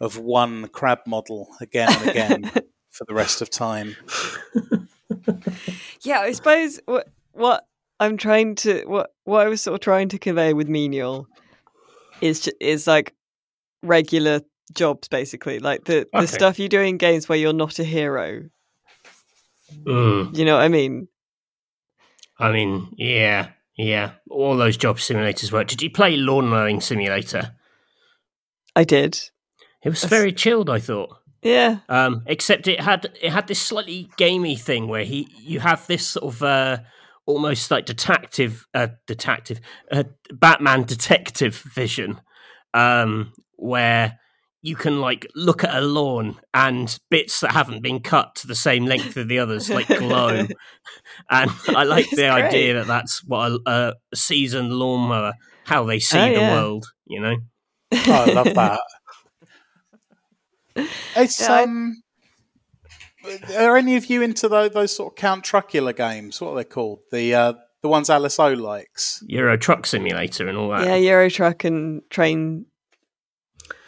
of 0.00 0.16
one 0.16 0.68
crab 0.68 1.00
model 1.08 1.48
again 1.60 1.88
and 1.90 2.08
again 2.08 2.44
for 2.90 3.04
the 3.04 3.14
rest 3.14 3.42
of 3.42 3.50
time. 3.50 3.96
yeah. 6.02 6.20
I 6.20 6.30
suppose 6.30 6.78
what 6.86 7.08
what 7.32 7.66
I'm 8.00 8.16
trying 8.16 8.54
to 8.56 8.82
what 8.86 9.12
what 9.24 9.46
I 9.46 9.48
was 9.48 9.62
sort 9.62 9.74
of 9.74 9.80
trying 9.80 10.08
to 10.10 10.18
convey 10.18 10.52
with 10.52 10.68
menial 10.68 11.26
is 12.20 12.48
is 12.60 12.86
like 12.86 13.14
regular 13.82 14.40
jobs, 14.74 15.08
basically, 15.08 15.58
like 15.58 15.84
the 15.84 16.06
the 16.12 16.18
Okay. 16.18 16.26
stuff 16.26 16.58
you 16.58 16.68
do 16.68 16.80
in 16.80 16.96
games 16.98 17.28
where 17.28 17.38
you're 17.38 17.52
not 17.52 17.78
a 17.78 17.84
hero. 17.84 18.48
Mm. 19.86 20.36
You 20.36 20.44
know 20.44 20.56
what 20.56 20.62
I 20.64 20.68
mean? 20.68 21.08
I 22.38 22.50
mean, 22.52 22.88
yeah, 22.96 23.48
yeah. 23.76 24.12
All 24.30 24.56
those 24.56 24.76
job 24.76 24.98
simulators 24.98 25.52
work. 25.52 25.68
Did 25.68 25.82
you 25.82 25.90
play 25.90 26.16
Lawn 26.16 26.48
Mowing 26.48 26.80
Simulator? 26.80 27.54
I 28.76 28.84
did. 28.84 29.14
It 29.82 29.88
was 29.90 30.02
That's- 30.02 30.10
very 30.18 30.32
chilled, 30.32 30.68
I 30.68 30.80
thought. 30.80 31.16
Yeah. 31.42 31.78
Um, 31.90 32.22
except 32.26 32.66
it 32.68 32.80
had 32.80 33.06
it 33.20 33.30
had 33.30 33.46
this 33.48 33.60
slightly 33.60 34.08
gamey 34.16 34.56
thing 34.56 34.88
where 34.88 35.04
he 35.04 35.28
you 35.38 35.60
have 35.60 35.86
this 35.86 36.06
sort 36.06 36.34
of 36.34 36.42
uh, 36.42 36.78
almost 37.26 37.70
like 37.70 37.86
detective 37.86 38.66
uh, 38.74 38.88
detective 39.06 39.60
uh, 39.90 40.04
Batman 40.32 40.82
detective 40.84 41.56
vision, 41.74 42.20
um, 42.74 43.32
where 43.56 44.18
you 44.62 44.76
can 44.76 45.00
like 45.00 45.26
look 45.34 45.62
at 45.62 45.74
a 45.74 45.80
lawn 45.82 46.40
and 46.54 46.98
bits 47.10 47.40
that 47.40 47.52
haven't 47.52 47.82
been 47.82 48.00
cut 48.00 48.34
to 48.34 48.46
the 48.46 48.54
same 48.54 48.86
length 48.86 49.16
as 49.16 49.26
the 49.26 49.38
others 49.38 49.70
like 49.70 49.86
glow, 49.88 50.46
and 51.30 51.50
I 51.68 51.84
like 51.84 52.06
It's 52.06 52.16
the 52.16 52.28
idea 52.28 52.74
that 52.74 52.86
that's 52.86 53.22
what 53.26 53.52
a, 53.66 53.94
a 54.12 54.16
seasoned 54.16 54.72
lawnmower 54.72 55.34
how 55.64 55.84
they 55.84 55.98
see 55.98 56.18
Oh, 56.18 56.32
the 56.34 56.40
yeah. 56.40 56.52
world, 56.52 56.86
you 57.06 57.20
know. 57.20 57.36
Oh, 57.92 58.12
I 58.12 58.32
love 58.32 58.54
that. 58.54 58.80
It's 61.16 61.40
Yeah, 61.40 61.52
I- 61.52 61.62
um. 61.62 62.02
Are 63.56 63.76
any 63.76 63.96
of 63.96 64.06
you 64.06 64.22
into 64.22 64.48
those, 64.48 64.70
those 64.70 64.94
sort 64.94 65.12
of 65.12 65.16
Count 65.16 65.44
Trucula 65.44 65.94
games? 65.96 66.40
What 66.40 66.50
are 66.50 66.56
they 66.56 66.64
called? 66.64 67.00
The 67.10 67.34
uh, 67.34 67.52
the 67.82 67.88
ones 67.88 68.10
Alice 68.10 68.38
O 68.38 68.52
likes. 68.52 69.22
Euro 69.28 69.56
Truck 69.56 69.86
Simulator 69.86 70.48
and 70.48 70.56
all 70.56 70.70
that. 70.70 70.84
Yeah, 70.84 70.96
Euro 70.96 71.28
Truck 71.30 71.64
and 71.64 72.02
train 72.10 72.66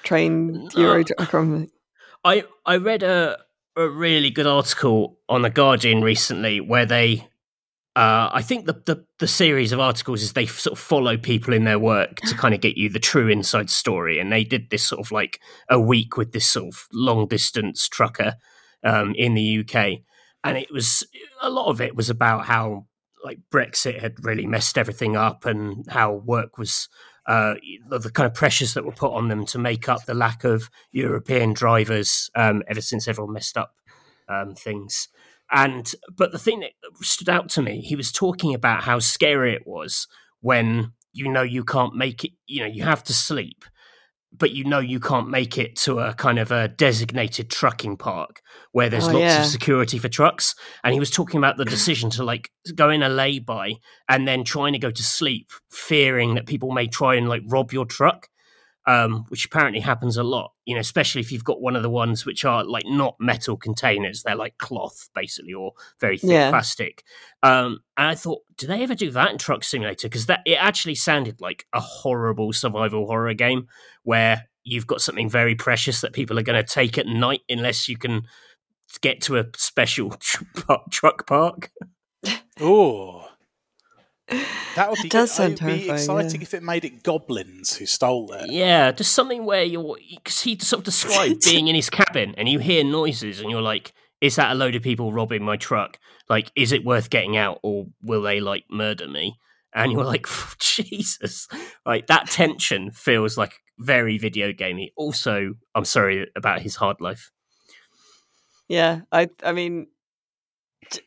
train 0.02 0.68
No. 0.74 0.80
Euro 0.80 1.04
Truck. 1.04 1.34
I. 1.34 1.68
I 2.24 2.44
I 2.64 2.76
read 2.78 3.02
a 3.04 3.38
a 3.76 3.88
really 3.88 4.30
good 4.30 4.46
article 4.46 5.18
on 5.28 5.42
the 5.42 5.50
Guardian 5.50 6.02
recently 6.02 6.60
where 6.60 6.86
they 6.86 7.28
uh, 7.94 8.28
I 8.30 8.42
think 8.42 8.66
the, 8.66 8.74
the, 8.84 9.06
the 9.20 9.26
series 9.26 9.72
of 9.72 9.80
articles 9.80 10.22
is 10.22 10.34
they 10.34 10.44
sort 10.44 10.72
of 10.72 10.78
follow 10.78 11.16
people 11.16 11.54
in 11.54 11.64
their 11.64 11.78
work 11.78 12.16
to 12.16 12.34
kind 12.34 12.54
of 12.54 12.60
get 12.60 12.76
you 12.76 12.90
the 12.90 12.98
true 12.98 13.28
inside 13.28 13.70
story, 13.70 14.18
and 14.18 14.30
they 14.30 14.44
did 14.44 14.68
this 14.68 14.84
sort 14.84 15.00
of 15.00 15.12
like 15.12 15.40
a 15.70 15.80
week 15.80 16.18
with 16.18 16.32
this 16.32 16.46
sort 16.46 16.66
of 16.66 16.86
long 16.92 17.26
distance 17.26 17.88
trucker 17.88 18.34
um, 18.84 19.14
in 19.14 19.34
the 19.34 19.60
UK, 19.60 20.00
and 20.44 20.56
it 20.56 20.70
was 20.70 21.06
a 21.42 21.50
lot 21.50 21.68
of 21.68 21.80
it 21.80 21.96
was 21.96 22.10
about 22.10 22.46
how 22.46 22.86
like 23.24 23.38
Brexit 23.52 24.00
had 24.00 24.24
really 24.24 24.46
messed 24.46 24.78
everything 24.78 25.16
up, 25.16 25.44
and 25.44 25.84
how 25.88 26.12
work 26.12 26.58
was 26.58 26.88
uh, 27.26 27.54
the 27.90 28.10
kind 28.10 28.26
of 28.26 28.34
pressures 28.34 28.74
that 28.74 28.84
were 28.84 28.92
put 28.92 29.12
on 29.12 29.28
them 29.28 29.44
to 29.46 29.58
make 29.58 29.88
up 29.88 30.04
the 30.04 30.14
lack 30.14 30.44
of 30.44 30.70
European 30.92 31.52
drivers 31.52 32.30
um, 32.36 32.62
ever 32.68 32.80
since 32.80 33.08
everyone 33.08 33.32
messed 33.32 33.58
up 33.58 33.74
um, 34.28 34.54
things. 34.54 35.08
And 35.50 35.92
but 36.16 36.32
the 36.32 36.38
thing 36.38 36.60
that 36.60 36.72
stood 37.02 37.28
out 37.28 37.48
to 37.50 37.62
me, 37.62 37.80
he 37.80 37.96
was 37.96 38.12
talking 38.12 38.54
about 38.54 38.82
how 38.82 38.98
scary 38.98 39.54
it 39.54 39.66
was 39.66 40.08
when 40.40 40.92
you 41.12 41.28
know 41.30 41.42
you 41.42 41.64
can't 41.64 41.94
make 41.94 42.24
it. 42.24 42.32
You 42.46 42.60
know 42.60 42.66
you 42.66 42.82
have 42.82 43.04
to 43.04 43.12
sleep, 43.12 43.64
but 44.32 44.50
you 44.52 44.64
know 44.64 44.78
you 44.78 45.00
can't 45.00 45.28
make 45.30 45.56
it 45.56 45.76
to 45.76 45.98
a 46.00 46.12
kind 46.14 46.38
of 46.38 46.50
a 46.50 46.68
designated 46.68 47.50
trucking 47.50 47.96
park 47.96 48.40
where 48.72 48.88
there's 48.90 49.08
Oh, 49.08 49.12
lots 49.12 49.20
yeah. 49.20 49.40
of 49.40 49.46
security 49.46 49.98
for 49.98 50.08
trucks. 50.08 50.54
And 50.84 50.92
he 50.92 51.00
was 51.00 51.10
talking 51.10 51.38
about 51.38 51.56
the 51.56 51.64
decision 51.64 52.10
to 52.10 52.24
like 52.24 52.50
go 52.74 52.90
in 52.90 53.02
a 53.02 53.08
lay-by 53.08 53.74
and 54.08 54.26
then 54.28 54.44
trying 54.44 54.72
to 54.74 54.78
go 54.78 54.90
to 54.90 55.02
sleep, 55.02 55.50
fearing 55.70 56.34
that 56.34 56.46
people 56.46 56.72
may 56.72 56.86
try 56.86 57.14
and 57.14 57.28
like 57.28 57.42
rob 57.46 57.72
your 57.72 57.86
truck. 57.86 58.28
Um, 58.88 59.24
which 59.30 59.44
apparently 59.46 59.80
happens 59.80 60.16
a 60.16 60.22
lot, 60.22 60.52
you 60.64 60.74
know, 60.74 60.80
especially 60.80 61.20
if 61.20 61.32
you've 61.32 61.42
got 61.42 61.60
one 61.60 61.74
of 61.74 61.82
the 61.82 61.90
ones 61.90 62.24
which 62.24 62.44
are 62.44 62.62
like 62.62 62.84
not 62.86 63.16
metal 63.18 63.56
containers, 63.56 64.22
they're 64.22 64.36
like 64.36 64.58
cloth 64.58 65.08
basically 65.12 65.54
or 65.54 65.72
very 66.00 66.18
thick 66.18 66.30
Yeah. 66.30 66.50
plastic. 66.50 67.02
Um, 67.42 67.80
and 67.96 68.06
I 68.06 68.14
thought, 68.14 68.42
do 68.56 68.68
they 68.68 68.84
ever 68.84 68.94
do 68.94 69.10
that 69.10 69.32
in 69.32 69.38
Truck 69.38 69.64
Simulator? 69.64 70.06
Because 70.08 70.26
that 70.26 70.42
it 70.46 70.54
actually 70.54 70.94
sounded 70.94 71.40
like 71.40 71.66
a 71.72 71.80
horrible 71.80 72.52
survival 72.52 73.06
horror 73.06 73.34
game 73.34 73.66
where 74.04 74.44
you've 74.62 74.86
got 74.86 75.00
something 75.00 75.28
very 75.28 75.56
precious 75.56 76.00
that 76.02 76.12
people 76.12 76.38
are 76.38 76.42
going 76.42 76.64
to 76.64 76.72
take 76.74 76.96
at 76.96 77.08
night 77.08 77.40
unless 77.48 77.88
you 77.88 77.96
can 77.96 78.22
get 79.00 79.20
to 79.22 79.36
a 79.38 79.46
special 79.56 80.10
tr- 80.20 80.44
truck 80.92 81.26
park. 81.26 81.72
Oh. 82.60 83.28
That 84.28 84.90
would 84.90 84.98
be 85.02 85.08
does 85.08 85.32
sound 85.32 85.54
It'd 85.54 85.66
be 85.66 85.72
terrifying, 85.72 85.90
exciting 85.94 86.40
yeah. 86.40 86.44
if 86.44 86.54
it 86.54 86.62
made 86.62 86.84
it 86.84 87.02
goblins 87.02 87.76
who 87.76 87.86
stole 87.86 88.32
it. 88.32 88.50
Yeah, 88.50 88.92
just 88.92 89.12
something 89.12 89.44
where 89.44 89.62
you're 89.62 89.96
because 90.14 90.40
he 90.40 90.58
sort 90.58 90.80
of 90.80 90.84
described 90.84 91.40
being 91.44 91.68
in 91.68 91.74
his 91.74 91.90
cabin 91.90 92.34
and 92.36 92.48
you 92.48 92.58
hear 92.58 92.84
noises 92.84 93.40
and 93.40 93.50
you're 93.50 93.62
like, 93.62 93.92
is 94.20 94.36
that 94.36 94.52
a 94.52 94.54
load 94.54 94.74
of 94.74 94.82
people 94.82 95.12
robbing 95.12 95.44
my 95.44 95.56
truck? 95.56 95.98
Like, 96.28 96.50
is 96.56 96.72
it 96.72 96.84
worth 96.84 97.10
getting 97.10 97.36
out 97.36 97.60
or 97.62 97.86
will 98.02 98.22
they 98.22 98.40
like 98.40 98.64
murder 98.70 99.08
me? 99.08 99.38
And 99.72 99.92
you're 99.92 100.04
like, 100.04 100.26
Jesus, 100.58 101.48
like 101.84 102.06
that 102.08 102.28
tension 102.28 102.90
feels 102.90 103.38
like 103.38 103.54
very 103.78 104.18
video 104.18 104.52
gamey. 104.52 104.92
Also, 104.96 105.54
I'm 105.74 105.84
sorry 105.84 106.28
about 106.34 106.62
his 106.62 106.76
hard 106.76 107.00
life. 107.00 107.30
Yeah, 108.68 109.02
I 109.12 109.28
I 109.44 109.52
mean, 109.52 109.86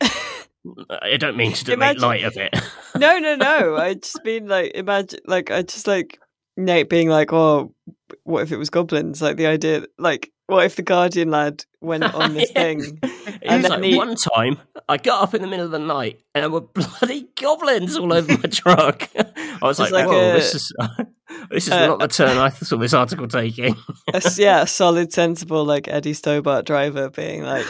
I 0.90 1.16
don't 1.16 1.36
mean 1.36 1.52
to 1.52 1.64
make 1.68 1.74
Imagine- 1.74 2.02
light 2.02 2.24
of 2.24 2.36
it. 2.36 2.54
no, 2.98 3.18
no, 3.18 3.34
no. 3.36 3.76
I 3.76 3.94
just 3.94 4.22
mean 4.24 4.46
like 4.48 4.72
imagine 4.74 5.20
like 5.26 5.50
I 5.50 5.62
just 5.62 5.86
like 5.86 6.18
Nate 6.56 6.88
being 6.90 7.08
like, 7.08 7.32
oh, 7.32 7.74
what 8.24 8.42
if 8.42 8.52
it 8.52 8.56
was 8.58 8.70
goblins? 8.70 9.22
Like 9.22 9.36
the 9.36 9.46
idea, 9.46 9.84
like 9.98 10.30
what 10.46 10.64
if 10.66 10.76
the 10.76 10.82
Guardian 10.82 11.30
lad 11.30 11.64
went 11.80 12.02
on 12.14 12.34
this 12.34 12.50
Yeah. 12.54 12.62
thing? 12.62 12.98
It 13.02 13.38
And 13.44 13.62
like 13.68 13.82
he- 13.82 13.96
one 13.96 14.16
time 14.16 14.58
I 14.88 14.96
got 14.98 15.22
up 15.22 15.34
in 15.34 15.40
the 15.42 15.48
middle 15.48 15.64
of 15.64 15.70
the 15.72 15.78
night 15.78 16.20
and 16.34 16.42
there 16.42 16.50
were 16.50 16.60
bloody 16.60 17.28
goblins 17.40 17.96
all 17.96 18.12
over 18.12 18.32
my 18.32 18.48
truck. 18.50 19.08
I 19.16 19.58
was 19.62 19.78
like, 19.78 19.92
like 19.92 20.06
"Whoa, 20.08 20.30
a- 20.30 20.32
this 20.34 20.54
is 20.54 20.72
this 21.50 21.66
is 21.68 21.72
uh, 21.72 21.86
not 21.86 22.00
the 22.00 22.08
turn 22.08 22.36
I 22.36 22.50
saw 22.50 22.76
this 22.76 22.92
article 22.92 23.28
taking." 23.28 23.76
a, 24.12 24.20
yeah, 24.36 24.62
a 24.62 24.66
solid, 24.66 25.12
sensible 25.12 25.64
like 25.64 25.88
Eddie 25.88 26.12
Stobart 26.14 26.66
driver 26.66 27.08
being 27.10 27.42
like, 27.44 27.66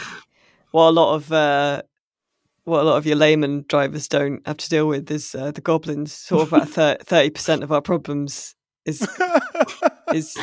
what 0.71 0.89
a 0.89 0.91
lot 0.91 1.15
of 1.15 1.31
uh, 1.31 1.81
what 2.65 2.81
a 2.81 2.83
lot 2.83 2.97
of 2.97 3.05
your 3.05 3.15
layman 3.15 3.65
drivers 3.67 4.07
don't 4.07 4.45
have 4.47 4.57
to 4.57 4.69
deal 4.69 4.87
with 4.87 5.09
is 5.11 5.33
uh, 5.35 5.51
the 5.51 5.61
goblins. 5.61 6.13
Sort 6.13 6.43
of 6.43 6.53
about 6.53 6.69
thirty 7.05 7.29
percent 7.29 7.63
of 7.63 7.71
our 7.71 7.81
problems 7.81 8.55
is 8.85 9.01
is 10.13 10.35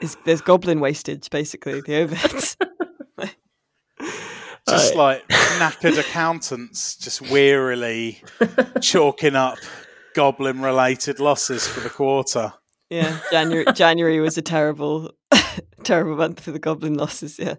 is 0.00 0.16
there's 0.24 0.40
goblin 0.40 0.80
wastage 0.80 1.28
basically 1.30 1.80
the 1.82 2.06
overheads. 2.06 2.56
just 4.68 4.94
like 4.94 5.26
knackered 5.28 5.98
accountants 5.98 6.96
just 6.96 7.20
wearily 7.30 8.22
chalking 8.80 9.34
up 9.34 9.58
goblin 10.14 10.60
related 10.62 11.18
losses 11.18 11.66
for 11.66 11.80
the 11.80 11.90
quarter. 11.90 12.52
yeah, 12.90 13.18
January 13.30 13.64
January 13.74 14.20
was 14.20 14.38
a 14.38 14.42
terrible 14.42 15.10
terrible 15.84 16.16
month 16.16 16.40
for 16.40 16.52
the 16.52 16.58
goblin 16.58 16.94
losses. 16.94 17.38
Yeah. 17.38 17.54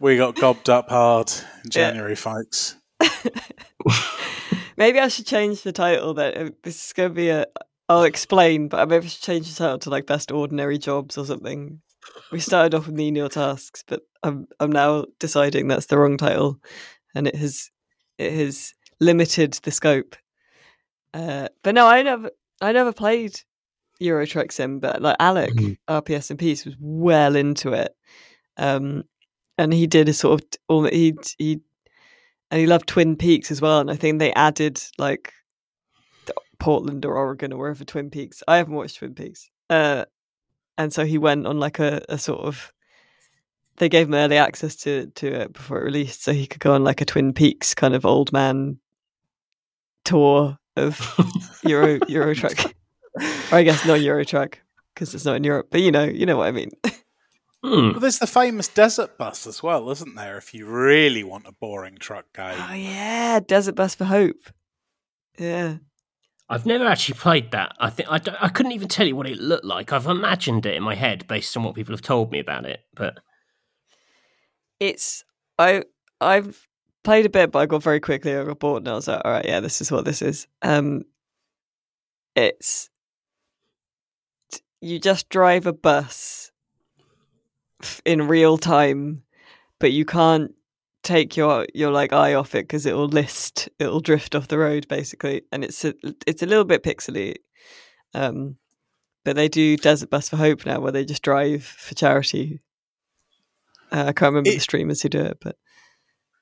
We 0.00 0.16
got 0.16 0.34
gobbed 0.34 0.68
up 0.70 0.88
hard 0.88 1.30
in 1.30 1.70
Yeah. 1.72 1.90
January, 1.90 2.16
folks. 2.16 2.76
Maybe 4.76 4.98
I 4.98 5.08
should 5.08 5.26
change 5.26 5.62
the 5.62 5.72
title. 5.72 6.14
That 6.14 6.36
uh, 6.36 6.50
this 6.62 6.86
is 6.86 6.92
going 6.92 7.10
to 7.10 7.14
be 7.14 7.28
a. 7.28 7.46
I'll 7.88 8.04
explain, 8.04 8.68
but 8.68 8.80
I 8.80 8.84
maybe 8.86 9.04
I 9.04 9.08
should 9.08 9.22
change 9.22 9.48
the 9.48 9.56
title 9.56 9.78
to 9.80 9.90
like 9.90 10.06
best 10.06 10.32
ordinary 10.32 10.78
jobs 10.78 11.18
or 11.18 11.24
something. 11.26 11.80
We 12.32 12.40
started 12.40 12.74
off 12.74 12.86
with 12.86 12.96
menial 12.96 13.28
tasks, 13.28 13.84
but 13.86 14.00
I'm 14.22 14.46
I'm 14.58 14.72
now 14.72 15.04
deciding 15.20 15.68
that's 15.68 15.86
the 15.86 15.98
wrong 15.98 16.16
title, 16.16 16.58
and 17.14 17.28
it 17.28 17.36
has 17.36 17.70
it 18.18 18.32
has 18.32 18.72
limited 19.00 19.52
the 19.62 19.70
scope. 19.70 20.16
Uh, 21.12 21.48
but 21.62 21.74
no, 21.74 21.86
I 21.86 22.02
never 22.02 22.30
I 22.60 22.72
never 22.72 22.92
played 22.92 23.38
Euro 24.00 24.26
Truck 24.26 24.50
Sim, 24.50 24.80
but 24.80 25.02
like 25.02 25.16
Alec 25.20 25.52
Mhm. 25.54 25.76
RPS 25.88 26.30
and 26.30 26.38
Peace 26.38 26.64
was 26.64 26.74
well 26.80 27.36
into 27.36 27.72
it, 27.72 27.94
um, 28.56 29.04
and 29.58 29.72
he 29.72 29.86
did 29.86 30.08
a 30.08 30.14
sort 30.14 30.40
of 30.40 30.48
all 30.68 30.84
he 30.84 31.14
he 31.38 31.60
and 32.50 32.60
he 32.60 32.66
loved 32.66 32.86
Twin 32.86 33.16
Peaks 33.16 33.50
as 33.50 33.60
well. 33.60 33.80
And 33.80 33.90
I 33.90 33.96
think 33.96 34.18
they 34.18 34.32
added 34.32 34.82
like 34.98 35.32
Portland 36.58 37.04
or 37.04 37.16
Oregon 37.16 37.52
or 37.52 37.58
wherever 37.58 37.84
Twin 37.84 38.10
Peaks. 38.10 38.42
I 38.48 38.56
haven't 38.56 38.74
watched 38.74 38.98
Twin 38.98 39.14
Peaks, 39.14 39.50
uh, 39.70 40.04
and 40.78 40.92
so 40.92 41.04
he 41.04 41.18
went 41.18 41.46
on 41.46 41.58
like 41.60 41.78
a, 41.78 42.04
a 42.08 42.18
sort 42.18 42.40
of. 42.40 42.72
They 43.76 43.88
gave 43.88 44.06
him 44.06 44.14
early 44.14 44.36
access 44.36 44.76
to 44.76 45.06
to 45.16 45.26
it 45.26 45.52
before 45.52 45.80
it 45.80 45.84
released, 45.84 46.22
so 46.22 46.32
he 46.32 46.46
could 46.46 46.60
go 46.60 46.74
on 46.74 46.84
like 46.84 47.00
a 47.00 47.04
Twin 47.04 47.32
Peaks 47.32 47.74
kind 47.74 47.94
of 47.94 48.06
old 48.06 48.32
man 48.32 48.78
tour 50.04 50.58
of 50.76 51.60
Euro 51.64 51.98
Euro 52.08 52.34
Truck, 52.34 52.74
or 53.16 53.58
I 53.58 53.62
guess 53.62 53.84
not 53.84 54.00
Euro 54.00 54.24
Truck 54.24 54.60
because 54.94 55.14
it's 55.14 55.24
not 55.24 55.36
in 55.36 55.44
Europe, 55.44 55.68
but 55.70 55.80
you 55.80 55.90
know 55.90 56.04
you 56.04 56.24
know 56.24 56.36
what 56.36 56.46
I 56.46 56.52
mean. 56.52 56.70
Hmm. 57.64 57.92
Well, 57.92 58.00
there's 58.00 58.18
the 58.18 58.26
famous 58.26 58.68
desert 58.68 59.16
bus 59.16 59.46
as 59.46 59.62
well, 59.62 59.88
isn't 59.90 60.16
there? 60.16 60.36
If 60.36 60.52
you 60.52 60.66
really 60.66 61.24
want 61.24 61.46
a 61.46 61.52
boring 61.52 61.96
truck 61.96 62.26
game. 62.34 62.58
oh 62.58 62.74
yeah, 62.74 63.40
Desert 63.40 63.74
Bus 63.74 63.94
for 63.94 64.04
Hope. 64.04 64.50
Yeah. 65.38 65.76
I've 66.46 66.66
never 66.66 66.86
actually 66.86 67.14
played 67.18 67.52
that. 67.52 67.72
I 67.80 67.88
think 67.88 68.10
I, 68.10 68.20
I 68.38 68.48
couldn't 68.48 68.72
even 68.72 68.88
tell 68.88 69.06
you 69.06 69.16
what 69.16 69.26
it 69.26 69.38
looked 69.38 69.64
like. 69.64 69.94
I've 69.94 70.04
imagined 70.06 70.66
it 70.66 70.74
in 70.74 70.82
my 70.82 70.94
head 70.94 71.26
based 71.26 71.56
on 71.56 71.64
what 71.64 71.74
people 71.74 71.94
have 71.94 72.02
told 72.02 72.30
me 72.30 72.38
about 72.38 72.66
it, 72.66 72.80
but 72.94 73.18
it's 74.78 75.24
I 75.58 75.84
I've 76.20 76.68
played 77.02 77.24
a 77.24 77.30
bit, 77.30 77.50
but 77.50 77.60
I 77.60 77.66
got 77.66 77.82
very 77.82 77.98
quickly 77.98 78.36
I 78.36 78.44
got 78.44 78.58
bored, 78.58 78.82
and 78.82 78.90
I 78.90 78.94
was 78.94 79.08
like, 79.08 79.22
all 79.24 79.32
right, 79.32 79.44
yeah, 79.46 79.60
this 79.60 79.80
is 79.80 79.90
what 79.90 80.04
this 80.04 80.20
is. 80.20 80.46
Um, 80.60 81.04
it's 82.36 82.90
you 84.82 84.98
just 84.98 85.30
drive 85.30 85.66
a 85.66 85.72
bus 85.72 86.50
f- 86.50 86.53
in 88.04 88.28
real 88.28 88.58
time, 88.58 89.22
but 89.80 89.92
you 89.92 90.04
can't 90.04 90.52
take 91.02 91.36
your 91.36 91.66
your 91.74 91.90
like 91.90 92.12
eye 92.12 92.34
off 92.34 92.54
it 92.54 92.64
because 92.64 92.86
it'll 92.86 93.08
list, 93.08 93.68
it'll 93.78 94.00
drift 94.00 94.34
off 94.34 94.48
the 94.48 94.58
road 94.58 94.88
basically, 94.88 95.42
and 95.52 95.62
it's 95.64 95.84
a, 95.84 95.94
it's 96.26 96.42
a 96.42 96.46
little 96.46 96.64
bit 96.64 96.82
pixely. 96.82 97.36
Um, 98.14 98.56
but 99.24 99.36
they 99.36 99.48
do 99.48 99.76
Desert 99.76 100.10
Bus 100.10 100.28
for 100.28 100.36
Hope 100.36 100.64
now, 100.66 100.80
where 100.80 100.92
they 100.92 101.04
just 101.04 101.22
drive 101.22 101.64
for 101.64 101.94
charity. 101.94 102.60
Uh, 103.90 104.04
I 104.08 104.12
can't 104.12 104.30
remember 104.32 104.50
the 104.50 104.56
It- 104.56 104.62
streamers 104.62 105.02
who 105.02 105.08
do 105.08 105.20
it, 105.20 105.38
but 105.40 105.56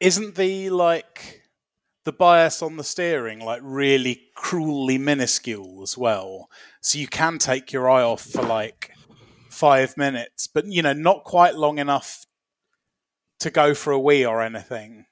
Isn't 0.00 0.34
the 0.34 0.70
like 0.70 1.42
the 2.04 2.12
bias 2.12 2.60
on 2.62 2.76
the 2.76 2.82
steering 2.84 3.38
like 3.40 3.60
really 3.62 4.20
cruelly 4.34 4.98
minuscule 4.98 5.80
as 5.82 5.96
well? 5.96 6.48
So 6.80 6.98
you 6.98 7.06
can 7.06 7.38
take 7.38 7.72
your 7.72 7.88
eye 7.88 8.02
off 8.02 8.22
for 8.22 8.42
like 8.42 8.90
five 9.52 9.96
minutes, 9.96 10.46
but 10.46 10.66
you 10.66 10.82
know, 10.82 10.92
not 10.92 11.24
quite 11.24 11.54
long 11.54 11.78
enough 11.78 12.24
to 13.40 13.50
go 13.50 13.74
for 13.74 13.92
a 13.92 13.98
wee 13.98 14.24
or 14.24 14.40
anything. 14.42 15.04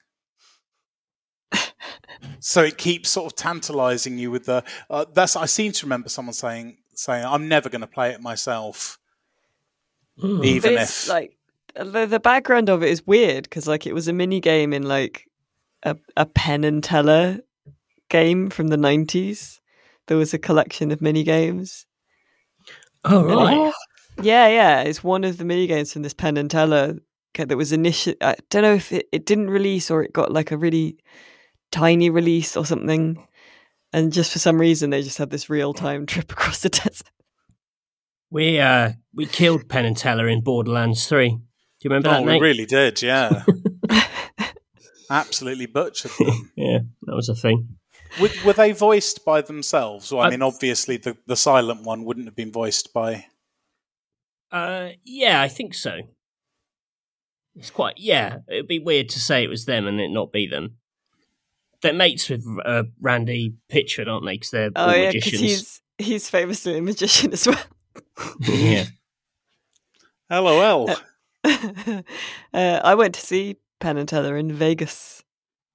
so 2.40 2.62
it 2.62 2.76
keeps 2.78 3.08
sort 3.10 3.32
of 3.32 3.36
tantalizing 3.36 4.18
you 4.18 4.30
with 4.30 4.44
the 4.44 4.62
uh, 4.90 5.04
that's 5.14 5.36
i 5.36 5.46
seem 5.46 5.72
to 5.72 5.86
remember 5.86 6.08
someone 6.08 6.34
saying 6.34 6.76
saying 6.94 7.24
i'm 7.24 7.48
never 7.48 7.68
going 7.70 7.80
to 7.80 7.86
play 7.86 8.10
it 8.10 8.20
myself 8.20 8.98
Hmm. 10.20 10.44
even 10.44 10.74
it's 10.74 11.04
if 11.04 11.08
like 11.08 11.36
the, 11.74 12.04
the 12.04 12.20
background 12.20 12.68
of 12.68 12.82
it 12.82 12.90
is 12.90 13.06
weird 13.06 13.44
because 13.44 13.66
like 13.66 13.86
it 13.86 13.94
was 13.94 14.06
a 14.06 14.12
mini 14.12 14.38
game 14.40 14.72
in 14.74 14.82
like 14.82 15.26
a 15.82 15.96
a 16.16 16.26
Penn 16.26 16.64
and 16.64 16.84
Teller 16.84 17.40
game 18.10 18.50
from 18.50 18.68
the 18.68 18.76
nineties. 18.76 19.60
There 20.08 20.16
was 20.18 20.34
a 20.34 20.38
collection 20.38 20.90
of 20.90 21.00
mini 21.00 21.22
games. 21.22 21.86
Oh 23.04 23.24
right. 23.24 23.72
Yeah, 24.22 24.48
yeah, 24.48 24.82
it's 24.82 25.02
one 25.04 25.24
of 25.24 25.36
the 25.38 25.44
mini 25.44 25.66
games 25.66 25.92
from 25.92 26.02
this 26.02 26.14
Penn 26.14 26.36
and 26.36 26.50
Teller 26.50 26.96
that 27.36 27.56
was 27.56 27.72
initial. 27.72 28.14
I 28.20 28.36
don't 28.50 28.62
know 28.62 28.74
if 28.74 28.92
it, 28.92 29.08
it 29.12 29.24
didn't 29.26 29.50
release 29.50 29.90
or 29.90 30.02
it 30.02 30.12
got 30.12 30.32
like 30.32 30.50
a 30.50 30.56
really 30.56 30.98
tiny 31.70 32.10
release 32.10 32.56
or 32.56 32.66
something. 32.66 33.26
And 33.92 34.12
just 34.12 34.32
for 34.32 34.38
some 34.38 34.60
reason, 34.60 34.90
they 34.90 35.02
just 35.02 35.18
had 35.18 35.30
this 35.30 35.48
real 35.50 35.72
time 35.72 36.06
trip 36.12 36.30
across 36.32 36.60
the 36.60 36.68
desert. 36.68 37.08
We 38.30 38.60
uh 38.60 38.92
we 39.14 39.26
killed 39.26 39.68
Penn 39.68 39.84
and 39.86 39.96
Teller 39.96 40.28
in 40.28 40.40
Borderlands 40.42 41.06
Three. 41.06 41.30
Do 41.30 41.38
you 41.82 41.90
remember 41.90 42.10
Oh, 42.10 42.12
that? 42.12 42.24
we 42.24 42.32
Nate? 42.32 42.42
really 42.42 42.66
did, 42.66 43.00
yeah. 43.02 43.44
Absolutely 45.10 45.66
butchered 45.66 46.12
them. 46.18 46.50
Yeah, 46.56 46.78
that 47.06 47.16
was 47.16 47.28
a 47.28 47.34
thing. 47.34 47.76
Were, 48.20 48.28
were 48.44 48.52
they 48.52 48.72
voiced 48.72 49.24
by 49.24 49.40
themselves? 49.40 50.12
Well, 50.12 50.22
I 50.22 50.26
I- 50.26 50.30
mean, 50.30 50.42
obviously, 50.42 50.96
the, 50.98 51.16
the 51.26 51.36
silent 51.36 51.84
one 51.84 52.04
wouldn't 52.04 52.26
have 52.26 52.36
been 52.36 52.52
voiced 52.52 52.92
by. 52.92 53.26
Uh, 54.52 54.90
yeah, 55.04 55.40
I 55.40 55.48
think 55.48 55.74
so. 55.74 55.98
It's 57.56 57.70
quite 57.70 57.94
yeah. 57.98 58.38
It'd 58.48 58.68
be 58.68 58.78
weird 58.78 59.08
to 59.10 59.20
say 59.20 59.42
it 59.42 59.50
was 59.50 59.64
them 59.64 59.86
and 59.86 60.00
it 60.00 60.10
not 60.10 60.32
be 60.32 60.46
them. 60.46 60.76
They're 61.82 61.92
mates 61.94 62.28
with 62.28 62.44
uh, 62.64 62.84
Randy 63.00 63.54
Pitchford, 63.72 64.06
aren't 64.08 64.24
they? 64.26 64.34
Because 64.34 64.50
they're 64.50 64.70
Oh 64.76 64.86
all 64.86 64.96
yeah, 64.96 65.10
because 65.12 65.32
magicians. 65.32 65.80
he's 65.98 66.06
he's 66.06 66.30
famously 66.30 66.78
a 66.78 66.82
magician 66.82 67.32
as 67.32 67.46
well. 67.46 67.62
yeah. 68.40 68.84
LOL. 70.30 70.90
uh, 71.44 72.02
I 72.52 72.94
went 72.94 73.14
to 73.14 73.20
see 73.20 73.56
Penn 73.80 73.96
and 73.96 74.08
Teller 74.08 74.36
in 74.36 74.52
Vegas. 74.52 75.24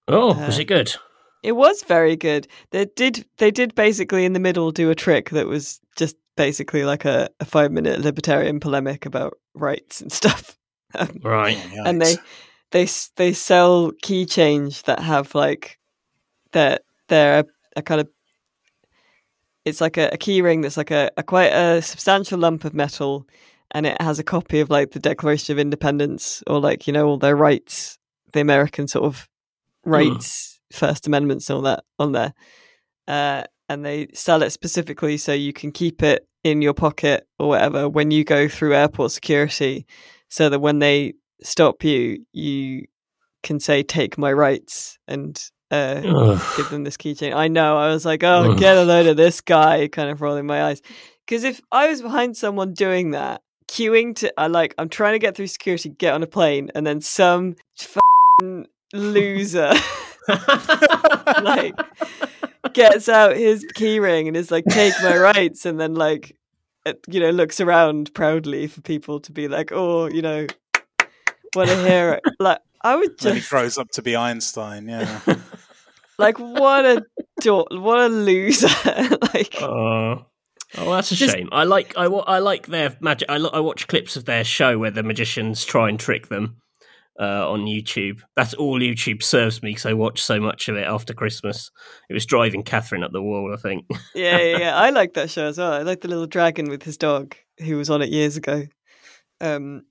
Oh, 0.08 0.28
was 0.34 0.58
Uh, 0.58 0.62
it 0.62 0.68
good? 0.68 0.96
It 1.44 1.54
was 1.54 1.84
very 1.84 2.16
good. 2.16 2.48
They 2.72 2.86
did 2.86 3.26
they 3.38 3.52
did 3.52 3.76
basically 3.76 4.26
in 4.26 4.34
the 4.34 4.40
middle 4.40 4.72
do 4.72 4.90
a 4.90 4.96
trick 4.96 5.30
that 5.32 5.48
was 5.48 5.80
just 5.96 6.16
basically 6.36 6.84
like 6.84 7.06
a, 7.06 7.30
a 7.40 7.46
five 7.46 7.72
minute 7.72 8.00
libertarian 8.02 8.60
polemic 8.60 9.06
about 9.06 9.38
rights 9.54 10.02
and 10.02 10.12
stuff. 10.12 10.58
Um, 10.98 11.20
Right. 11.24 11.58
and 11.84 12.02
they 12.02 12.18
they 12.72 12.88
they 13.18 13.34
sell 13.34 13.92
key 14.02 14.26
change 14.26 14.84
that 14.84 15.00
have 15.00 15.36
like 15.36 15.78
they're 16.54 16.80
they're 17.10 17.40
a, 17.40 17.46
a 17.76 17.82
kind 17.82 18.00
of 18.00 18.08
it's 19.66 19.82
like 19.82 19.98
a, 19.98 20.10
a 20.14 20.18
key 20.18 20.42
ring 20.42 20.62
that's 20.62 20.78
like 20.78 20.92
a, 20.92 21.12
a 21.18 21.24
quite 21.24 21.52
a 21.52 21.82
substantial 21.82 22.40
lump 22.40 22.64
of 22.64 22.74
metal 22.74 23.28
and 23.72 23.86
it 23.86 24.02
has 24.02 24.20
a 24.20 24.24
copy 24.24 24.62
of 24.62 24.70
like 24.70 24.92
the 24.92 25.00
declaration 25.00 25.52
of 25.52 25.60
independence 25.60 26.42
or 26.48 26.62
like 26.62 26.88
you 26.88 26.94
know 26.94 27.08
all 27.08 27.18
their 27.18 27.36
rights 27.36 27.98
the 28.32 28.40
american 28.40 28.88
sort 28.88 29.04
of 29.04 29.28
rights 29.84 30.60
first 30.72 31.08
amendments 31.08 31.50
and 31.50 31.58
all 31.58 31.64
that 31.64 31.84
on 32.00 32.14
there 32.14 32.34
uh, 33.08 33.44
and 33.70 33.86
they 33.86 34.08
sell 34.14 34.42
it 34.44 34.52
specifically 34.52 35.18
so 35.18 35.34
you 35.34 35.54
can 35.54 35.72
keep 35.72 36.04
it 36.04 36.28
in 36.44 36.62
your 36.62 36.74
pocket 36.74 37.28
or 37.40 37.50
whatever 37.50 37.90
when 37.90 38.12
you 38.12 38.24
go 38.24 38.48
through 38.48 38.76
airport 38.76 39.12
security 39.12 39.86
so 40.30 40.50
that 40.50 40.60
when 40.60 40.80
they 40.80 41.14
stop 41.42 41.84
you 41.84 42.24
you 42.34 42.86
can 43.44 43.60
say 43.60 43.84
take 43.84 44.18
my 44.18 44.32
rights 44.32 44.98
and 45.08 45.50
uh, 45.72 46.02
give 46.58 46.70
them 46.70 46.84
this 46.84 46.98
keychain. 46.98 47.34
I 47.34 47.48
know. 47.48 47.78
I 47.78 47.90
was 47.90 48.06
like, 48.06 48.24
oh, 48.24 48.52
Ugh. 48.52 48.58
get 48.58 48.78
a 48.78 48.84
load 48.84 49.08
of 49.08 49.18
this 49.18 49.42
guy, 49.42 49.88
kind 49.88 50.10
of 50.10 50.22
rolling 50.22 50.46
my 50.46 50.64
eyes. 50.64 50.82
Because 51.26 51.44
if 51.44 51.62
I 51.72 51.90
was 51.90 52.02
behind 52.02 52.38
someone 52.38 52.74
doing 52.74 53.12
that, 53.12 53.42
queuing 53.68 54.16
to, 54.18 54.34
I 54.38 54.48
like, 54.48 54.76
I'm 54.78 54.90
trying 54.90 55.14
to 55.14 55.20
get 55.20 55.36
through 55.36 55.48
security, 55.48 55.90
get 55.90 56.14
on 56.14 56.24
a 56.24 56.28
plane, 56.28 56.70
and 56.76 56.86
then 56.86 57.02
some 57.02 57.56
loser 58.94 59.74
like 61.42 61.74
gets 62.74 63.08
out 63.10 63.36
his 63.36 63.66
keyring 63.76 64.28
and 64.28 64.36
is 64.38 64.52
like, 64.52 64.66
take 64.66 64.94
my 65.04 65.18
rights, 65.18 65.66
and 65.66 65.80
then 65.80 65.96
like, 65.96 66.36
it, 66.86 67.00
you 67.08 67.20
know, 67.20 67.30
looks 67.32 67.60
around 67.62 68.14
proudly 68.14 68.68
for 68.68 68.82
people 68.82 69.20
to 69.22 69.32
be 69.32 69.48
like, 69.48 69.72
oh, 69.72 70.08
you 70.08 70.22
know, 70.22 70.48
want 71.56 71.70
to 71.70 71.76
hear 71.88 72.14
it. 72.14 72.24
Like, 72.40 72.60
I 72.84 72.96
would 72.96 73.18
Then 73.20 73.36
he 73.38 73.42
grows 73.42 73.78
up 73.78 73.90
to 73.92 74.02
be 74.02 74.16
Einstein, 74.16 74.88
yeah. 74.88 75.22
like 76.20 76.38
what 76.40 76.86
a 76.86 77.04
do- 77.42 77.66
what 77.72 78.00
a 78.00 78.08
loser 78.10 78.68
like 79.34 79.56
Oh. 79.62 80.26
Oh, 80.78 80.94
that's 80.94 81.12
a 81.12 81.16
Just- 81.16 81.34
shame. 81.34 81.50
I 81.52 81.64
like 81.64 81.94
I, 81.98 82.06
I 82.06 82.40
like 82.40 82.68
their 82.68 82.96
magic. 83.00 83.30
I, 83.30 83.38
lo- 83.38 83.50
I 83.54 83.62
watch 83.62 83.88
clips 83.88 84.18
of 84.18 84.26
their 84.26 84.44
show 84.44 84.78
where 84.78 84.92
the 84.92 85.04
magicians 85.04 85.64
try 85.66 85.88
and 85.90 86.00
trick 86.00 86.28
them 86.28 86.58
uh, 87.20 87.50
on 87.50 87.66
YouTube. 87.66 88.22
That's 88.36 88.54
all 88.54 88.80
YouTube 88.80 89.24
serves 89.24 89.64
me 89.64 89.72
because 89.72 89.86
I 89.86 89.94
watch 89.94 90.22
so 90.22 90.40
much 90.40 90.68
of 90.68 90.76
it 90.76 90.84
after 90.86 91.14
Christmas. 91.14 91.72
It 92.10 92.14
was 92.14 92.26
driving 92.26 92.64
Catherine 92.64 93.04
up 93.04 93.12
the 93.12 93.22
wall, 93.22 93.54
I 93.54 93.58
think. 93.58 93.86
yeah, 94.16 94.38
yeah 94.38 94.58
yeah 94.58 94.76
i 94.76 94.90
like 94.90 95.14
that 95.14 95.30
show 95.30 95.46
as 95.48 95.58
well 95.58 95.72
i 95.74 95.82
like 95.82 96.02
the 96.02 96.08
little 96.08 96.28
dragon 96.28 96.70
with 96.70 96.84
his 96.84 96.98
dog 96.98 97.36
who 97.60 97.78
was 97.78 97.90
on 97.90 98.02
it 98.02 98.10
years 98.10 98.38
ago 98.38 98.64
um 99.42 99.84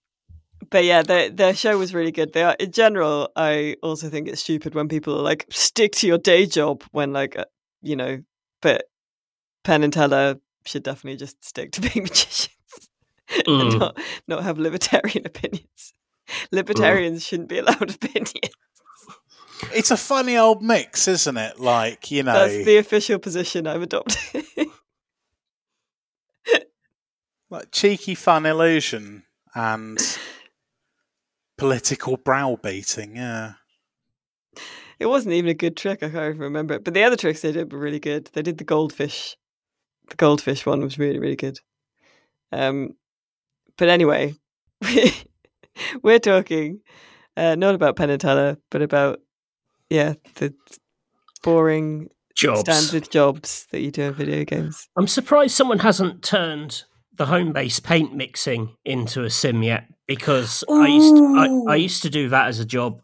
but 0.70 0.84
yeah 0.84 1.02
their 1.02 1.28
their 1.30 1.54
show 1.54 1.76
was 1.78 1.92
really 1.94 2.12
good 2.12 2.32
they 2.32 2.42
are 2.42 2.56
in 2.58 2.70
general 2.72 3.30
i 3.36 3.76
also 3.82 4.08
think 4.08 4.28
it's 4.28 4.40
stupid 4.40 4.74
when 4.74 4.88
people 4.88 5.18
are 5.18 5.22
like 5.22 5.46
stick 5.50 5.92
to 5.92 6.06
your 6.06 6.18
day 6.18 6.46
job 6.46 6.82
when 6.92 7.12
like 7.12 7.38
uh, 7.38 7.44
you 7.82 7.96
know 7.96 8.18
but 8.62 8.84
penn 9.62 9.82
and 9.82 9.92
teller 9.92 10.36
should 10.66 10.82
definitely 10.82 11.16
just 11.18 11.42
stick 11.44 11.72
to 11.72 11.80
being 11.80 12.02
magicians 12.02 12.50
and 13.46 13.46
Mm. 13.46 13.78
not, 13.78 13.98
not 14.28 14.42
have 14.42 14.58
libertarian 14.58 15.26
opinions 15.32 15.92
libertarians 16.50 17.24
shouldn't 17.24 17.48
be 17.48 17.58
allowed 17.58 17.90
opinions 17.94 18.54
it's 19.72 19.90
a 19.90 19.96
funny 19.96 20.36
old 20.36 20.62
mix, 20.62 21.08
isn't 21.08 21.36
it? 21.36 21.60
Like, 21.60 22.10
you 22.10 22.22
know. 22.22 22.32
That's 22.32 22.64
the 22.64 22.76
official 22.78 23.18
position 23.18 23.66
I'm 23.66 23.82
adopting. 23.82 24.44
like 27.50 27.70
cheeky 27.70 28.14
fun 28.14 28.46
illusion 28.46 29.24
and 29.54 29.98
political 31.56 32.16
browbeating. 32.16 33.16
Yeah, 33.16 33.52
it 34.98 35.06
wasn't 35.06 35.34
even 35.34 35.50
a 35.50 35.54
good 35.54 35.76
trick. 35.76 36.02
I 36.02 36.10
can't 36.10 36.34
even 36.34 36.40
remember 36.40 36.74
it. 36.74 36.84
But 36.84 36.94
the 36.94 37.04
other 37.04 37.16
tricks 37.16 37.42
they 37.42 37.52
did 37.52 37.72
were 37.72 37.78
really 37.78 38.00
good. 38.00 38.30
They 38.32 38.42
did 38.42 38.58
the 38.58 38.64
goldfish. 38.64 39.36
The 40.08 40.16
goldfish 40.16 40.66
one 40.66 40.80
was 40.80 40.98
really, 40.98 41.18
really 41.18 41.36
good. 41.36 41.60
Um, 42.52 42.96
but 43.76 43.88
anyway, 43.88 44.34
we're 46.02 46.18
talking 46.18 46.80
uh, 47.36 47.54
not 47.54 47.74
about 47.74 47.96
Penn 47.96 48.10
and 48.10 48.20
Teller, 48.20 48.58
but 48.70 48.82
about 48.82 49.20
yeah 49.90 50.14
the 50.36 50.54
boring 51.42 52.08
Jobs. 52.34 52.60
standard 52.60 53.10
jobs 53.10 53.66
that 53.70 53.80
you 53.80 53.90
do 53.90 54.02
in 54.02 54.14
video 54.14 54.44
games. 54.44 54.88
I'm 54.96 55.06
surprised 55.06 55.54
someone 55.54 55.78
hasn't 55.80 56.22
turned 56.22 56.82
the 57.16 57.26
Homebase 57.26 57.82
paint 57.82 58.14
mixing 58.14 58.74
into 58.84 59.22
a 59.22 59.30
sim 59.30 59.62
yet 59.62 59.84
because 60.06 60.64
I 60.68 60.88
used 60.88 61.14
I, 61.68 61.72
I 61.72 61.76
used 61.76 62.02
to 62.02 62.10
do 62.10 62.28
that 62.30 62.48
as 62.48 62.58
a 62.58 62.64
job. 62.64 63.00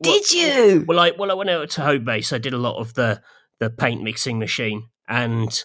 Well- 0.00 0.14
Did 0.14 0.32
you? 0.32 0.84
Well, 0.88 0.98
I 0.98 1.12
well 1.16 1.30
I 1.30 1.34
went 1.34 1.50
out 1.50 1.70
to 1.70 1.80
Homebase. 1.82 2.32
I 2.32 2.38
did 2.38 2.54
a 2.54 2.58
lot 2.58 2.78
of 2.80 2.94
the 2.94 3.22
the 3.60 3.70
paint 3.70 4.02
mixing 4.02 4.38
machine, 4.40 4.88
and 5.08 5.62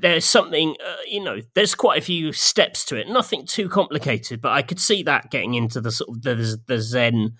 there's 0.00 0.24
something 0.24 0.76
uh, 0.84 0.96
you 1.06 1.22
know. 1.22 1.40
There's 1.54 1.74
quite 1.74 1.98
a 1.98 2.04
few 2.04 2.32
steps 2.32 2.84
to 2.86 2.96
it. 2.96 3.08
Nothing 3.08 3.46
too 3.46 3.68
complicated, 3.68 4.40
but 4.40 4.52
I 4.52 4.62
could 4.62 4.80
see 4.80 5.02
that 5.04 5.30
getting 5.30 5.54
into 5.54 5.80
the 5.80 5.90
sort 5.92 6.10
of 6.10 6.22
the, 6.22 6.58
the 6.66 6.80
Zen 6.80 7.34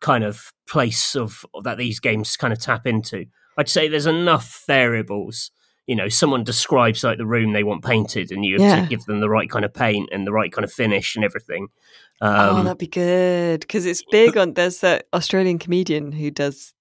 kind 0.00 0.24
of 0.24 0.52
place 0.68 1.16
of 1.16 1.44
that 1.64 1.76
these 1.78 2.00
games 2.00 2.36
kind 2.36 2.52
of 2.52 2.60
tap 2.60 2.86
into. 2.86 3.26
I'd 3.56 3.68
say 3.68 3.88
there's 3.88 4.06
enough 4.06 4.62
variables. 4.66 5.50
You 5.86 5.96
know, 5.96 6.08
someone 6.08 6.44
describes 6.44 7.02
like 7.02 7.16
the 7.18 7.26
room 7.26 7.52
they 7.52 7.64
want 7.64 7.82
painted, 7.84 8.30
and 8.30 8.44
you 8.44 8.54
have 8.54 8.62
Yeah. 8.62 8.82
to 8.82 8.88
give 8.88 9.04
them 9.06 9.20
the 9.20 9.28
right 9.30 9.48
kind 9.50 9.64
of 9.64 9.72
paint 9.74 10.10
and 10.12 10.26
the 10.26 10.32
right 10.32 10.52
kind 10.52 10.64
of 10.64 10.72
finish 10.72 11.16
and 11.16 11.24
everything. 11.24 11.68
oh, 12.20 12.56
Um, 12.58 12.64
that'd 12.64 12.78
be 12.78 12.86
good 12.86 13.60
because 13.60 13.86
it's 13.86 14.02
big 14.10 14.36
on. 14.36 14.52
There's 14.54 14.80
that 14.80 15.06
Australian 15.14 15.58
comedian 15.58 16.12
who 16.12 16.30
does 16.30 16.74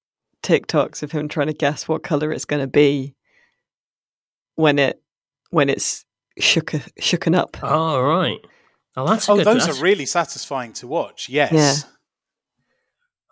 TikToks 0.44 1.04
of 1.04 1.12
him 1.14 1.28
trying 1.30 1.48
to 1.48 1.54
guess 1.54 1.88
what 1.88 2.04
color 2.04 2.32
it's 2.32 2.46
going 2.46 2.62
to 2.62 2.68
be 2.68 3.16
when 4.56 4.78
it 4.80 5.02
when 5.50 5.70
it's 5.70 6.06
shook 6.40 6.72
shooken 7.02 7.36
up. 7.36 7.58
oh 7.64 8.02
right. 8.02 8.40
Oh, 8.96 9.08
that's 9.08 9.28
a 9.30 9.32
oh, 9.32 9.36
good. 9.38 9.46
those 9.46 9.62
that's- 9.62 9.80
are 9.80 9.84
really 9.84 10.06
satisfying 10.06 10.74
to 10.74 10.88
watch. 10.88 11.30
Yes. 11.30 11.52
Yeah. 11.54 11.76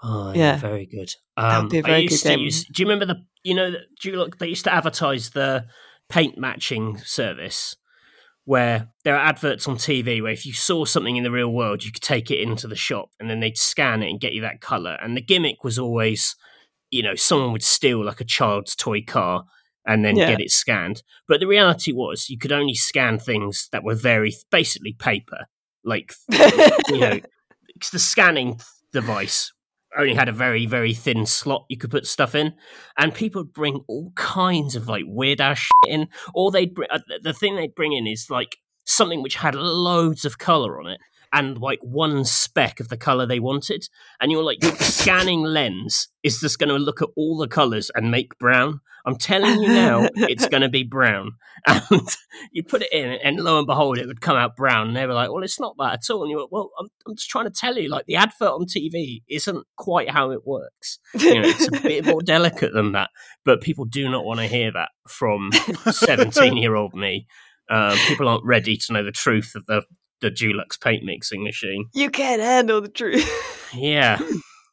Oh 0.03 0.32
yeah, 0.34 0.38
Yeah. 0.53 0.57
very 0.57 0.86
good. 0.86 1.09
That 1.38 1.57
would 1.57 1.63
Um, 1.63 1.70
be 1.70 1.78
a 1.78 1.80
I 1.80 1.84
very 1.84 2.07
good 2.07 2.22
game. 2.22 2.39
use- 2.39 2.66
do 2.66 2.82
you 2.84 2.88
remember 2.89 3.05
the? 3.13 3.26
You 3.43 3.53
know, 3.55 3.72
do 3.72 4.09
you 4.09 4.18
look? 4.18 4.38
They 4.38 4.47
used 4.47 4.63
to 4.66 4.74
advertise 4.74 5.32
the 5.32 5.66
paint 6.09 6.38
matching 6.38 6.97
service, 6.99 7.76
where 8.43 8.89
there 9.03 9.16
are 9.16 9.26
adverts 9.26 9.68
on 9.68 9.78
TV 9.78 10.22
where 10.22 10.32
if 10.32 10.45
you 10.45 10.53
saw 10.53 10.86
something 10.86 11.16
in 11.16 11.24
the 11.24 11.32
real 11.32 11.51
world, 11.51 11.84
you 11.84 11.91
could 11.91 12.01
take 12.03 12.30
it 12.32 12.39
into 12.39 12.68
the 12.68 12.76
shop 12.76 13.09
and 13.20 13.30
then 13.30 13.39
they'd 13.39 13.57
scan 13.57 14.03
it 14.03 14.09
and 14.09 14.20
get 14.20 14.34
you 14.34 14.41
that 14.41 14.61
color. 14.61 14.97
And 15.01 15.16
the 15.18 15.22
gimmick 15.22 15.63
was 15.63 15.80
always, 15.80 16.36
you 16.91 17.01
know, 17.01 17.16
someone 17.16 17.51
would 17.53 17.63
steal 17.63 18.03
like 18.03 18.22
a 18.22 18.26
child's 18.26 18.76
toy 18.76 19.01
car 19.01 19.45
and 19.86 20.04
then 20.04 20.16
Yeah. 20.16 20.30
get 20.30 20.42
it 20.42 20.52
scanned. 20.52 21.04
But 21.28 21.40
the 21.40 21.48
reality 21.48 21.92
was, 21.92 22.30
you 22.30 22.38
could 22.38 22.52
only 22.52 22.74
scan 22.76 23.20
things 23.20 23.70
that 23.72 23.84
were 23.84 23.96
very 23.96 24.34
basically 24.52 24.94
paper, 24.94 25.46
like 25.84 26.14
you 26.90 27.00
know 27.00 27.20
because 27.74 27.92
the 27.92 28.00
scanning 28.00 28.60
device 28.94 29.52
only 29.98 30.14
had 30.14 30.28
a 30.30 30.34
very 30.34 30.66
very 30.66 30.94
thin 30.94 31.26
slot 31.26 31.66
you 31.70 31.78
could 31.78 31.92
put 31.92 32.06
stuff 32.08 32.36
in, 32.36 32.54
and 32.98 33.14
people 33.14 33.44
would 33.44 33.54
bring 33.54 33.82
all 33.88 34.12
kinds 34.16 34.76
of 34.76 34.88
like 34.88 35.04
weird 35.08 35.42
ass 35.42 35.60
shit 35.60 35.94
in. 35.94 36.08
Or 36.34 36.52
they'd 36.52 36.74
bring 36.74 36.90
uh, 36.92 37.00
the 37.22 37.34
thing 37.34 37.56
they'd 37.56 37.76
bring 37.76 37.94
in 37.94 38.08
is 38.08 38.30
like 38.30 38.58
something 38.86 39.22
which 39.24 39.36
had 39.36 39.56
loads 39.56 40.26
of 40.26 40.38
color 40.38 40.80
on 40.80 40.88
it 40.88 41.00
and 41.36 41.60
like 41.60 41.80
one 41.82 42.24
speck 42.24 42.80
of 42.80 42.88
the 42.88 42.98
color 42.98 43.26
they 43.26 43.40
wanted, 43.40 43.88
and 44.20 44.32
you're 44.32 44.44
like, 44.44 44.64
your 44.64 44.76
scanning 44.80 45.44
lens 45.44 46.08
is 46.24 46.40
just 46.40 46.58
going 46.58 46.70
to 46.70 46.76
look 46.76 47.02
at 47.02 47.10
all 47.16 47.38
the 47.38 47.48
colors 47.48 47.92
and 47.94 48.10
make 48.10 48.40
brown. 48.40 48.80
I'm 49.06 49.18
telling 49.18 49.62
you 49.62 49.68
now, 49.68 50.10
it's 50.16 50.48
going 50.50 50.64
to 50.64 50.70
be 50.70 50.84
brown. 50.84 51.34
And 51.68 52.08
you 52.52 52.64
put 52.64 52.84
it 52.84 52.92
in, 52.92 53.18
and 53.24 53.38
lo 53.38 53.58
and 53.58 53.66
behold, 53.66 53.98
it 53.98 54.06
would 54.06 54.22
come 54.22 54.38
out 54.38 54.56
brown. 54.56 54.90
And 54.90 54.98
they 54.98 55.08
were 55.08 55.16
like, 55.16 55.32
well, 55.32 55.44
it's 55.44 55.60
not 55.60 55.76
that 55.80 55.94
at 55.94 56.14
all. 56.14 56.22
And 56.22 56.30
you 56.30 56.38
were, 56.38 56.44
like, 56.44 56.52
well, 56.52 56.70
I'm, 56.80 56.88
I'm 57.08 57.16
just 57.16 57.30
trying 57.30 57.46
to 57.46 57.52
tell 57.52 57.76
you, 57.76 57.90
like, 57.90 58.06
the 58.06 58.18
advert 58.18 58.50
on 58.50 58.66
TV 58.66 59.24
isn't 59.28 59.66
quite 59.76 60.12
how 60.12 60.30
it 60.30 60.46
works. 60.46 61.00
You 61.16 61.42
know, 61.42 61.48
it's 61.48 61.68
a 61.68 61.82
bit 61.82 62.06
more 62.06 62.22
delicate 62.22 62.72
than 62.74 62.92
that. 62.92 63.10
But 63.46 63.62
people 63.62 63.86
do 63.86 64.10
not 64.10 64.26
want 64.26 64.42
to 64.42 64.48
hear 64.48 64.72
that 64.74 64.90
from 65.08 65.50
17 65.90 66.58
year 66.58 66.76
old 66.76 66.94
me. 66.94 67.26
Uh, 67.68 67.98
people 68.08 68.28
aren't 68.28 68.46
ready 68.46 68.78
to 68.78 68.94
know 68.94 69.04
the 69.04 69.12
truth 69.12 69.54
of 69.56 69.66
the 69.66 69.82
the 70.26 70.32
Dulux 70.32 70.82
paint 70.82 71.04
mixing 71.04 71.44
machine. 71.44 71.86
You 71.94 72.10
can't 72.10 72.42
handle 72.42 72.82
the 72.82 72.90
truth. 72.90 73.72
Yeah, 73.76 74.20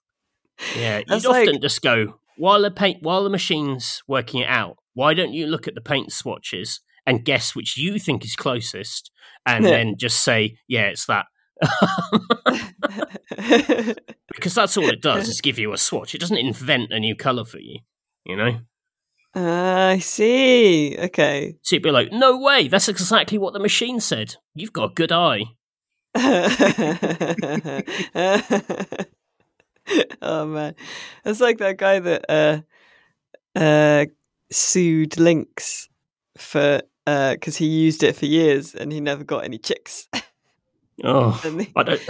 yeah. 0.76 0.98
You'd 0.98 1.08
That's 1.08 1.26
often 1.26 1.60
just 1.60 1.82
go 1.82 2.14
while 2.38 2.62
the 2.62 2.70
paint 2.70 3.02
while 3.02 3.22
the 3.22 3.30
machine's 3.30 4.02
working 4.08 4.40
it 4.40 4.48
out. 4.48 4.76
Why 4.94 5.14
don't 5.14 5.32
you 5.34 5.46
look 5.46 5.68
at 5.68 5.74
the 5.74 5.80
paint 5.80 6.12
swatches 6.12 6.80
and 7.06 7.24
guess 7.24 7.54
which 7.54 7.76
you 7.76 7.98
think 7.98 8.24
is 8.24 8.34
closest, 8.36 9.10
and 9.46 9.64
Yeah. 9.64 9.70
then 9.72 9.94
just 9.98 10.22
say, 10.24 10.56
"Yeah, 10.68 10.86
it's 10.86 11.06
that." 11.06 11.26
because 14.34 14.54
that's 14.54 14.76
all 14.76 14.88
it 14.88 15.02
does 15.02 15.28
is 15.32 15.40
give 15.40 15.58
you 15.58 15.72
a 15.72 15.78
swatch. 15.78 16.14
It 16.14 16.20
doesn't 16.20 16.38
invent 16.38 16.92
a 16.92 16.98
new 17.00 17.14
color 17.14 17.44
for 17.44 17.58
you. 17.58 17.80
You 18.24 18.36
know, 18.36 18.58
I 19.34 19.98
see. 20.00 20.96
Okay. 20.98 21.56
so 21.62 21.76
you'd 21.76 21.82
be 21.82 21.90
like, 21.90 22.12
"No 22.12 22.38
way! 22.38 22.68
That's 22.68 22.88
exactly 22.88 23.38
what 23.38 23.52
the 23.54 23.58
machine 23.60 24.00
said. 24.00 24.36
You've 24.54 24.72
got 24.72 24.90
a 24.90 24.94
good 24.94 25.12
eye." 25.12 25.44
oh 30.20 30.46
man, 30.46 30.74
it's 31.24 31.40
like 31.40 31.58
that 31.58 31.76
guy 31.78 31.98
that 31.98 32.24
uh, 32.28 32.60
uh, 33.58 34.04
sued 34.50 35.18
Lynx 35.18 35.88
for 36.36 36.82
because 37.06 37.56
he 37.56 37.66
used 37.66 38.02
it 38.02 38.14
for 38.14 38.26
years 38.26 38.74
and 38.74 38.92
he 38.92 39.00
never 39.00 39.24
got 39.24 39.44
any 39.44 39.58
chicks, 39.58 40.06
Oh, 41.04 41.40
and 41.44 41.60
the, 41.60 41.68
I 41.74 41.82
don't. 41.82 42.02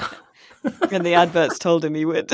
and 0.92 1.06
the 1.06 1.14
adverts 1.14 1.58
told 1.58 1.84
him 1.84 1.94
he 1.94 2.04
would. 2.04 2.30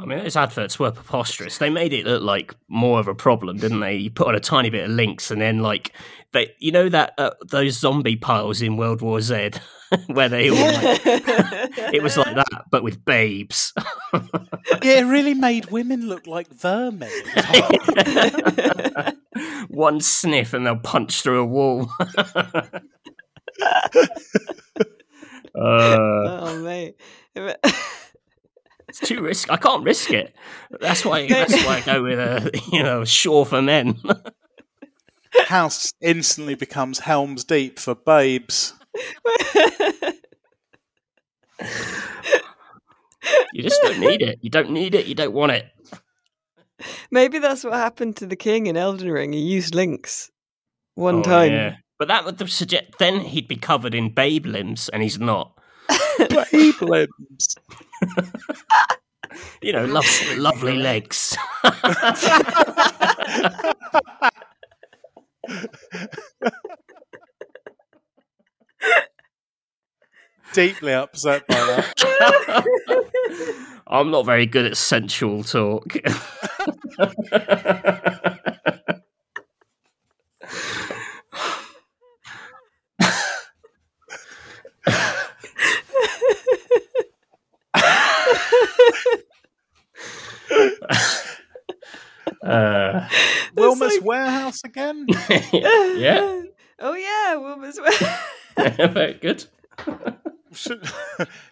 I 0.00 0.06
mean, 0.06 0.18
those 0.18 0.36
adverts 0.36 0.78
were 0.78 0.90
preposterous. 0.90 1.58
They 1.58 1.68
made 1.68 1.92
it 1.92 2.06
look 2.06 2.22
like 2.22 2.54
more 2.68 2.98
of 3.00 3.08
a 3.08 3.14
problem, 3.14 3.58
didn't 3.58 3.80
they? 3.80 3.96
You 3.96 4.10
put 4.10 4.28
on 4.28 4.34
a 4.34 4.40
tiny 4.40 4.70
bit 4.70 4.84
of 4.84 4.90
Lynx, 4.90 5.30
and 5.30 5.40
then 5.40 5.60
like 5.60 5.92
they, 6.32 6.54
you 6.58 6.72
know 6.72 6.88
that 6.88 7.12
uh, 7.18 7.32
those 7.46 7.78
zombie 7.78 8.16
piles 8.16 8.62
in 8.62 8.78
World 8.78 9.02
War 9.02 9.20
Z, 9.20 9.50
where 10.06 10.30
they 10.30 10.48
all 10.48 10.56
like, 10.56 11.02
it 11.04 12.02
was 12.02 12.16
like 12.16 12.34
that, 12.34 12.64
but 12.70 12.82
with 12.82 13.04
babes. 13.04 13.72
Yeah, 14.82 15.00
it 15.00 15.04
really 15.04 15.34
made 15.34 15.66
women 15.66 16.08
look 16.08 16.26
like 16.26 16.48
vermin. 16.48 17.10
One 19.68 20.00
sniff, 20.00 20.54
and 20.54 20.66
they'll 20.66 20.76
punch 20.76 21.20
through 21.22 21.40
a 21.40 21.44
wall. 21.44 21.90
uh, 21.98 22.62
oh 25.54 26.62
mate. 26.62 26.96
It's 28.90 29.00
too 29.00 29.22
risky. 29.22 29.50
I 29.50 29.56
can't 29.56 29.84
risk 29.84 30.10
it. 30.10 30.34
That's 30.80 31.04
why. 31.04 31.26
That's 31.26 31.64
why 31.64 31.76
I 31.78 31.80
go 31.80 32.02
with 32.02 32.18
uh, 32.18 32.50
a 32.52 32.58
you 32.76 32.82
know 32.82 33.04
Sure 33.04 33.44
for 33.46 33.62
men. 33.62 33.98
House 35.46 35.92
instantly 36.00 36.56
becomes 36.56 36.98
Helm's 36.98 37.44
Deep 37.44 37.78
for 37.78 37.94
babes. 37.94 38.74
You 43.52 43.62
just 43.62 43.80
don't 43.82 44.00
need 44.00 44.22
it. 44.22 44.38
You 44.42 44.50
don't 44.50 44.70
need 44.70 44.94
it. 44.94 45.06
You 45.06 45.14
don't 45.14 45.32
want 45.32 45.52
it. 45.52 45.66
Maybe 47.10 47.38
that's 47.38 47.62
what 47.64 47.74
happened 47.74 48.16
to 48.16 48.26
the 48.26 48.36
king 48.36 48.66
in 48.66 48.76
Elden 48.76 49.10
Ring. 49.10 49.32
He 49.32 49.40
used 49.40 49.74
Lynx 49.74 50.30
one 50.94 51.16
Oh, 51.16 51.22
time. 51.22 51.52
yeah. 51.52 51.76
But 51.98 52.08
that 52.08 52.24
would 52.24 52.48
suggest 52.50 52.84
then 52.98 53.20
he'd 53.20 53.46
be 53.46 53.56
covered 53.56 53.94
in 53.94 54.14
babe 54.14 54.46
limbs, 54.46 54.88
and 54.88 55.02
he's 55.02 55.18
not. 55.18 55.52
Babe 56.28 56.82
limbs. 56.82 57.56
You 59.62 59.72
know, 59.72 59.84
lo- 59.84 60.00
lovely 60.36 60.74
legs. 60.76 61.36
Deeply 70.52 70.92
upset 70.92 71.46
by 71.46 71.54
that. 71.54 72.64
I'm 73.86 74.10
not 74.10 74.26
very 74.26 74.46
good 74.46 74.66
at 74.66 74.76
sensual 74.76 75.42
talk. 75.44 75.96
Uh, 92.50 93.08
Wilmot's 93.56 93.96
like- 93.96 94.04
warehouse 94.04 94.62
again? 94.64 95.06
yeah, 95.52 96.42
Oh 96.78 96.94
yeah, 96.94 97.36
Wilmot's. 97.36 97.78
Warehouse. 97.78 98.18
Very 98.92 99.14
good. 99.14 99.44
Should- 100.52 100.84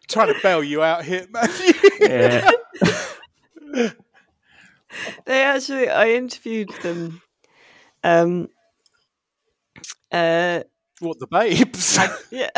Trying 0.08 0.34
to 0.34 0.40
bail 0.42 0.62
you 0.64 0.82
out 0.82 1.04
here, 1.04 1.26
Matthew. 1.30 1.72
Yeah. 2.00 2.50
they 5.26 5.42
actually, 5.44 5.88
I 5.88 6.10
interviewed 6.10 6.70
them. 6.82 7.20
Um. 8.02 8.48
Uh. 10.10 10.62
what, 11.00 11.18
the 11.18 11.26
babes? 11.26 11.98
Yeah. 12.30 12.50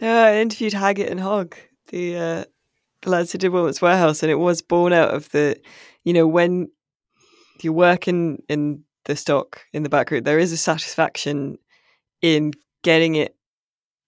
Uh, 0.00 0.06
I 0.06 0.36
interviewed 0.38 0.72
Haggett 0.72 1.10
and 1.10 1.20
Hogg, 1.20 1.54
the 1.88 2.16
uh, 2.16 2.44
the 3.02 3.10
lads 3.10 3.32
who 3.32 3.38
did 3.38 3.50
Wilmot's 3.50 3.82
Warehouse, 3.82 4.22
and 4.22 4.30
it 4.30 4.36
was 4.36 4.62
born 4.62 4.92
out 4.92 5.14
of 5.14 5.30
the, 5.30 5.60
you 6.04 6.12
know, 6.12 6.26
when 6.26 6.68
you're 7.60 7.72
working 7.72 8.42
in 8.48 8.84
the 9.04 9.16
stock 9.16 9.60
in 9.72 9.82
the 9.82 9.88
back 9.88 10.10
room, 10.10 10.24
there 10.24 10.38
is 10.38 10.52
a 10.52 10.56
satisfaction 10.56 11.58
in 12.20 12.52
getting 12.82 13.16
it 13.16 13.36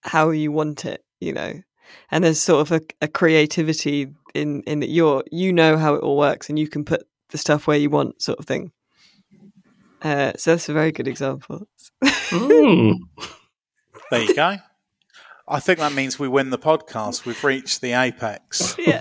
how 0.03 0.31
you 0.31 0.53
want 0.53 0.85
it, 0.85 1.05
you 1.21 1.33
know, 1.33 1.61
and 2.11 2.25
there's 2.25 2.41
sort 2.41 2.61
of 2.61 2.73
a, 2.73 2.81
a 3.05 3.09
creativity 3.09 4.09
in 4.35 4.63
in 4.63 4.81
that 4.81 4.91
you're 4.91 5.25
you 5.31 5.53
know 5.53 5.77
how 5.77 5.95
it 5.95 6.03
all 6.03 6.17
works 6.17 6.49
and 6.49 6.59
you 6.59 6.69
can 6.69 6.85
put 6.85 7.07
the 7.31 7.39
stuff 7.39 7.67
where 7.67 7.79
you 7.79 7.91
want, 7.91 8.21
sort 8.23 8.39
of 8.39 8.47
thing. 8.47 8.73
Uh, 10.03 10.33
so 10.37 10.53
that's 10.53 10.69
a 10.69 10.73
very 10.73 10.93
good 10.93 11.09
example. 11.09 11.67
Mm. 12.31 12.99
There 14.11 14.23
you 14.23 14.35
go. 14.35 14.57
I 15.47 15.61
think 15.61 15.79
that 15.79 15.93
means 15.93 16.19
we 16.19 16.29
win 16.29 16.51
the 16.51 16.59
podcast. 16.59 17.25
We've 17.27 17.43
reached 17.45 17.81
the 17.81 17.93
apex. 17.93 18.77
Yeah. 18.87 19.01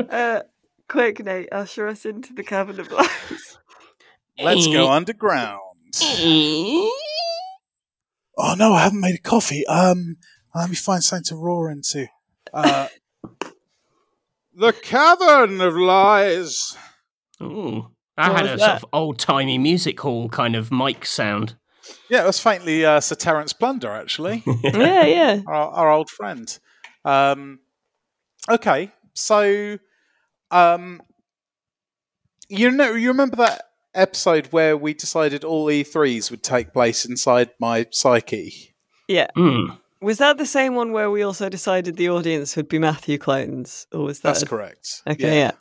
uh, 0.10 0.40
quick, 0.88 1.24
Nate, 1.24 1.48
usher 1.52 1.86
us 1.88 2.04
into 2.04 2.32
the 2.32 2.42
cavern 2.42 2.80
of 2.80 2.90
lies. 2.90 3.58
Let's 4.38 4.66
go 4.66 4.90
underground. 4.90 5.60
Oh 8.36 8.54
no, 8.58 8.72
I 8.72 8.82
haven't 8.82 9.00
made 9.00 9.14
a 9.14 9.18
coffee. 9.22 9.64
Um, 9.66 10.16
let 10.54 10.68
me 10.68 10.76
find 10.76 11.02
something 11.02 11.24
to 11.26 11.36
roar 11.36 11.70
into. 11.70 12.06
Uh, 12.52 12.88
the 14.54 14.72
cavern 14.72 15.60
of 15.60 15.74
lies. 15.76 16.76
Ooh. 17.42 17.90
I 18.16 18.28
What 18.30 18.36
had 18.36 18.42
was 18.44 18.52
a 18.52 18.56
that? 18.56 18.80
sort 18.80 18.82
of 18.82 18.88
old 18.92 19.18
timey 19.18 19.58
music 19.58 20.00
hall 20.00 20.28
kind 20.28 20.54
of 20.56 20.70
mic 20.72 21.04
sound. 21.06 21.56
Yeah, 22.08 22.22
it 22.24 22.26
was 22.26 22.40
faintly 22.40 22.84
uh, 22.84 23.00
Sir 23.00 23.14
Terence 23.14 23.52
Blunder, 23.52 23.90
actually, 23.90 24.42
yeah, 24.62 25.04
yeah. 25.04 25.40
our, 25.46 25.68
our 25.68 25.90
old 25.90 26.10
friend. 26.10 26.58
Um, 27.04 27.60
okay, 28.48 28.92
so 29.14 29.78
um, 30.50 31.00
you 32.48 32.70
know, 32.70 32.92
you 32.92 33.08
remember 33.08 33.36
that 33.36 33.70
episode 33.94 34.46
where 34.46 34.76
we 34.76 34.94
decided 34.94 35.44
all 35.44 35.66
E3s 35.66 36.30
would 36.30 36.42
take 36.42 36.72
place 36.72 37.04
inside 37.04 37.50
my 37.58 37.86
psyche? 37.90 38.74
Yeah. 39.08 39.28
Mm. 39.36 39.78
Was 40.00 40.18
that 40.18 40.36
the 40.36 40.46
same 40.46 40.74
one 40.74 40.92
where 40.92 41.10
we 41.10 41.22
also 41.22 41.48
decided 41.48 41.96
the 41.96 42.10
audience 42.10 42.56
would 42.56 42.68
be 42.68 42.78
Matthew 42.78 43.18
clones? 43.18 43.86
Or 43.92 44.00
was 44.04 44.20
that. 44.20 44.30
That's 44.30 44.42
a- 44.42 44.46
correct. 44.46 45.02
Okay, 45.06 45.38
yeah. 45.38 45.52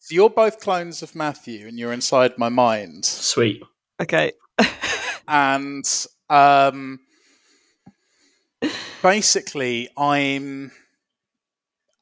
So 0.00 0.14
you're 0.14 0.30
both 0.30 0.60
clones 0.60 1.02
of 1.02 1.14
Matthew, 1.14 1.66
and 1.66 1.78
you're 1.78 1.92
inside 1.92 2.38
my 2.38 2.48
mind. 2.48 3.04
Sweet. 3.04 3.62
Okay. 4.00 4.32
and 5.30 6.06
um, 6.28 7.00
basically, 9.02 9.88
I'm. 9.96 10.72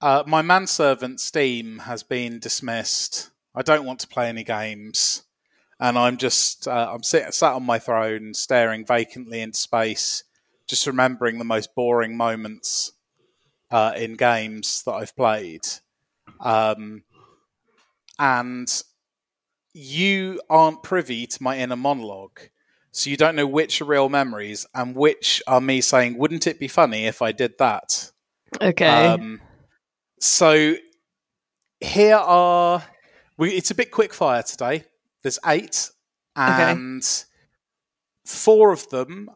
Uh, 0.01 0.23
my 0.27 0.43
manservant 0.43 1.21
Steam 1.21 1.81
has 1.81 2.03
been 2.03 2.39
dismissed. 2.39 3.31
I 3.55 3.63
don't 3.63 3.85
want 3.85 3.99
to 4.01 4.09
play 4.09 4.29
any 4.29 4.45
games, 4.45 5.25
and 5.81 5.99
I'm 5.99 6.17
just 6.17 6.67
uh, 6.67 6.91
I'm 6.93 7.03
sit, 7.03 7.35
sat 7.35 7.53
on 7.53 7.65
my 7.65 7.79
throne, 7.79 8.33
staring 8.33 8.87
vacantly 8.87 9.41
into 9.41 9.59
space, 9.59 10.25
just 10.67 10.87
remembering 10.87 11.39
the 11.39 11.45
most 11.45 11.75
boring 11.75 12.17
moments 12.17 12.93
uh, 13.71 13.93
in 13.97 14.17
games 14.17 14.83
that 14.87 14.93
I've 14.93 15.17
played. 15.17 15.67
Um, 16.41 17.03
and 18.19 18.83
you 19.75 20.41
aren't 20.49 20.83
privy 20.83 21.27
to 21.27 21.43
my 21.43 21.59
inner 21.59 21.77
monologue. 21.77 22.41
So 22.99 23.11
you 23.11 23.17
don't 23.17 23.37
know 23.37 23.47
which 23.47 23.81
are 23.81 23.85
real 23.85 24.09
memories 24.09 24.67
and 24.75 24.97
which 24.97 25.41
are 25.47 25.61
me 25.61 25.81
saying, 25.81 26.19
wouldn't 26.19 26.49
it 26.49 26.59
be 26.59 26.67
funny 26.67 27.07
if 27.07 27.23
I 27.23 27.31
did 27.31 27.57
that? 27.59 28.11
Okay. 28.61 29.07
Um, 29.07 29.41
so 30.19 30.75
here 31.79 32.17
are 32.17 32.83
we. 33.37 33.51
It's 33.51 33.71
a 33.71 33.77
bit 33.77 33.93
quick 33.93 34.13
fire 34.13 34.43
today. 34.43 34.83
There's 35.23 35.39
eight, 35.47 35.91
and 36.35 37.05
four 38.25 38.73
of 38.73 38.89
them 38.89 39.31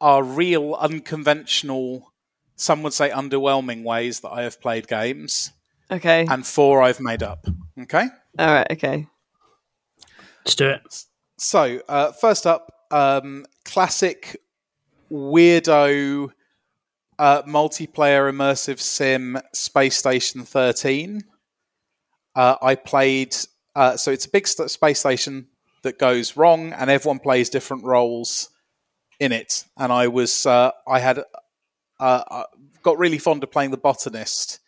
are 0.00 0.24
real 0.24 0.74
unconventional. 0.74 2.12
Some 2.56 2.82
would 2.82 2.92
say 2.92 3.10
underwhelming 3.10 3.84
ways 3.84 4.18
that 4.20 4.30
I 4.30 4.42
have 4.42 4.60
played 4.60 4.88
games, 4.88 5.52
okay. 5.92 6.26
and 6.28 6.44
four 6.44 6.82
I've 6.82 6.98
made 6.98 7.22
up. 7.22 7.46
Okay. 7.82 8.08
All 8.36 8.46
right. 8.48 8.66
Okay. 8.72 9.06
Let's 10.44 10.56
do 10.56 10.70
it. 10.70 11.04
So 11.38 11.80
uh, 11.88 12.10
first 12.10 12.48
up, 12.48 12.72
um, 12.90 13.46
classic 13.64 14.40
weirdo 15.10 16.30
uh, 17.18 17.42
multiplayer 17.42 18.30
immersive 18.30 18.80
sim 18.80 19.38
Space 19.52 19.96
Station 19.96 20.42
13. 20.42 21.22
Uh, 22.34 22.56
I 22.60 22.74
played, 22.74 23.34
uh, 23.74 23.96
so 23.96 24.10
it's 24.10 24.26
a 24.26 24.30
big 24.30 24.46
st- 24.46 24.70
space 24.70 25.00
station 25.00 25.48
that 25.82 25.98
goes 25.98 26.36
wrong, 26.36 26.72
and 26.72 26.90
everyone 26.90 27.18
plays 27.18 27.48
different 27.48 27.84
roles 27.84 28.50
in 29.18 29.32
it. 29.32 29.64
And 29.78 29.92
I 29.92 30.08
was, 30.08 30.44
uh, 30.44 30.72
I 30.86 31.00
had, 31.00 31.20
uh, 31.98 32.22
uh, 32.30 32.44
got 32.82 32.98
really 32.98 33.18
fond 33.18 33.42
of 33.42 33.50
playing 33.50 33.70
the 33.70 33.78
botanist, 33.78 34.58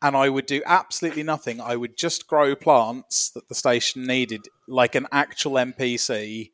and 0.00 0.16
I 0.16 0.30
would 0.30 0.46
do 0.46 0.62
absolutely 0.64 1.22
nothing. 1.22 1.60
I 1.60 1.76
would 1.76 1.96
just 1.96 2.26
grow 2.26 2.54
plants 2.54 3.30
that 3.30 3.48
the 3.48 3.54
station 3.54 4.06
needed, 4.06 4.46
like 4.66 4.94
an 4.94 5.06
actual 5.12 5.52
NPC, 5.52 6.50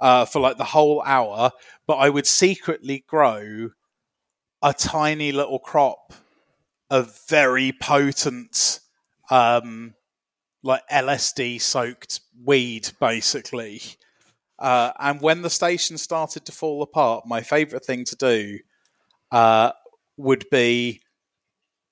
uh, 0.00 0.24
for 0.24 0.40
like 0.40 0.56
the 0.56 0.64
whole 0.64 1.02
hour. 1.04 1.50
But 1.86 1.96
I 1.96 2.08
would 2.08 2.26
secretly 2.26 3.04
grow 3.06 3.70
a 4.62 4.72
tiny 4.72 5.32
little 5.32 5.58
crop 5.58 6.12
of 6.90 7.18
very 7.28 7.72
potent, 7.72 8.80
um, 9.30 9.94
like 10.62 10.82
LSD 10.90 11.60
soaked 11.60 12.20
weed, 12.44 12.90
basically. 13.00 13.80
Uh, 14.58 14.92
and 14.98 15.20
when 15.20 15.42
the 15.42 15.50
station 15.50 15.96
started 15.98 16.44
to 16.46 16.52
fall 16.52 16.82
apart, 16.82 17.24
my 17.26 17.40
favourite 17.40 17.84
thing 17.84 18.04
to 18.04 18.16
do 18.16 18.58
uh, 19.30 19.70
would 20.16 20.44
be 20.50 21.00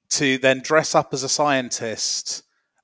to 0.08 0.38
then 0.38 0.60
dress 0.60 0.94
up 0.94 1.12
as 1.12 1.22
a 1.22 1.28
scientist, 1.28 2.42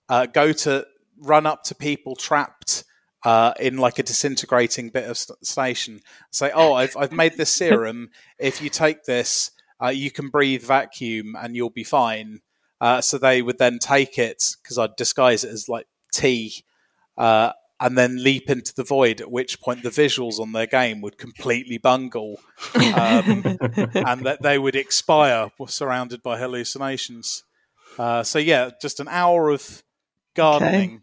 uh, 0.09 0.27
go 0.27 0.53
to 0.53 0.87
run 1.19 1.47
up 1.47 1.63
to 1.65 1.75
people 1.75 2.15
trapped 2.15 2.85
uh, 3.25 3.55
in 3.61 3.77
like 3.77 3.99
a 3.99 4.03
disintegrating 4.03 4.91
bit 4.91 5.09
of 5.09 5.17
st- 5.17 5.45
station, 5.47 6.01
say, 6.31 6.51
"Oh, 6.55 6.75
I've 6.75 6.97
I've 6.97 7.13
made 7.13 7.37
this 7.37 7.51
serum. 7.51 8.11
if 8.39 8.61
you 8.61 8.71
take 8.71 9.05
this, 9.05 9.51
uh, 9.83 9.89
you 9.89 10.11
can 10.11 10.29
breathe 10.29 10.65
vacuum 10.65 11.37
and 11.41 11.55
you'll 11.57 11.71
be 11.71 11.85
fine." 11.85 12.41
Uh, 12.81 13.01
so 13.01 13.17
they 13.17 13.43
would 13.43 13.59
then 13.59 13.79
take 13.79 14.19
it 14.19 14.43
because 14.63 14.77
I'd 14.77 14.97
disguise 14.97 15.45
it 15.45 15.51
as 15.51 15.69
like 15.69 15.87
tea. 16.13 16.65
Uh, 17.17 17.53
and 17.83 17.99
then 17.99 18.23
leap 18.23 18.49
into 18.49 18.73
the 18.73 18.85
void. 18.85 19.21
At 19.21 19.31
which 19.31 19.61
point, 19.61 19.83
the 19.83 19.91
visuals 19.91 20.39
on 20.39 20.53
their 20.53 20.67
game 20.69 21.01
would 21.01 21.19
completely 21.19 21.79
bungle, 21.79 22.39
um, 22.77 23.43
and 23.95 24.25
that 24.25 24.39
they 24.41 24.57
would 24.57 24.77
expire, 24.77 25.51
surrounded 25.67 26.23
by 26.23 26.39
hallucinations. 26.39 27.43
Uh, 27.99 28.23
so 28.23 28.39
yeah, 28.39 28.71
just 28.81 29.01
an 29.01 29.09
hour 29.09 29.51
of 29.51 29.83
gardening, 30.37 31.03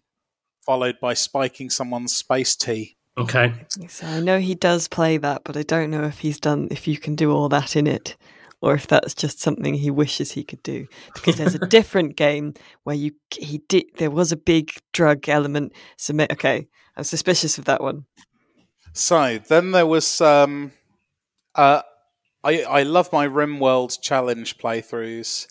followed 0.69 0.99
by 0.99 1.15
spiking 1.15 1.67
someone's 1.67 2.15
space 2.15 2.55
tea. 2.55 2.95
Okay. 3.17 3.51
So 3.87 4.05
I 4.05 4.19
know 4.19 4.37
he 4.37 4.53
does 4.53 4.87
play 4.87 5.17
that, 5.17 5.41
but 5.43 5.57
I 5.57 5.63
don't 5.63 5.89
know 5.89 6.03
if 6.03 6.19
he's 6.19 6.39
done 6.39 6.67
if 6.69 6.87
you 6.87 6.95
can 6.95 7.15
do 7.15 7.31
all 7.31 7.49
that 7.49 7.75
in 7.75 7.87
it, 7.87 8.15
or 8.61 8.75
if 8.75 8.85
that's 8.85 9.15
just 9.15 9.41
something 9.41 9.73
he 9.73 9.89
wishes 9.89 10.31
he 10.31 10.43
could 10.43 10.61
do. 10.61 10.85
Because 11.15 11.37
there's 11.37 11.55
a 11.55 11.67
different 11.77 12.17
game 12.17 12.53
where 12.83 12.95
you 12.95 13.13
he 13.31 13.63
did 13.67 13.85
there 13.97 14.11
was 14.11 14.31
a 14.31 14.37
big 14.37 14.69
drug 14.93 15.27
element. 15.27 15.73
So 15.97 16.13
ma- 16.13 16.27
okay, 16.33 16.67
I'm 16.95 17.03
suspicious 17.03 17.57
of 17.57 17.65
that 17.65 17.81
one. 17.81 18.05
So 18.93 19.39
then 19.39 19.71
there 19.71 19.87
was. 19.87 20.21
Um, 20.21 20.71
uh, 21.55 21.81
I 22.43 22.61
I 22.61 22.83
love 22.83 23.11
my 23.11 23.27
RimWorld 23.27 24.01
challenge 24.01 24.59
playthroughs, 24.59 25.47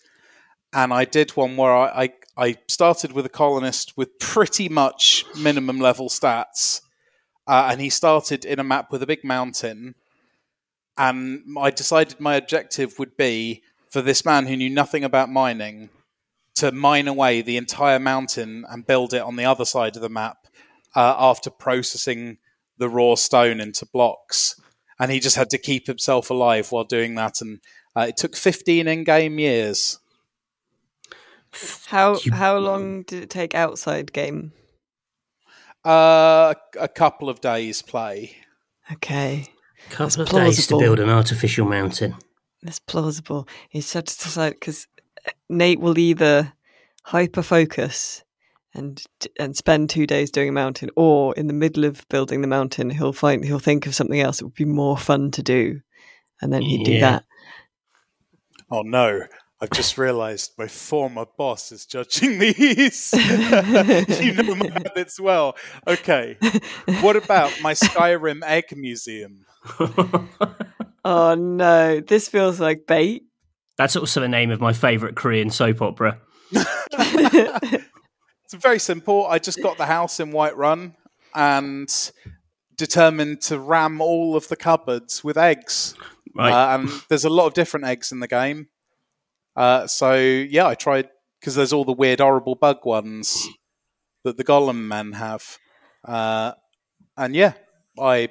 and 0.73 0.95
I 0.95 1.05
did 1.05 1.33
one 1.33 1.57
where 1.57 1.75
I, 1.75 2.05
I 2.05 2.13
I 2.39 2.57
started 2.69 3.11
with 3.11 3.27
a 3.27 3.31
colonist 3.31 3.97
with 3.97 4.21
pretty 4.21 4.69
much 4.69 5.25
minimum 5.37 5.81
level 5.81 6.09
stats, 6.09 6.83
uh, 7.49 7.69
and 7.73 7.81
he 7.81 7.91
started 7.91 8.45
in 8.45 8.61
a 8.61 8.65
map 8.65 8.93
with 8.93 9.03
a 9.03 9.07
big 9.07 9.25
mountain, 9.25 9.97
and 10.97 11.43
I 11.59 11.71
decided 11.71 12.21
my 12.21 12.37
objective 12.37 12.97
would 13.01 13.17
be 13.17 13.65
for 13.91 14.03
this 14.03 14.25
man 14.25 14.47
who 14.47 14.57
knew 14.57 14.71
nothing 14.71 15.03
about 15.03 15.31
mining 15.31 15.91
to 16.55 16.71
mine 16.71 17.09
away 17.09 17.43
the 17.43 17.57
entire 17.57 17.99
mountain 17.99 18.65
and 18.69 18.87
build 18.87 19.15
it 19.15 19.23
on 19.23 19.35
the 19.35 19.45
other 19.45 19.65
side 19.65 19.97
of 19.97 20.03
the 20.03 20.09
map 20.09 20.47
uh, 20.95 21.17
after 21.19 21.51
processing 21.51 22.39
the 22.79 22.89
raw 22.89 23.17
stone 23.17 23.61
into 23.61 23.87
blocks. 23.87 24.61
And 25.01 25.11
he 25.11 25.19
just 25.21 25.37
had 25.37 25.51
to 25.51 25.59
keep 25.59 25.87
himself 25.87 26.31
alive 26.31 26.71
while 26.71 26.85
doing 26.85 27.15
that. 27.17 27.41
And 27.41 27.61
uh, 27.97 28.07
it 28.09 28.17
took 28.17 28.37
15 28.37 28.87
in 28.89 29.05
game 29.05 29.39
years. 29.39 29.99
How 31.87 32.19
You- 32.23 32.33
how 32.33 32.59
long 32.59 33.03
did 33.03 33.23
it 33.23 33.31
take 33.31 33.55
outside 33.55 34.13
game? 34.13 34.53
Uh, 35.85 36.55
a 36.79 36.89
couple 36.89 37.29
of 37.29 37.41
days 37.41 37.83
play. 37.83 38.37
Okay, 38.93 39.49
Couple 39.91 40.23
of 40.23 40.29
That's 40.31 40.57
days 40.57 40.67
to 40.67 40.79
build 40.79 40.99
an 40.99 41.09
artificial 41.09 41.65
mountain. 41.67 42.17
that's 42.63 42.79
plausible. 42.81 43.47
He's 43.71 43.93
had 43.93 44.07
to 44.07 44.19
decide 44.25 44.55
because 44.55 44.87
Nate 45.49 45.81
will 45.81 45.99
either 45.99 46.53
hyper 47.05 47.43
focus 47.43 48.23
and 48.75 49.03
and 49.39 49.57
spend 49.57 49.89
two 49.89 50.07
days 50.07 50.31
doing 50.31 50.49
a 50.49 50.53
mountain, 50.53 50.91
or 50.97 51.35
in 51.37 51.47
the 51.47 51.53
middle 51.55 51.85
of 51.85 52.07
building 52.09 52.41
the 52.43 52.49
mountain, 52.49 52.91
he'll 52.91 53.13
find 53.13 53.45
he'll 53.45 53.59
think 53.59 53.87
of 53.87 53.95
something 53.95 54.21
else 54.21 54.39
that 54.39 54.47
would 54.47 54.55
be 54.55 54.65
more 54.65 54.99
fun 54.99 55.31
to 55.33 55.43
do, 55.43 55.81
and 56.43 56.53
then 56.53 56.63
he'd 56.63 56.85
do 56.85 57.01
that. 57.01 57.25
Oh 58.71 58.83
no. 58.83 59.21
I've 59.61 59.71
just 59.71 59.99
realised 59.99 60.53
my 60.57 60.69
former 60.69 61.27
boss 61.37 61.73
is 61.73 61.85
judging 61.85 62.39
these. 62.39 63.13
you 64.21 64.33
know 64.35 64.55
my 64.55 64.71
habits 64.73 65.19
well. 65.19 65.57
Okay. 65.87 66.37
What 67.01 67.17
about 67.17 67.53
my 67.61 67.75
Skyrim 67.75 68.43
egg 68.45 68.77
museum? 68.77 69.45
Oh 71.05 71.35
no, 71.35 72.01
this 72.01 72.29
feels 72.29 72.61
like 72.61 72.87
bait. 72.87 73.23
That's 73.79 73.97
also 73.97 74.21
the 74.21 74.29
name 74.29 74.51
of 74.51 74.61
my 74.61 74.75
favourite 74.75 75.15
Korean 75.15 75.49
soap 75.49 75.81
opera. 75.81 76.19
It's 78.51 78.55
very 78.55 78.79
simple. 78.79 79.27
I 79.27 79.39
just 79.39 79.63
got 79.63 79.79
the 79.79 79.87
house 79.87 80.21
in 80.21 80.33
Whiterun 80.33 80.95
and 81.35 82.13
determined 82.77 83.41
to 83.43 83.59
ram 83.59 84.01
all 84.01 84.37
of 84.37 84.49
the 84.49 84.57
cupboards 84.57 85.23
with 85.23 85.39
eggs. 85.39 85.95
Right. 86.35 86.53
Uh, 86.53 86.75
and 86.75 86.91
there's 87.09 87.25
a 87.25 87.31
lot 87.31 87.47
of 87.47 87.55
different 87.55 87.87
eggs 87.87 88.13
in 88.13 88.21
the 88.21 88.29
game. 88.29 88.69
Uh, 89.59 89.89
so 89.89 90.15
yeah, 90.15 90.69
I 90.69 90.77
tried 90.77 91.09
because 91.41 91.57
there's 91.57 91.73
all 91.73 91.85
the 91.85 91.93
weird, 91.93 92.21
horrible 92.21 92.55
bug 92.55 92.85
ones 92.85 93.49
that 94.23 94.37
the 94.37 94.45
Golem 94.45 94.87
men 94.87 95.13
have. 95.15 95.59
Uh, 96.05 96.53
and 97.17 97.35
yeah, 97.35 97.55
I. 98.01 98.29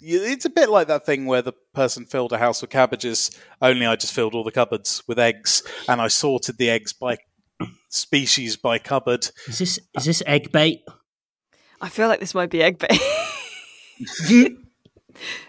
It's 0.00 0.44
a 0.44 0.50
bit 0.50 0.68
like 0.68 0.88
that 0.88 1.06
thing 1.06 1.24
where 1.24 1.40
the 1.40 1.54
person 1.72 2.04
filled 2.04 2.32
a 2.32 2.38
house 2.38 2.60
with 2.60 2.70
cabbages. 2.70 3.30
Only 3.62 3.86
I 3.86 3.94
just 3.96 4.12
filled 4.12 4.34
all 4.34 4.44
the 4.44 4.50
cupboards 4.50 5.02
with 5.06 5.18
eggs, 5.18 5.62
and 5.88 6.00
I 6.02 6.08
sorted 6.08 6.58
the 6.58 6.68
eggs 6.68 6.92
by 6.92 7.16
species 7.88 8.56
by 8.56 8.78
cupboard. 8.78 9.28
is 9.46 9.58
this 9.58 9.78
is 9.94 10.04
this 10.04 10.22
egg 10.26 10.50
bait? 10.52 10.82
I 11.80 11.88
feel 11.88 12.08
like 12.08 12.20
this 12.20 12.34
might 12.34 12.50
be 12.50 12.62
egg 12.62 12.78
bait. 12.78 13.00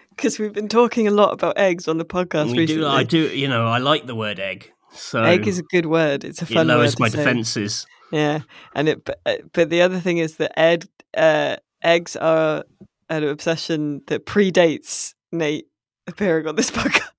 Because 0.09 0.39
we've 0.39 0.53
been 0.53 0.69
talking 0.69 1.07
a 1.07 1.11
lot 1.11 1.33
about 1.33 1.57
eggs 1.57 1.87
on 1.87 1.97
the 1.97 2.05
podcast 2.05 2.51
We 2.51 2.59
recently. 2.59 2.83
do. 2.83 2.87
I 2.87 3.03
do. 3.03 3.27
You 3.35 3.47
know, 3.47 3.65
I 3.67 3.79
like 3.79 4.05
the 4.05 4.15
word 4.15 4.39
egg. 4.39 4.71
So 4.97 5.23
Egg 5.23 5.47
is 5.47 5.59
a 5.59 5.63
good 5.63 5.85
word. 5.85 6.23
It's 6.23 6.41
a 6.41 6.45
it 6.45 6.53
fun 6.53 6.67
lowers 6.67 6.95
word. 6.95 6.99
my 6.99 7.09
to 7.09 7.11
say. 7.13 7.17
defences. 7.23 7.85
Yeah, 8.11 8.39
and 8.75 8.89
it. 8.89 9.03
But, 9.05 9.19
uh, 9.25 9.65
the 9.65 9.81
other 9.81 9.99
thing 9.99 10.17
is 10.17 10.37
that 10.37 10.57
Ed 10.59 10.85
uh, 11.15 11.57
eggs 11.83 12.15
are 12.15 12.63
an 13.09 13.23
obsession 13.23 14.01
that 14.07 14.25
predates 14.25 15.13
Nate 15.31 15.67
appearing 16.07 16.47
on 16.47 16.55
this 16.55 16.71
podcast. 16.79 17.09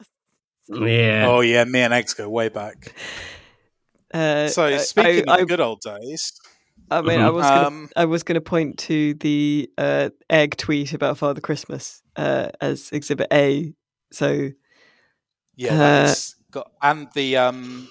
Yeah. 0.68 1.26
Oh 1.28 1.40
yeah, 1.40 1.64
me 1.64 1.80
and 1.80 1.94
eggs 1.94 2.14
go 2.14 2.28
way 2.28 2.48
back. 2.48 2.94
Uh, 4.12 4.48
So 4.48 4.64
I- 4.64 4.76
speaking 4.78 5.28
I, 5.28 5.34
of 5.34 5.40
the 5.40 5.46
good 5.46 5.60
old 5.60 5.80
days, 5.80 6.32
I 6.90 7.02
mean, 7.02 7.20
I 7.20 7.30
was 7.30 7.44
gonna, 7.44 7.66
um, 7.66 7.88
I 7.96 8.04
was 8.06 8.22
going 8.22 8.34
to 8.36 8.40
point 8.40 8.78
to 8.80 9.14
the 9.14 9.70
uh, 9.76 10.08
egg 10.30 10.56
tweet 10.56 10.92
about 10.94 11.18
Father 11.18 11.40
Christmas 11.42 12.02
uh, 12.16 12.48
as 12.60 12.90
Exhibit 12.92 13.28
A. 13.32 13.74
So 14.12 14.50
yeah, 15.56 15.74
Uh, 15.74 15.76
that's 15.78 16.34
got 16.58 16.72
and 16.82 17.08
the 17.14 17.36
um, 17.36 17.88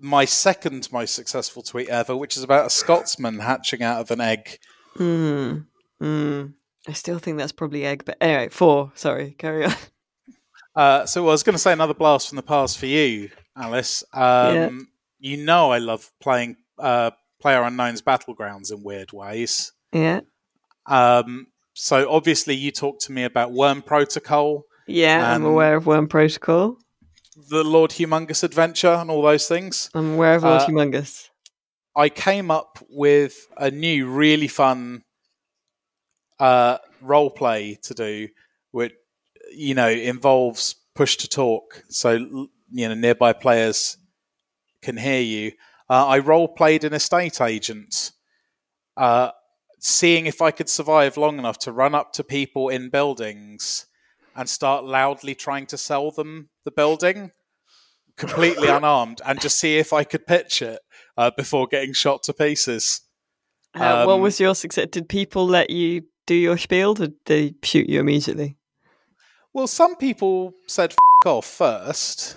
my 0.00 0.24
second 0.24 0.88
most 0.92 1.14
successful 1.14 1.62
tweet 1.62 1.88
ever, 1.88 2.16
which 2.16 2.36
is 2.36 2.42
about 2.42 2.66
a 2.66 2.70
Scotsman 2.70 3.40
hatching 3.40 3.82
out 3.82 4.00
of 4.00 4.10
an 4.10 4.20
egg. 4.20 4.58
Mm, 4.96 5.66
mm. 6.00 6.52
I 6.86 6.92
still 6.92 7.18
think 7.18 7.38
that's 7.38 7.52
probably 7.52 7.84
egg, 7.84 8.04
but 8.04 8.16
anyway, 8.20 8.48
four. 8.48 8.92
Sorry, 8.94 9.34
carry 9.38 9.66
on. 9.66 9.74
Uh, 10.76 11.04
so 11.06 11.24
I 11.24 11.30
was 11.32 11.42
going 11.42 11.54
to 11.54 11.58
say 11.58 11.72
another 11.72 11.94
blast 11.94 12.28
from 12.28 12.36
the 12.36 12.42
past 12.42 12.78
for 12.78 12.86
you, 12.86 13.30
Alice. 13.56 14.04
Um, 14.12 14.22
Yeah. 14.54 14.70
You 15.18 15.36
know 15.38 15.72
I 15.72 15.78
love 15.78 16.12
playing 16.20 16.56
uh, 16.78 17.10
Player 17.40 17.64
Unknown's 17.64 18.00
Battlegrounds 18.00 18.70
in 18.70 18.84
weird 18.84 19.12
ways. 19.12 19.72
Yeah, 19.92 20.20
Um, 20.86 21.48
so 21.74 22.08
obviously 22.08 22.54
you 22.54 22.70
talked 22.70 23.02
to 23.06 23.12
me 23.12 23.24
about 23.24 23.50
Worm 23.50 23.82
Protocol, 23.82 24.66
yeah. 24.88 25.32
I'm 25.32 25.44
aware 25.44 25.76
of 25.76 25.86
Worm 25.86 26.08
Protocol. 26.08 26.78
The 27.48 27.64
Lord 27.64 27.92
Humongous 27.92 28.42
Adventure, 28.42 28.94
and 28.94 29.10
all 29.10 29.22
those 29.22 29.46
things. 29.46 29.90
I'm 29.94 30.14
aware 30.14 30.36
of 30.36 30.44
Lord 30.44 30.60
uh, 30.60 30.66
Humongous. 30.66 31.28
I 31.96 32.08
came 32.08 32.50
up 32.50 32.78
with 32.90 33.48
a 33.56 33.70
new, 33.70 34.08
really 34.08 34.48
fun 34.48 35.02
uh, 36.38 36.78
role 37.00 37.30
play 37.30 37.78
to 37.82 37.94
do, 37.94 38.28
which 38.70 38.92
you 39.52 39.74
know 39.74 39.88
involves 39.88 40.76
push 40.94 41.16
to 41.18 41.28
talk. 41.28 41.82
So 41.88 42.12
you 42.70 42.88
know 42.88 42.94
nearby 42.94 43.32
players 43.32 43.96
can 44.82 44.96
hear 44.96 45.20
you. 45.20 45.52
Uh, 45.90 46.06
I 46.06 46.18
role 46.18 46.48
played 46.48 46.84
an 46.84 46.92
estate 46.92 47.40
agent, 47.40 48.12
uh, 48.96 49.30
seeing 49.80 50.26
if 50.26 50.42
I 50.42 50.50
could 50.50 50.68
survive 50.68 51.16
long 51.16 51.38
enough 51.38 51.58
to 51.60 51.72
run 51.72 51.94
up 51.94 52.12
to 52.14 52.24
people 52.24 52.68
in 52.68 52.90
buildings 52.90 53.87
and 54.38 54.48
start 54.48 54.84
loudly 54.84 55.34
trying 55.34 55.66
to 55.66 55.76
sell 55.76 56.12
them 56.12 56.48
the 56.64 56.70
building, 56.70 57.32
completely 58.16 58.68
unarmed, 58.78 59.20
and 59.26 59.40
just 59.40 59.58
see 59.58 59.78
if 59.78 59.92
I 59.92 60.04
could 60.04 60.26
pitch 60.28 60.62
it 60.62 60.78
uh, 61.16 61.32
before 61.36 61.66
getting 61.66 61.92
shot 61.92 62.22
to 62.22 62.32
pieces. 62.32 63.00
Uh, 63.74 64.04
what 64.04 64.14
um, 64.14 64.20
was 64.20 64.38
your 64.38 64.54
success? 64.54 64.88
Did 64.92 65.08
people 65.08 65.44
let 65.44 65.70
you 65.70 66.04
do 66.26 66.36
your 66.36 66.56
spiel? 66.56 66.94
Did 66.94 67.14
they 67.26 67.54
shoot 67.64 67.88
you 67.88 67.98
immediately? 67.98 68.56
Well, 69.52 69.66
some 69.66 69.96
people 69.96 70.54
said 70.68 70.92
F- 70.92 71.26
off 71.26 71.44
first, 71.44 72.36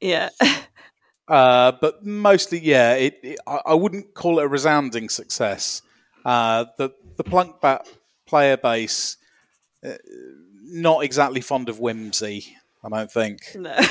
Yeah. 0.00 0.28
uh, 1.28 1.72
but 1.80 2.06
mostly, 2.06 2.60
yeah, 2.60 2.94
it, 2.94 3.18
it, 3.24 3.40
I, 3.48 3.60
I 3.66 3.74
wouldn't 3.74 4.14
call 4.14 4.38
it 4.38 4.44
a 4.44 4.48
resounding 4.48 5.08
success. 5.08 5.82
Uh, 6.24 6.66
the 6.78 6.90
the 7.16 7.24
Plunkbat 7.24 7.88
player 8.28 8.56
base, 8.56 9.16
uh, 9.84 9.94
not 10.72 11.04
exactly 11.04 11.40
fond 11.40 11.68
of 11.68 11.78
whimsy. 11.78 12.56
I 12.84 12.88
don't 12.88 13.10
think. 13.10 13.40
no. 13.54 13.76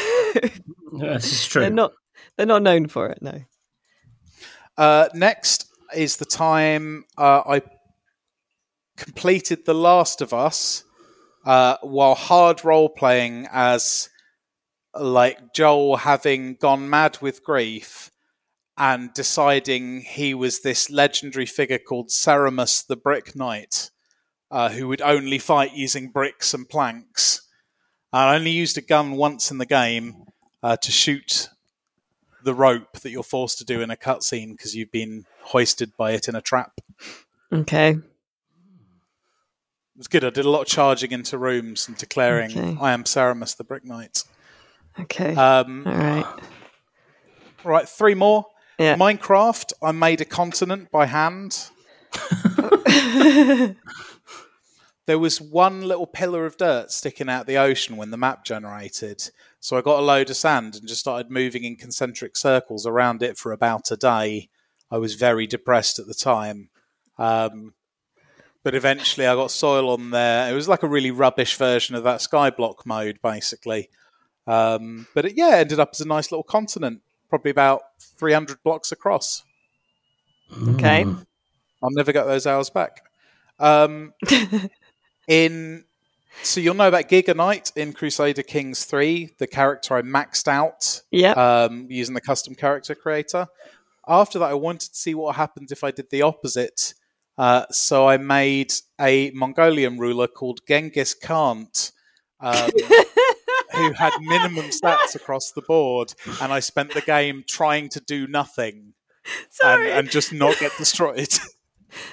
This 0.94 1.32
is 1.32 1.48
true. 1.48 1.62
they're 1.62 1.70
not. 1.70 1.94
They're 2.36 2.46
not 2.46 2.64
known 2.64 2.88
for 2.90 3.08
it. 3.08 3.22
No. 3.22 3.40
Uh, 4.78 5.08
next 5.14 5.68
is 5.96 6.18
the 6.18 6.26
time 6.26 7.06
uh, 7.18 7.44
I 7.48 7.62
completed 8.98 9.66
The 9.66 9.74
Last 9.74 10.22
of 10.22 10.34
Us 10.34 10.84
uh, 11.46 11.78
while 11.82 12.16
hard 12.16 12.66
role 12.66 12.90
playing 12.90 13.48
as 13.52 14.10
like 14.94 15.54
Joel 15.54 15.98
having 15.98 16.56
gone 16.56 16.90
mad 16.90 17.18
with 17.22 17.44
grief 17.44 18.12
and 18.78 19.14
deciding 19.14 20.02
he 20.02 20.34
was 20.34 20.62
this 20.62 20.90
legendary 20.90 21.46
figure 21.46 21.80
called 21.80 22.10
Ceramus 22.10 22.86
the 22.86 22.98
Brick 22.98 23.36
Knight 23.36 23.91
uh, 24.52 24.70
who 24.70 24.88
would 24.88 25.02
only 25.02 25.40
fight 25.40 25.74
using 25.74 26.10
bricks 26.10 26.54
and 26.54 26.68
planks. 26.70 27.42
I 28.14 28.36
only 28.36 28.52
used 28.52 28.78
a 28.78 28.82
gun 28.82 29.14
once 29.14 29.50
in 29.52 29.58
the 29.58 29.66
game 29.66 30.26
uh, 30.62 30.76
to 30.78 30.92
shoot 30.92 31.50
the 32.44 32.54
rope 32.54 33.00
that 33.02 33.10
you're 33.12 33.24
forced 33.24 33.58
to 33.60 33.66
do 33.66 33.82
in 33.82 33.90
a 33.92 33.96
cutscene 33.96 34.52
because 34.52 34.76
you've 34.76 34.92
been 34.92 35.26
hoisted 35.42 35.96
by 35.96 36.12
it 36.12 36.28
in 36.28 36.36
a 36.36 36.42
trap. 36.42 36.82
Okay. 37.54 37.92
It 37.92 37.98
was 39.98 40.08
good. 40.08 40.24
I 40.26 40.30
did 40.32 40.46
a 40.46 40.50
lot 40.50 40.62
of 40.62 40.68
charging 40.68 41.12
into 41.12 41.38
rooms 41.38 41.88
and 41.88 41.96
declaring, 41.98 42.52
Okay. 42.52 42.78
"I 42.82 42.92
am 42.92 43.04
Ceramus 43.04 43.56
the 43.56 43.64
Brick 43.64 43.86
Knight." 43.86 44.24
Okay. 45.00 45.36
Um, 45.36 45.86
All 45.88 45.94
right. 45.94 46.26
right, 47.64 47.88
three 47.88 48.16
more. 48.16 48.46
Yeah. 48.80 48.96
Minecraft. 48.98 49.74
I 49.82 49.92
made 49.92 50.20
a 50.22 50.26
continent 50.26 50.90
by 50.92 51.06
hand. 51.06 51.70
There 55.12 55.20
was 55.20 55.42
one 55.42 55.82
little 55.82 56.08
pillar 56.08 56.46
of 56.46 56.56
dirt 56.56 56.90
sticking 56.90 57.28
out 57.28 57.46
the 57.46 57.58
ocean 57.58 57.98
when 57.98 58.12
the 58.12 58.18
map 58.18 58.46
generated. 58.46 59.22
So 59.60 59.76
I 59.76 59.82
got 59.82 60.00
a 60.00 60.02
load 60.02 60.30
of 60.30 60.38
sand 60.38 60.76
and 60.76 60.88
just 60.88 61.02
started 61.02 61.30
moving 61.30 61.66
in 61.66 61.76
concentric 61.76 62.38
circles 62.38 62.86
around 62.86 63.22
it 63.22 63.38
for 63.38 63.52
about 63.52 63.92
a 63.92 63.98
day. 63.98 64.48
I 64.90 65.00
was 65.00 65.16
very 65.16 65.48
depressed 65.48 66.00
at 66.00 66.08
the 66.08 66.14
time. 66.14 66.70
Um, 67.18 67.74
but 68.64 68.74
eventually 68.74 69.28
I 69.28 69.36
got 69.36 69.52
soil 69.52 69.90
on 69.90 70.12
there. 70.12 70.50
It 70.50 70.56
was 70.56 70.70
like 70.70 70.82
a 70.82 70.88
really 70.88 71.12
rubbish 71.12 71.58
version 71.58 71.94
of 71.96 72.06
that 72.06 72.22
skyblock 72.22 72.86
mode, 72.86 73.20
basically. 73.22 73.90
Um, 74.48 75.08
but 75.14 75.26
it, 75.26 75.34
yeah, 75.36 75.58
ended 75.58 75.82
up 75.82 75.90
as 75.92 76.00
a 76.00 76.08
nice 76.08 76.32
little 76.32 76.42
continent, 76.42 77.02
probably 77.28 77.52
about 77.52 77.82
300 78.18 78.64
blocks 78.64 78.94
across. 78.94 79.44
Okay. 80.70 81.04
Mm. 81.04 81.26
I'll 81.84 81.92
never 81.92 82.14
get 82.14 82.28
those 82.28 82.48
hours 82.48 82.70
back. 82.70 83.02
Um, 83.60 84.14
in 85.32 85.86
so 86.44 86.60
you'll 86.60 86.76
know 86.76 86.88
about 86.88 87.08
Giga 87.08 87.36
Knight 87.36 87.72
in 87.76 87.94
Crusader 87.94 88.44
Kings 88.44 88.84
3, 88.84 89.36
the 89.38 89.48
character 89.48 89.96
I 89.96 90.02
maxed 90.02 90.48
out 90.48 91.02
um, 91.34 91.88
using 91.90 92.16
the 92.16 92.22
custom 92.22 92.56
character 92.56 92.96
creator. 92.96 93.48
After 94.08 94.40
that, 94.40 94.50
I 94.50 94.56
wanted 94.56 94.90
to 94.92 94.98
see 94.98 95.14
what 95.14 95.36
happened 95.36 95.72
if 95.72 95.84
I 95.84 95.92
did 95.92 96.10
the 96.10 96.24
opposite. 96.24 96.96
Uh, 97.38 97.66
so 97.72 98.08
I 98.08 98.18
made 98.18 98.74
a 99.00 99.32
Mongolian 99.32 100.00
ruler 100.00 100.28
called 100.28 100.62
Genghis 100.68 101.14
Khan, 101.14 101.68
um, 102.40 102.72
who 103.76 103.94
had 103.94 104.14
minimum 104.20 104.66
stats 104.66 105.16
across 105.16 105.52
the 105.52 105.62
board, 105.62 106.14
and 106.42 106.52
I 106.52 106.60
spent 106.60 106.94
the 106.94 107.02
game 107.02 107.44
trying 107.48 107.90
to 107.90 108.02
do 108.02 108.28
nothing 108.28 108.94
and, 109.64 109.84
and 109.84 110.10
just 110.10 110.34
not 110.34 110.58
get 110.60 110.72
destroyed. 110.78 111.30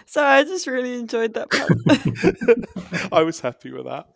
Sorry. 0.07 0.26
I 0.26 0.45
just 0.45 0.66
really 0.66 0.95
enjoyed 0.95 1.35
that 1.35 1.51
part. 1.51 3.12
I 3.12 3.22
was 3.22 3.41
happy 3.41 3.70
with 3.70 3.87
that. 3.87 4.07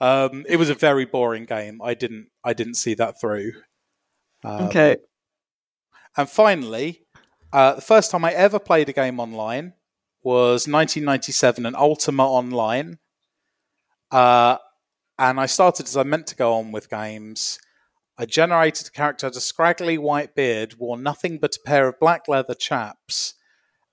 Um, 0.00 0.44
it 0.48 0.56
was 0.56 0.70
a 0.70 0.74
very 0.74 1.04
boring 1.04 1.44
game. 1.44 1.80
I 1.82 1.94
didn't 1.94 2.28
I 2.42 2.52
didn't 2.52 2.74
see 2.74 2.94
that 2.94 3.20
through. 3.20 3.52
Um, 4.44 4.64
okay. 4.64 4.96
And 6.16 6.28
finally, 6.28 7.02
uh, 7.52 7.74
the 7.74 7.82
first 7.82 8.10
time 8.10 8.24
I 8.24 8.32
ever 8.32 8.58
played 8.58 8.88
a 8.88 8.92
game 8.92 9.20
online 9.20 9.74
was 10.22 10.66
1997 10.66 11.66
and 11.66 11.76
Ultima 11.76 12.26
Online. 12.26 12.98
Uh, 14.10 14.56
and 15.18 15.38
I 15.38 15.46
started 15.46 15.86
as 15.86 15.96
I 15.96 16.02
meant 16.02 16.26
to 16.28 16.36
go 16.36 16.54
on 16.54 16.72
with 16.72 16.90
games. 16.90 17.58
I 18.18 18.26
generated 18.26 18.88
a 18.88 18.90
character 18.90 19.26
had 19.26 19.36
a 19.36 19.40
scraggly 19.40 19.96
white 19.96 20.34
beard, 20.34 20.74
wore 20.78 20.98
nothing 20.98 21.38
but 21.38 21.56
a 21.56 21.66
pair 21.66 21.88
of 21.88 22.00
black 22.00 22.28
leather 22.28 22.54
chaps, 22.54 23.34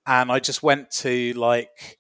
and 0.08 0.32
I 0.32 0.40
just 0.40 0.64
went 0.64 0.90
to 0.92 1.34
like 1.34 2.00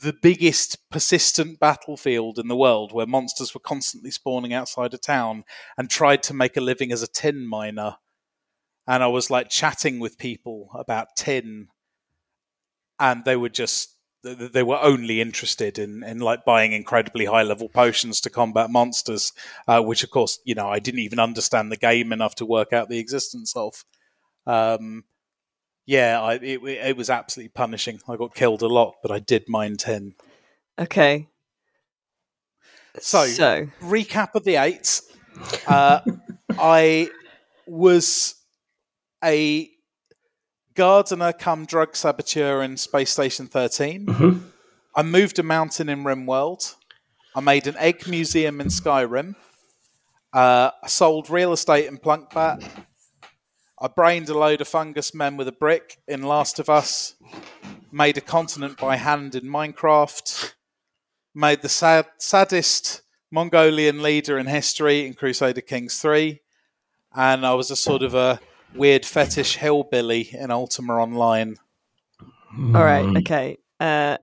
the 0.00 0.14
biggest 0.22 0.78
persistent 0.90 1.60
battlefield 1.60 2.38
in 2.38 2.48
the 2.48 2.56
world 2.56 2.92
where 2.92 3.06
monsters 3.06 3.52
were 3.54 3.60
constantly 3.60 4.10
spawning 4.10 4.52
outside 4.52 4.94
of 4.94 5.00
town 5.00 5.44
and 5.76 5.90
tried 5.90 6.22
to 6.24 6.34
make 6.34 6.56
a 6.56 6.60
living 6.60 6.90
as 6.92 7.02
a 7.02 7.06
tin 7.06 7.46
miner 7.46 7.96
and 8.86 9.02
I 9.02 9.06
was 9.06 9.30
like 9.30 9.48
chatting 9.48 10.00
with 10.00 10.18
people 10.18 10.70
about 10.74 11.16
tin, 11.16 11.68
and 12.98 13.24
they 13.24 13.36
were 13.36 13.48
just 13.48 13.96
they 14.24 14.62
were 14.62 14.80
only 14.80 15.20
interested 15.20 15.78
in 15.78 16.02
in 16.04 16.18
like 16.20 16.44
buying 16.44 16.72
incredibly 16.72 17.24
high 17.24 17.42
level 17.42 17.68
potions 17.68 18.20
to 18.20 18.30
combat 18.30 18.70
monsters, 18.70 19.32
uh, 19.68 19.80
which 19.80 20.04
of 20.04 20.10
course 20.10 20.40
you 20.44 20.54
know 20.54 20.68
I 20.68 20.78
didn't 20.78 21.00
even 21.00 21.18
understand 21.18 21.70
the 21.70 21.76
game 21.76 22.12
enough 22.12 22.34
to 22.36 22.46
work 22.46 22.72
out 22.72 22.88
the 22.88 22.98
existence 22.98 23.54
of. 23.56 23.84
Um, 24.46 25.04
yeah, 25.86 26.20
I, 26.20 26.34
it, 26.34 26.62
it 26.62 26.96
was 26.96 27.10
absolutely 27.10 27.50
punishing. 27.50 28.00
I 28.08 28.16
got 28.16 28.34
killed 28.34 28.62
a 28.62 28.68
lot, 28.68 28.94
but 29.02 29.10
I 29.10 29.18
did 29.18 29.48
mine 29.48 29.76
10. 29.76 30.14
Okay. 30.78 31.28
So- 33.00 33.26
so 33.26 33.68
recap 33.80 34.34
of 34.34 34.44
the 34.44 34.56
eight. 34.56 35.00
Uh, 35.66 36.00
I 36.58 37.08
was 37.66 38.34
a 39.24 39.70
gardener 40.74 41.32
come 41.32 41.64
drug 41.66 41.96
saboteur 41.96 42.62
in 42.62 42.76
Space 42.76 43.10
Station 43.10 43.46
13. 43.46 44.06
Mhm. 44.06 44.42
I 44.94 45.02
moved 45.02 45.38
a 45.38 45.42
mountain 45.42 45.88
in 45.88 46.04
RimWorld. 46.04 46.74
I 47.34 47.40
made 47.40 47.66
an 47.66 47.76
egg 47.78 48.06
museum 48.06 48.60
in 48.60 48.66
Skyrim. 48.68 49.34
Uh, 50.34 50.70
I 50.82 50.86
sold 50.86 51.30
real 51.30 51.52
estate 51.52 51.86
in 51.86 51.96
Plunkbat. 51.98 52.62
I 53.82 53.88
brained 53.88 54.28
a 54.28 54.38
load 54.38 54.60
of 54.60 54.68
fungus 54.68 55.12
men 55.12 55.36
with 55.36 55.48
a 55.48 55.52
brick 55.52 55.98
in 56.06 56.22
Last 56.22 56.60
of 56.60 56.70
Us. 56.70 57.16
Made 57.90 58.16
a 58.16 58.20
continent 58.20 58.78
by 58.78 58.94
hand 58.94 59.34
in 59.34 59.42
Minecraft. 59.42 60.52
Made 61.34 61.62
the 61.62 61.68
sad, 61.68 62.06
saddest 62.16 63.02
Mongolian 63.32 64.00
leader 64.00 64.38
in 64.38 64.46
history 64.46 65.04
in 65.04 65.14
Crusader 65.14 65.62
Kings 65.62 65.98
3. 65.98 66.40
And 67.12 67.44
I 67.44 67.54
was 67.54 67.72
a 67.72 67.76
sort 67.76 68.04
of 68.04 68.14
a 68.14 68.38
weird 68.72 69.04
fetish 69.04 69.56
hillbilly 69.56 70.30
in 70.32 70.52
Ultima 70.52 70.94
Online. 70.94 71.56
All 72.56 72.84
right, 72.84 73.16
okay. 73.16 73.58
Uh, 73.80 74.18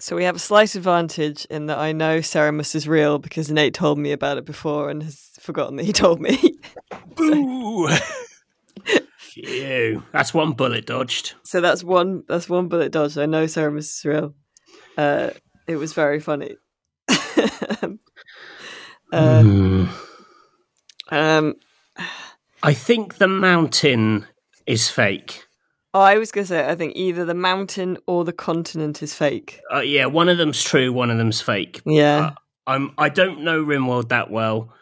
so 0.00 0.16
we 0.16 0.24
have 0.24 0.36
a 0.36 0.38
slight 0.38 0.74
advantage 0.74 1.44
in 1.50 1.66
that 1.66 1.76
I 1.76 1.92
know 1.92 2.20
Ceramus 2.20 2.74
is 2.74 2.88
real 2.88 3.18
because 3.18 3.50
Nate 3.50 3.74
told 3.74 3.98
me 3.98 4.12
about 4.12 4.38
it 4.38 4.46
before 4.46 4.88
and 4.88 5.02
has 5.02 5.32
forgotten 5.38 5.76
that 5.76 5.84
he 5.84 5.92
told 5.92 6.18
me. 6.18 6.58
Boo! 7.14 7.90
Phew. 9.32 10.02
That's 10.12 10.34
one 10.34 10.52
bullet 10.52 10.86
dodged. 10.86 11.34
so 11.44 11.60
that's 11.60 11.82
one. 11.82 12.22
That's 12.28 12.48
one 12.48 12.68
bullet 12.68 12.92
dodge. 12.92 13.16
I 13.18 13.26
know 13.26 13.44
Ceramus 13.44 13.78
is 13.98 14.02
real. 14.04 14.34
Uh, 14.96 15.30
it 15.66 15.76
was 15.76 15.92
very 15.92 16.20
funny. 16.20 16.56
uh, 17.08 17.88
Hmm. 19.12 19.84
um, 21.10 21.54
I 22.62 22.72
think 22.72 23.16
the 23.18 23.28
mountain 23.28 24.26
is 24.66 24.88
fake. 24.88 25.44
I 25.94 26.16
was 26.16 26.32
gonna 26.32 26.46
say 26.46 26.66
I 26.66 26.74
think 26.74 26.96
either 26.96 27.26
the 27.26 27.34
mountain 27.34 27.98
or 28.06 28.24
the 28.24 28.32
continent 28.32 29.02
is 29.02 29.14
fake. 29.14 29.60
Uh, 29.72 29.80
yeah, 29.80 30.06
one 30.06 30.30
of 30.30 30.38
them's 30.38 30.62
true, 30.62 30.92
one 30.92 31.10
of 31.10 31.18
them's 31.18 31.40
fake. 31.42 31.82
Yeah. 31.84 32.32
I'm. 32.66 32.92
I 32.96 33.08
don't 33.10 33.42
know 33.42 33.62
Rimworld 33.62 34.08
that 34.10 34.30
well. 34.30 34.72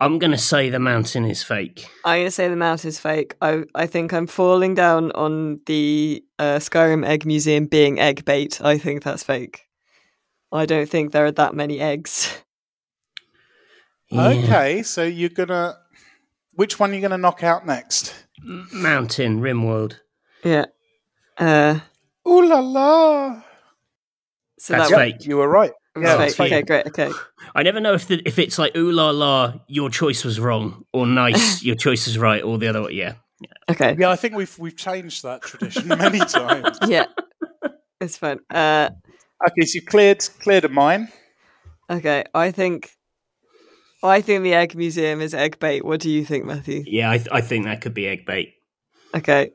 I'm 0.00 0.18
gonna 0.18 0.38
say 0.38 0.70
the 0.70 0.78
mountain 0.78 1.24
is 1.24 1.42
fake. 1.42 1.88
I'm 2.04 2.20
gonna 2.20 2.30
say 2.30 2.48
the 2.48 2.56
mountain 2.56 2.88
is 2.88 3.00
fake. 3.00 3.34
I 3.42 3.64
I 3.74 3.86
think 3.86 4.12
I'm 4.12 4.28
falling 4.28 4.74
down 4.74 5.10
on 5.12 5.60
the 5.66 6.24
uh, 6.38 6.58
Skyrim 6.58 7.04
Egg 7.04 7.26
Museum 7.26 7.66
being 7.66 7.98
egg 7.98 8.24
bait. 8.24 8.60
I 8.62 8.78
think 8.78 9.02
that's 9.02 9.24
fake. 9.24 9.66
I 10.52 10.66
don't 10.66 10.88
think 10.88 11.12
there 11.12 11.26
are 11.26 11.32
that 11.32 11.54
many 11.54 11.80
eggs. 11.80 12.42
Yeah. 14.10 14.28
Okay, 14.28 14.82
so 14.82 15.02
you're 15.02 15.28
gonna. 15.28 15.76
Which 16.52 16.80
one 16.80 16.92
are 16.92 16.94
you 16.94 17.00
gonna 17.00 17.18
knock 17.18 17.42
out 17.42 17.66
next? 17.66 18.14
M- 18.42 18.68
Mountain, 18.72 19.40
Rimworld. 19.40 19.96
Yeah. 20.44 20.66
Uh, 21.36 21.80
Ooh 22.26 22.48
la 22.48 22.60
la! 22.60 23.42
so 24.58 24.74
That's 24.74 24.90
that 24.90 24.96
fake. 24.96 25.26
You 25.26 25.36
were 25.36 25.48
right. 25.48 25.72
Was 26.00 26.08
Yeah, 26.08 26.16
fake. 26.18 26.28
it's. 26.28 26.40
Okay, 26.40 26.62
great. 26.62 26.86
Okay. 26.86 27.10
I 27.54 27.62
never 27.62 27.80
know 27.80 27.94
if 27.94 28.06
the, 28.08 28.22
if 28.24 28.38
it's 28.38 28.58
like 28.58 28.76
ooh 28.76 28.90
la 28.92 29.10
la, 29.10 29.54
your 29.66 29.90
choice 29.90 30.24
was 30.24 30.38
wrong, 30.40 30.84
or 30.92 31.06
nice, 31.06 31.62
your 31.68 31.76
choice 31.76 32.06
is 32.06 32.18
right, 32.18 32.42
or 32.42 32.58
the 32.58 32.68
other 32.68 32.82
way. 32.82 32.92
Yeah. 32.92 33.14
Okay. 33.70 33.96
Yeah, 33.98 34.10
I 34.10 34.16
think 34.16 34.34
we've 34.34 34.58
we've 34.58 34.76
changed 34.76 35.22
that 35.24 35.42
tradition 35.42 35.88
many 36.04 36.18
times. 36.20 36.78
Yeah. 36.88 37.06
It's 38.00 38.16
fine. 38.16 38.40
Uh, 38.50 38.90
Okay, 39.50 39.66
so 39.66 39.76
you 39.76 39.82
cleared 39.82 40.20
cleared 40.40 40.64
a 40.64 40.68
mine. 40.68 41.08
okay. 41.88 42.24
I 42.34 42.50
think. 42.50 42.90
I 44.02 44.20
think 44.20 44.42
the 44.44 44.54
Egg 44.54 44.74
Museum 44.76 45.20
is 45.20 45.34
egg 45.34 45.58
bait. 45.58 45.84
What 45.84 46.00
do 46.00 46.08
you 46.10 46.24
think, 46.24 46.44
Matthew? 46.44 46.82
Yeah, 46.86 47.10
I, 47.10 47.16
th- 47.18 47.28
I 47.32 47.40
think 47.40 47.64
that 47.64 47.80
could 47.80 47.94
be 47.94 48.06
egg 48.06 48.26
bait. 48.26 48.54
Okay. 49.14 49.50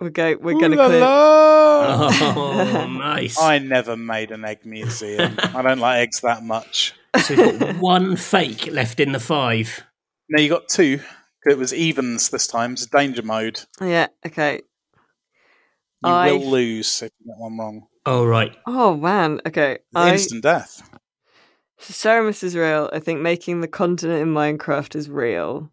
We're 0.00 0.10
go. 0.10 0.36
We're 0.40 0.58
gonna 0.60 0.76
clear. 0.76 1.00
la! 1.00 1.55
Oh, 1.84 2.86
nice. 2.98 3.38
I 3.40 3.58
never 3.58 3.96
made 3.96 4.30
an 4.30 4.44
egg 4.44 4.64
museum. 4.64 5.34
I 5.38 5.62
don't 5.62 5.78
like 5.78 6.00
eggs 6.00 6.20
that 6.20 6.42
much. 6.42 6.94
So 7.24 7.34
we've 7.34 7.58
got 7.58 7.76
one 7.76 8.16
fake 8.16 8.66
left 8.72 9.00
in 9.00 9.12
the 9.12 9.20
five. 9.20 9.82
No, 10.28 10.42
you 10.42 10.48
got 10.48 10.68
two. 10.68 11.00
It 11.44 11.58
was 11.58 11.72
evens 11.72 12.30
this 12.30 12.46
time. 12.46 12.72
It's 12.72 12.86
danger 12.86 13.22
mode. 13.22 13.60
Yeah. 13.80 14.08
Okay. 14.26 14.60
You 16.04 16.10
I- 16.10 16.32
will 16.32 16.50
lose 16.50 17.02
if 17.02 17.10
you 17.20 17.32
get 17.32 17.38
one 17.40 17.56
wrong. 17.58 17.86
Oh 18.04 18.24
right. 18.24 18.54
Oh 18.66 18.96
man. 18.96 19.40
Okay. 19.46 19.78
I. 19.94 20.12
Instant 20.12 20.42
death. 20.42 20.82
So 21.78 21.92
Ceramus 21.92 22.42
is 22.42 22.56
real. 22.56 22.88
I 22.92 23.00
think 23.00 23.20
making 23.20 23.60
the 23.60 23.68
continent 23.68 24.22
in 24.22 24.32
Minecraft 24.32 24.96
is 24.96 25.08
real. 25.10 25.70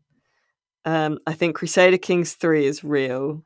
Um, 0.86 1.20
I 1.26 1.34
think 1.34 1.56
Crusader 1.56 1.98
Kings 1.98 2.34
3 2.34 2.66
is 2.66 2.84
real. 2.84 3.42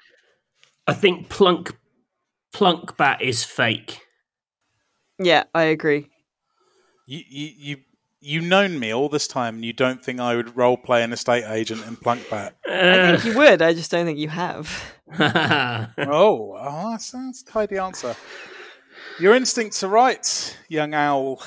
I 0.88 0.93
think 0.93 1.30
plunk 1.30 1.78
plunk 2.58 2.97
bat 2.97 3.22
is 3.22 3.43
fake. 3.43 4.01
Yeah, 5.20 5.43
I 5.53 5.64
agree. 5.64 6.10
You 7.05 7.22
you 7.30 7.49
you 7.55 7.78
you 8.20 8.41
known 8.41 8.80
me 8.80 8.91
all 8.91 9.10
this 9.10 9.28
time, 9.28 9.55
and 9.55 9.66
you 9.66 9.74
don't 9.74 10.03
think 10.03 10.20
I 10.20 10.36
would 10.36 10.58
role 10.58 10.76
play 10.76 11.03
an 11.03 11.14
estate 11.14 11.43
agent 11.47 11.86
in 11.86 11.95
Plunkbat? 11.97 12.53
I 12.68 13.16
think 13.18 13.26
you 13.26 13.38
would, 13.38 13.62
I 13.62 13.74
just 13.74 13.91
don't 13.91 14.05
think 14.08 14.18
you 14.18 14.30
have. 14.30 14.84
oh, 15.20 15.88
oh, 15.99 16.91
that's, 16.91 17.12
that's 17.12 17.43
a 17.43 17.45
tidy 17.45 17.78
answer. 17.78 18.16
Your 19.20 19.36
instincts 19.36 19.84
are 19.84 19.88
right, 19.89 20.58
young 20.68 20.95
owl. 20.95 21.41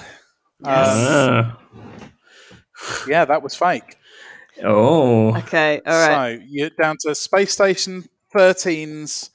Uh, 0.64 1.50
Ah. 1.52 1.58
yeah, 3.08 3.24
that 3.24 3.42
was 3.42 3.56
fake. 3.56 3.96
oh. 4.62 5.36
Okay, 5.38 5.80
all 5.84 6.08
right. 6.08 6.38
So 6.38 6.44
you're 6.48 6.70
down 6.80 6.96
to 7.00 7.14
Space 7.16 7.52
Station 7.52 8.04
13's 8.34 9.30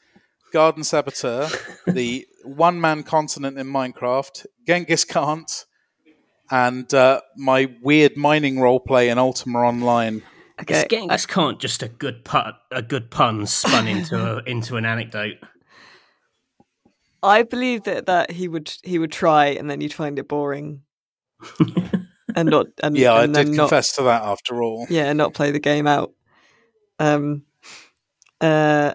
Garden 0.55 0.85
Saboteur, 0.85 1.49
the 1.85 2.25
one 2.45 2.79
man 2.79 3.03
continent 3.03 3.57
in 3.59 3.67
Minecraft, 3.67 4.45
Genghis 4.65 5.03
Khan, 5.03 5.43
and 6.49 6.93
uh, 6.93 7.19
my 7.35 7.75
weird 7.83 8.15
mining 8.15 8.55
roleplay 8.55 9.11
in 9.11 9.17
Ultima 9.17 9.59
Online. 9.59 10.21
Okay. 10.61 10.77
Is 10.79 10.85
Genghis 10.89 11.25
Khan 11.25 11.57
just 11.59 11.83
a 11.83 11.89
good 11.89 12.23
pun, 12.23 12.53
a 12.71 12.81
good 12.81 13.11
pun 13.11 13.45
spun 13.45 13.85
into 13.85 14.15
a, 14.15 14.43
into 14.45 14.77
an 14.77 14.85
anecdote? 14.85 15.35
I 17.21 17.43
believe 17.43 17.83
that, 17.83 18.05
that 18.05 18.31
he 18.31 18.47
would 18.47 18.73
he 18.81 18.97
would 18.97 19.11
try 19.11 19.47
and 19.47 19.69
then 19.69 19.81
you'd 19.81 19.91
find 19.91 20.17
it 20.17 20.29
boring. 20.29 20.83
and 22.33 22.49
not 22.49 22.67
and, 22.81 22.97
Yeah, 22.97 23.11
I 23.11 23.25
and 23.25 23.33
did 23.33 23.49
not, 23.49 23.63
confess 23.63 23.93
to 23.97 24.03
that 24.03 24.23
after 24.23 24.63
all. 24.63 24.87
yeah, 24.89 25.09
and 25.09 25.17
not 25.17 25.33
play 25.33 25.51
the 25.51 25.59
game 25.59 25.85
out. 25.85 26.13
Um 26.97 27.43
uh 28.39 28.93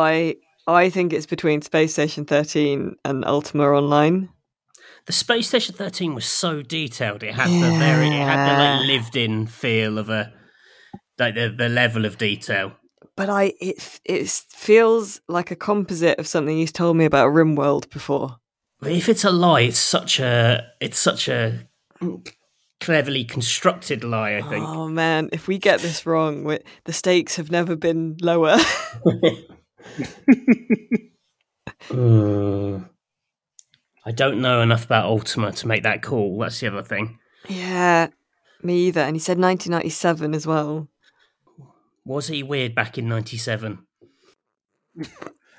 I 0.00 0.36
I 0.66 0.90
think 0.90 1.12
it's 1.12 1.26
between 1.26 1.62
Space 1.62 1.92
Station 1.92 2.24
13 2.24 2.96
and 3.04 3.24
Ultima 3.24 3.68
Online. 3.70 4.28
The 5.06 5.12
Space 5.12 5.48
Station 5.48 5.74
13 5.76 6.14
was 6.14 6.24
so 6.24 6.62
detailed. 6.62 7.22
It 7.22 7.34
had 7.34 7.48
the 7.48 7.78
very, 7.78 8.08
it 8.08 8.12
had 8.12 8.48
the 8.48 8.58
like 8.58 8.86
lived 8.88 9.14
in 9.14 9.46
feel 9.46 9.98
of 9.98 10.10
a, 10.10 10.32
like 11.18 11.36
the, 11.36 11.54
the 11.56 11.68
level 11.68 12.04
of 12.04 12.18
detail. 12.18 12.72
But 13.16 13.30
I 13.30 13.54
it 13.60 14.00
it 14.04 14.28
feels 14.28 15.20
like 15.28 15.50
a 15.50 15.56
composite 15.56 16.18
of 16.18 16.26
something 16.26 16.56
he's 16.56 16.72
told 16.72 16.96
me 16.96 17.04
about 17.04 17.32
RimWorld 17.32 17.88
before. 17.90 18.36
If 18.82 19.08
it's 19.08 19.24
a 19.24 19.30
lie, 19.30 19.62
it's 19.62 19.78
such 19.78 20.18
a, 20.20 20.66
it's 20.80 20.98
such 20.98 21.28
a 21.28 21.66
cleverly 22.80 23.24
constructed 23.24 24.04
lie. 24.04 24.36
I 24.36 24.42
think. 24.42 24.66
Oh 24.66 24.88
man, 24.88 25.30
if 25.32 25.46
we 25.46 25.58
get 25.58 25.80
this 25.80 26.04
wrong, 26.04 26.58
the 26.84 26.92
stakes 26.92 27.36
have 27.36 27.50
never 27.50 27.76
been 27.76 28.16
lower. 28.20 28.58
Uh, 31.90 32.80
I 34.04 34.10
don't 34.12 34.40
know 34.40 34.60
enough 34.60 34.84
about 34.84 35.06
Ultima 35.06 35.52
to 35.52 35.68
make 35.68 35.82
that 35.84 36.02
call. 36.02 36.38
That's 36.38 36.58
the 36.58 36.66
other 36.68 36.82
thing. 36.82 37.18
yeah, 37.48 38.08
me 38.62 38.86
either. 38.88 39.00
And 39.02 39.14
he 39.14 39.20
said 39.20 39.38
1997 39.38 40.34
as 40.34 40.46
well. 40.46 40.88
Was 42.04 42.28
he 42.28 42.42
weird 42.42 42.74
back 42.74 42.98
in 42.98 43.08
'97? 43.08 43.78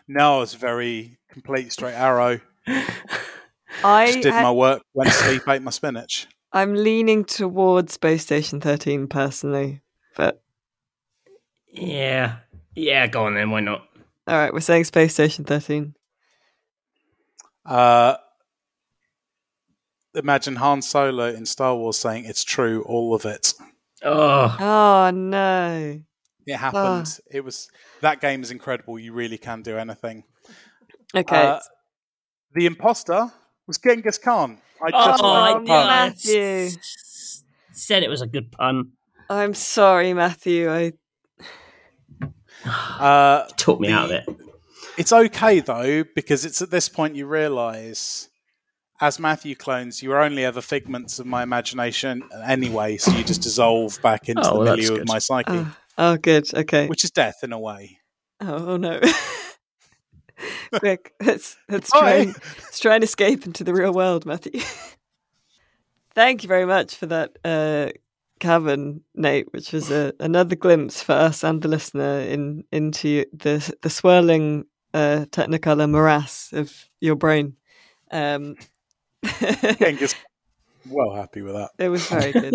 No, 0.09 0.37
I 0.37 0.39
was 0.39 0.53
very 0.53 1.17
complete 1.29 1.71
straight 1.73 1.93
arrow. 1.93 2.39
I 3.83 4.05
Just 4.07 4.21
did 4.21 4.31
had- 4.33 4.43
my 4.43 4.51
work, 4.51 4.81
went 4.93 5.09
to 5.11 5.15
sleep, 5.17 5.41
ate 5.49 5.61
my 5.61 5.71
spinach. 5.71 6.27
I'm 6.53 6.73
leaning 6.75 7.25
towards 7.25 7.91
Space 7.93 8.23
Station 8.23 8.61
13 8.61 9.07
personally, 9.07 9.81
but 10.15 10.41
Yeah, 11.73 12.37
yeah. 12.73 13.07
Go 13.07 13.25
on 13.25 13.33
then. 13.35 13.51
Why 13.51 13.59
not? 13.59 13.86
All 14.27 14.35
right, 14.37 14.53
we're 14.53 14.59
saying 14.59 14.83
Space 14.85 15.13
Station 15.13 15.45
13. 15.45 15.93
Uh, 17.65 18.15
imagine 20.15 20.55
Han 20.57 20.81
Solo 20.81 21.27
in 21.27 21.45
Star 21.45 21.75
Wars 21.75 21.97
saying 21.97 22.25
it's 22.25 22.43
true, 22.43 22.83
all 22.83 23.13
of 23.13 23.25
it. 23.25 23.53
Oh, 24.03 24.55
Oh 24.59 25.09
no! 25.11 25.99
It 26.45 26.55
happened. 26.55 27.19
It 27.31 27.43
was 27.43 27.67
that 28.01 28.21
game 28.21 28.41
is 28.43 28.51
incredible. 28.51 28.99
You 28.99 29.11
really 29.13 29.37
can 29.37 29.63
do 29.63 29.77
anything. 29.77 30.23
Okay, 31.15 31.47
Uh, 31.47 31.59
the 32.53 32.65
imposter 32.67 33.31
was 33.65 33.77
Genghis 33.79 34.17
Khan. 34.17 34.59
I 34.81 34.91
just 34.91 35.23
oh, 35.23 35.33
I 35.33 35.59
knew 35.59 35.67
Matthew. 35.67 36.69
Said 37.73 38.03
it 38.03 38.09
was 38.09 38.21
a 38.21 38.27
good 38.27 38.51
pun. 38.51 38.91
I'm 39.29 39.53
sorry, 39.53 40.13
Matthew. 40.13 40.71
I 40.71 40.93
Uh, 42.65 43.45
Took 43.57 43.79
me 43.79 43.87
The- 43.89 43.93
out 43.93 44.05
of 44.05 44.11
it. 44.11 44.25
it's 44.97 45.13
okay 45.13 45.59
though 45.59 46.03
because 46.15 46.45
it's 46.45 46.61
at 46.61 46.71
this 46.71 46.89
point 46.89 47.15
you 47.15 47.25
realise 47.27 48.29
as 48.99 49.19
Matthew 49.19 49.55
clones, 49.55 50.01
you 50.01 50.11
are 50.11 50.21
only 50.23 50.43
ever 50.43 50.59
figments 50.59 51.19
of 51.19 51.27
my 51.27 51.43
imagination 51.43 52.23
anyway, 52.43 52.97
so 52.97 53.11
you 53.11 53.23
just 53.23 53.43
dissolve 53.43 54.01
back 54.01 54.27
into 54.27 54.41
Oh, 54.49 54.53
the 54.53 54.65
well, 54.65 54.75
milieu 54.75 54.95
of 55.01 55.07
my 55.07 55.19
psyche, 55.19 55.51
Oh, 55.51 55.75
oh, 55.99 56.17
good. 56.17 56.51
Okay. 56.51 56.87
which 56.87 57.03
is 57.03 57.11
death 57.11 57.35
in 57.43 57.53
a 57.53 57.59
way. 57.59 57.99
Oh, 58.41 58.69
oh 58.73 58.77
no. 58.77 58.99
Quick, 60.79 61.13
let's 61.21 61.57
let's 61.69 61.89
try 61.91 62.11
and, 62.13 62.27
let's 62.63 62.79
try 62.79 62.95
and 62.95 63.03
escape 63.03 63.45
into 63.45 63.63
the 63.63 63.73
real 63.73 63.93
world, 63.93 64.25
Matthew. 64.25 64.61
Thank 66.15 66.41
you 66.43 66.47
very 66.47 66.65
much 66.65 66.95
for 66.95 67.05
that 67.07 67.37
uh, 67.45 67.89
cavern, 68.39 69.01
Nate, 69.15 69.51
which 69.53 69.73
was 69.73 69.91
a, 69.91 70.13
another 70.19 70.55
glimpse 70.55 71.01
for 71.01 71.13
us 71.13 71.43
and 71.43 71.61
the 71.61 71.67
listener 71.67 72.19
in 72.19 72.63
into 72.71 73.25
the 73.33 73.73
the 73.81 73.89
swirling 73.89 74.65
uh, 74.93 75.25
Technicolor 75.31 75.89
morass 75.89 76.51
of 76.53 76.73
your 76.99 77.15
brain. 77.15 77.55
Um, 78.11 78.55
Genghis, 79.79 80.15
well 80.89 81.13
happy 81.13 81.41
with 81.41 81.55
that. 81.55 81.71
it 81.77 81.89
was 81.89 82.07
very 82.09 82.31
good. 82.31 82.53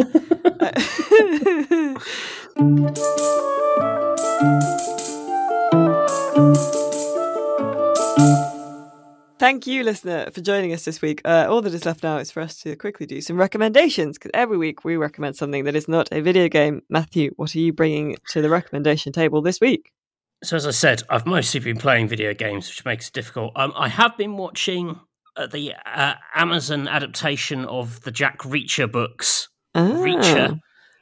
Thank 9.42 9.66
you, 9.66 9.82
listener, 9.82 10.30
for 10.30 10.40
joining 10.40 10.72
us 10.72 10.84
this 10.84 11.02
week. 11.02 11.20
Uh, 11.24 11.46
all 11.48 11.62
that 11.62 11.74
is 11.74 11.84
left 11.84 12.04
now 12.04 12.18
is 12.18 12.30
for 12.30 12.40
us 12.40 12.60
to 12.60 12.76
quickly 12.76 13.06
do 13.06 13.20
some 13.20 13.36
recommendations 13.36 14.16
because 14.16 14.30
every 14.34 14.56
week 14.56 14.84
we 14.84 14.94
recommend 14.94 15.34
something 15.34 15.64
that 15.64 15.74
is 15.74 15.88
not 15.88 16.08
a 16.12 16.20
video 16.20 16.46
game. 16.46 16.82
Matthew, 16.88 17.32
what 17.34 17.52
are 17.56 17.58
you 17.58 17.72
bringing 17.72 18.14
to 18.28 18.40
the 18.40 18.48
recommendation 18.48 19.12
table 19.12 19.42
this 19.42 19.60
week? 19.60 19.90
So 20.44 20.54
as 20.54 20.64
I 20.64 20.70
said, 20.70 21.02
I've 21.10 21.26
mostly 21.26 21.58
been 21.58 21.76
playing 21.76 22.06
video 22.06 22.34
games, 22.34 22.68
which 22.68 22.84
makes 22.84 23.08
it 23.08 23.14
difficult. 23.14 23.52
Um, 23.56 23.72
I 23.74 23.88
have 23.88 24.16
been 24.16 24.36
watching 24.36 25.00
uh, 25.36 25.48
the 25.48 25.72
uh, 25.92 26.14
Amazon 26.36 26.86
adaptation 26.86 27.64
of 27.64 28.00
the 28.02 28.12
Jack 28.12 28.38
Reacher 28.42 28.88
books, 28.88 29.48
Ah, 29.74 29.88
Reacher, 29.88 30.60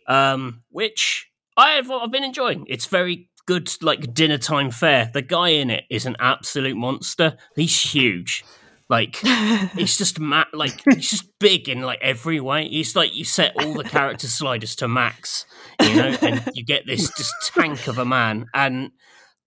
um, 0.09 0.62
which 0.70 1.30
I've 1.59 1.91
I've 1.91 2.11
been 2.11 2.24
enjoying. 2.24 2.64
It's 2.68 2.86
very 2.86 3.28
good, 3.47 3.70
like 3.82 4.14
dinner 4.14 4.38
time 4.38 4.70
fare. 4.70 5.11
The 5.12 5.22
guy 5.22 5.51
in 5.51 5.70
it 5.70 5.84
is 5.91 6.07
an 6.07 6.16
absolute 6.18 6.76
monster. 6.76 7.36
He's 7.57 7.80
huge. 7.80 8.45
Like 8.88 9.16
he's 9.76 9.97
just 9.97 10.18
ma- 10.18 10.45
like 10.53 10.82
he's 10.93 11.11
just 11.11 11.38
big 11.38 11.68
in 11.68 11.80
like 11.82 12.01
every 12.03 12.41
way. 12.41 12.68
He's 12.68 12.97
like 12.97 13.14
you 13.14 13.24
set 13.24 13.55
all 13.57 13.74
the 13.74 13.84
character 13.84 14.26
sliders 14.26 14.74
to 14.76 14.88
max, 14.88 15.47
you 15.80 15.95
know, 15.95 16.16
and 16.22 16.43
you 16.55 16.64
get 16.64 16.86
this 16.86 17.09
just 17.16 17.32
tank 17.55 17.86
of 17.86 17.99
a 17.99 18.05
man. 18.05 18.47
And 18.53 18.91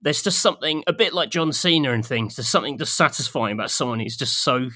there's 0.01 0.23
just 0.23 0.39
something 0.39 0.83
a 0.87 0.93
bit 0.93 1.13
like 1.13 1.29
John 1.29 1.51
Cena 1.51 1.91
and 1.91 2.05
things. 2.05 2.35
There's 2.35 2.47
something 2.47 2.77
just 2.77 2.95
satisfying 2.95 3.53
about 3.53 3.71
someone 3.71 3.99
who's 3.99 4.17
just 4.17 4.41
so 4.41 4.69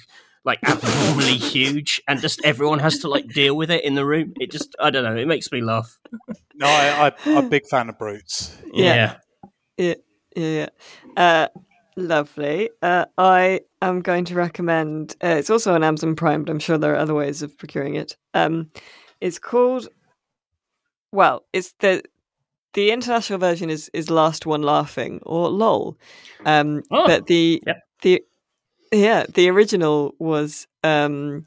like 0.47 0.59
abnormally 0.63 1.37
huge, 1.37 2.01
and 2.07 2.19
just 2.19 2.41
everyone 2.43 2.79
has 2.79 2.97
to 2.99 3.07
like 3.07 3.27
deal 3.27 3.55
with 3.55 3.69
it 3.69 3.83
in 3.83 3.93
the 3.93 4.05
room. 4.05 4.33
It 4.39 4.49
just 4.49 4.75
I 4.79 4.89
don't 4.89 5.03
know. 5.03 5.15
It 5.15 5.27
makes 5.27 5.51
me 5.51 5.61
laugh. 5.61 5.99
No, 6.55 6.65
I, 6.65 7.07
I, 7.07 7.11
I'm 7.25 7.45
a 7.45 7.49
big 7.49 7.67
fan 7.67 7.89
of 7.89 7.99
brutes. 7.99 8.57
Yeah. 8.73 9.17
Yeah, 9.77 9.93
yeah, 10.35 10.47
yeah. 10.65 10.69
Uh, 11.15 11.47
lovely. 11.95 12.71
Uh, 12.81 13.05
I 13.17 13.61
am 13.83 14.01
going 14.01 14.25
to 14.25 14.35
recommend. 14.35 15.15
Uh, 15.23 15.35
it's 15.37 15.51
also 15.51 15.75
on 15.75 15.83
Amazon 15.83 16.15
Prime, 16.15 16.43
but 16.43 16.51
I'm 16.51 16.57
sure 16.59 16.79
there 16.79 16.93
are 16.93 16.97
other 16.97 17.13
ways 17.13 17.43
of 17.43 17.55
procuring 17.59 17.93
it. 17.93 18.17
Um, 18.33 18.71
it's 19.21 19.37
called. 19.37 19.89
Well, 21.11 21.45
it's 21.53 21.73
the 21.79 22.01
the 22.73 22.91
international 22.91 23.39
version 23.39 23.69
is 23.69 23.89
is 23.93 24.09
Last 24.09 24.45
One 24.45 24.61
Laughing 24.61 25.19
or 25.23 25.49
LOL. 25.49 25.97
Um, 26.45 26.83
Oh, 26.91 27.05
but 27.05 27.27
the 27.27 27.61
yep. 27.67 27.77
the 28.01 28.23
yeah 28.91 29.25
the 29.33 29.49
original 29.49 30.15
was 30.19 30.67
um 30.83 31.45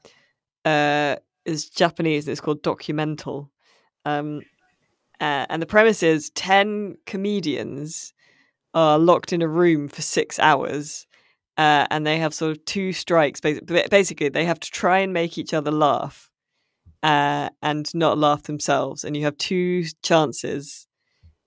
uh 0.64 1.16
is 1.45 1.68
Japanese 1.68 2.26
and 2.26 2.32
it's 2.32 2.41
called 2.41 2.62
Documental. 2.62 3.49
Um, 4.05 4.43
uh, 5.20 5.47
and 5.51 5.61
the 5.61 5.66
premise 5.66 6.03
is 6.03 6.30
10 6.30 6.97
comedians 7.07 8.14
are 8.72 8.99
locked 8.99 9.32
in 9.32 9.43
a 9.43 9.49
room 9.49 9.88
for 9.88 10.01
six 10.01 10.38
hours 10.38 11.07
uh, 11.59 11.86
and 11.91 12.07
they 12.07 12.18
have 12.18 12.32
sort 12.32 12.53
of 12.53 12.64
two 12.64 12.93
strikes 12.93 13.41
basically 13.41 14.28
they 14.28 14.45
have 14.45 14.61
to 14.61 14.70
try 14.70 14.99
and 15.01 15.12
make 15.12 15.36
each 15.36 15.53
other 15.53 15.70
laugh 15.70 16.30
uh, 17.03 17.51
and 17.62 17.93
not 17.95 18.16
laugh 18.16 18.45
themselves 18.45 19.05
and 19.05 19.16
you 19.16 19.24
have 19.24 19.36
two 19.36 19.84
chances 20.03 20.86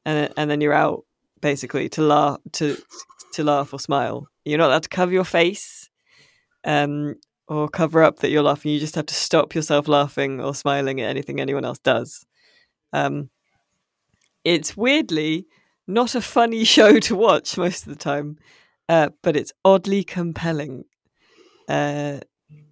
and, 0.05 0.31
and 0.37 0.51
then 0.51 0.61
you're 0.61 0.73
out 0.73 1.05
basically 1.41 1.89
to 1.89 2.01
laugh 2.01 2.37
to 2.51 2.77
to 3.31 3.43
laugh 3.43 3.73
or 3.73 3.79
smile 3.79 4.27
you're 4.45 4.59
not 4.59 4.67
allowed 4.67 4.83
to 4.83 4.89
cover 4.89 5.11
your 5.11 5.23
face 5.23 5.82
um, 6.65 7.15
or 7.47 7.67
cover 7.67 8.03
up 8.03 8.19
that 8.19 8.29
you're 8.29 8.43
laughing 8.43 8.71
you 8.71 8.79
just 8.79 8.95
have 8.95 9.05
to 9.05 9.15
stop 9.15 9.53
yourself 9.53 9.87
laughing 9.87 10.39
or 10.39 10.55
smiling 10.55 11.01
at 11.01 11.09
anything 11.09 11.39
anyone 11.39 11.65
else 11.65 11.79
does 11.79 12.25
um, 12.93 13.29
it's 14.43 14.77
weirdly 14.77 15.47
not 15.87 16.15
a 16.15 16.21
funny 16.21 16.63
show 16.63 16.99
to 16.99 17.15
watch 17.15 17.57
most 17.57 17.83
of 17.83 17.89
the 17.89 17.99
time, 17.99 18.37
uh, 18.89 19.09
but 19.21 19.35
it's 19.35 19.53
oddly 19.65 20.03
compelling. 20.03 20.85
Uh, 21.67 22.19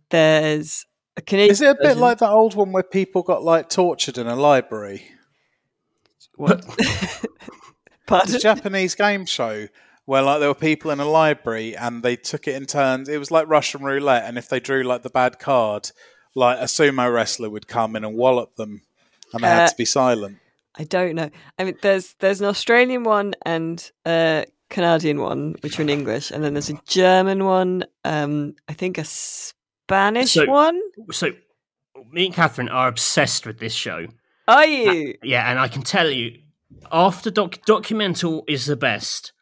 there's 0.09 0.85
a 1.17 1.21
Canadian. 1.21 1.51
Is 1.51 1.61
it 1.61 1.69
a 1.69 1.75
bit 1.75 1.83
version- 1.83 1.99
like 1.99 2.17
that 2.19 2.29
old 2.29 2.55
one 2.55 2.71
where 2.71 2.83
people 2.83 3.23
got 3.23 3.43
like 3.43 3.69
tortured 3.69 4.17
in 4.17 4.27
a 4.27 4.35
library? 4.35 5.03
what? 6.35 6.65
It's 8.13 8.33
a 8.33 8.39
Japanese 8.39 8.93
game 8.93 9.25
show 9.25 9.67
where 10.05 10.21
like 10.21 10.39
there 10.39 10.49
were 10.49 10.55
people 10.55 10.91
in 10.91 10.99
a 10.99 11.05
library 11.05 11.75
and 11.75 12.03
they 12.03 12.15
took 12.15 12.47
it 12.47 12.55
in 12.55 12.65
turns. 12.65 13.07
It 13.09 13.17
was 13.17 13.31
like 13.31 13.47
Russian 13.47 13.83
roulette, 13.83 14.23
and 14.25 14.37
if 14.37 14.49
they 14.49 14.59
drew 14.59 14.83
like 14.83 15.03
the 15.03 15.09
bad 15.09 15.39
card, 15.39 15.91
like 16.35 16.59
a 16.59 16.63
sumo 16.65 17.13
wrestler 17.13 17.49
would 17.49 17.67
come 17.67 17.95
in 17.95 18.03
and 18.03 18.15
wallop 18.15 18.55
them, 18.55 18.81
and 19.33 19.43
they 19.43 19.47
Uh, 19.47 19.51
had 19.51 19.67
to 19.69 19.75
be 19.77 19.85
silent. 19.85 20.37
I 20.75 20.85
don't 20.85 21.15
know. 21.15 21.29
I 21.59 21.63
mean, 21.65 21.77
there's 21.81 22.13
there's 22.19 22.39
an 22.41 22.47
Australian 22.47 23.03
one 23.03 23.33
and 23.45 23.91
a 24.05 24.45
Canadian 24.69 25.19
one, 25.19 25.55
which 25.61 25.77
are 25.77 25.81
in 25.81 25.89
English, 25.89 26.31
and 26.31 26.43
then 26.43 26.53
there's 26.53 26.69
a 26.69 26.79
German 26.87 27.43
one. 27.43 27.83
Um, 28.05 28.55
I 28.69 28.73
think 28.73 28.97
a 28.97 29.03
Spanish 29.03 30.31
So- 30.33 30.45
one. 30.45 30.79
So 31.11 31.31
me 32.09 32.25
and 32.27 32.33
Catherine 32.35 32.69
are 32.69 32.87
obsessed 32.87 33.45
with 33.45 33.59
this 33.59 33.73
show. 33.73 34.07
Are 34.47 34.65
you? 34.65 35.15
Yeah, 35.23 35.49
and 35.49 35.59
I 35.59 35.67
can 35.67 35.81
tell 35.81 36.09
you, 36.09 36.39
after 36.91 37.29
doc- 37.29 37.59
documental 37.67 38.43
is 38.47 38.65
the 38.65 38.75
best. 38.77 39.33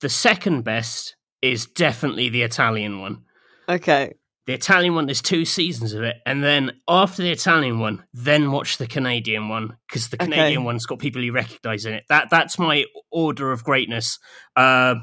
The 0.00 0.08
second 0.08 0.62
best 0.62 1.16
is 1.42 1.66
definitely 1.66 2.28
the 2.28 2.42
Italian 2.42 3.00
one. 3.00 3.22
Okay. 3.68 4.14
The 4.46 4.52
Italian 4.52 4.94
one, 4.94 5.06
there's 5.06 5.22
two 5.22 5.44
seasons 5.44 5.92
of 5.92 6.04
it, 6.04 6.16
and 6.24 6.44
then 6.44 6.70
after 6.86 7.20
the 7.22 7.32
Italian 7.32 7.80
one, 7.80 8.04
then 8.14 8.52
watch 8.52 8.78
the 8.78 8.86
Canadian 8.86 9.48
one 9.48 9.76
because 9.88 10.08
the 10.08 10.16
Okay. 10.22 10.30
Canadian 10.30 10.62
one's 10.62 10.86
got 10.86 11.00
people 11.00 11.20
you 11.22 11.32
recognise 11.32 11.84
in 11.84 11.94
it. 11.94 12.04
That 12.08 12.28
that's 12.30 12.56
my 12.58 12.84
order 13.10 13.50
of 13.50 13.64
greatness. 13.64 14.20
Uh, 14.54 14.96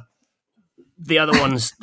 the 0.98 1.20
other 1.20 1.38
ones, 1.42 1.74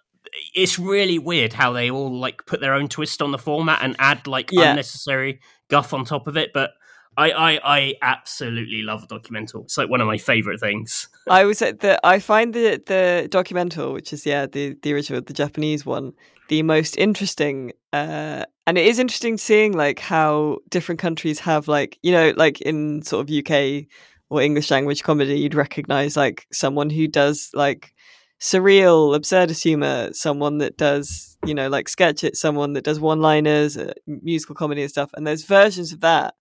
it's 0.54 0.78
really 0.78 1.18
weird 1.18 1.52
how 1.52 1.72
they 1.72 1.90
all 1.90 2.14
like 2.14 2.46
put 2.46 2.60
their 2.60 2.74
own 2.74 2.86
twist 2.88 3.20
on 3.20 3.32
the 3.32 3.38
format 3.38 3.80
and 3.82 3.96
add 3.98 4.28
like 4.28 4.50
Yeah. 4.52 4.70
unnecessary 4.70 5.40
guff 5.68 5.92
on 5.92 6.04
top 6.04 6.28
of 6.28 6.36
it. 6.36 6.50
But 6.54 6.70
I, 7.16 7.32
I, 7.32 7.60
I 7.64 7.94
absolutely 8.00 8.82
love 8.82 9.02
a 9.02 9.06
documental. 9.08 9.64
It's 9.64 9.76
like 9.76 9.90
one 9.90 10.00
of 10.00 10.06
my 10.06 10.18
favourite 10.18 10.60
things. 10.60 11.08
I 11.30 11.44
was 11.44 11.58
say 11.58 11.72
that 11.72 12.00
I 12.04 12.18
find 12.18 12.54
the 12.54 12.82
the 12.86 13.28
documental, 13.30 13.92
which 13.92 14.12
is 14.12 14.26
yeah 14.26 14.46
the 14.46 14.76
the 14.82 14.92
original, 14.92 15.20
the 15.20 15.32
Japanese 15.32 15.84
one, 15.84 16.12
the 16.48 16.62
most 16.62 16.96
interesting. 16.96 17.72
Uh, 17.92 18.44
and 18.66 18.76
it 18.76 18.86
is 18.86 18.98
interesting 18.98 19.38
seeing 19.38 19.72
like 19.72 19.98
how 19.98 20.58
different 20.68 21.00
countries 21.00 21.40
have 21.40 21.68
like 21.68 21.98
you 22.02 22.12
know 22.12 22.32
like 22.36 22.60
in 22.60 23.02
sort 23.02 23.28
of 23.28 23.34
UK 23.34 23.86
or 24.30 24.42
English 24.42 24.70
language 24.70 25.02
comedy, 25.02 25.38
you'd 25.38 25.54
recognize 25.54 26.16
like 26.16 26.46
someone 26.52 26.90
who 26.90 27.08
does 27.08 27.50
like 27.54 27.94
surreal 28.40 29.16
absurdist 29.18 29.62
humor, 29.62 30.10
someone 30.12 30.58
that 30.58 30.76
does 30.76 31.36
you 31.44 31.54
know 31.54 31.68
like 31.68 31.88
sketch 31.88 32.24
it, 32.24 32.36
someone 32.36 32.74
that 32.74 32.84
does 32.84 33.00
one 33.00 33.20
liners, 33.20 33.76
uh, 33.76 33.92
musical 34.06 34.54
comedy 34.54 34.82
and 34.82 34.90
stuff. 34.90 35.10
And 35.14 35.26
there's 35.26 35.44
versions 35.44 35.92
of 35.92 36.00
that 36.00 36.34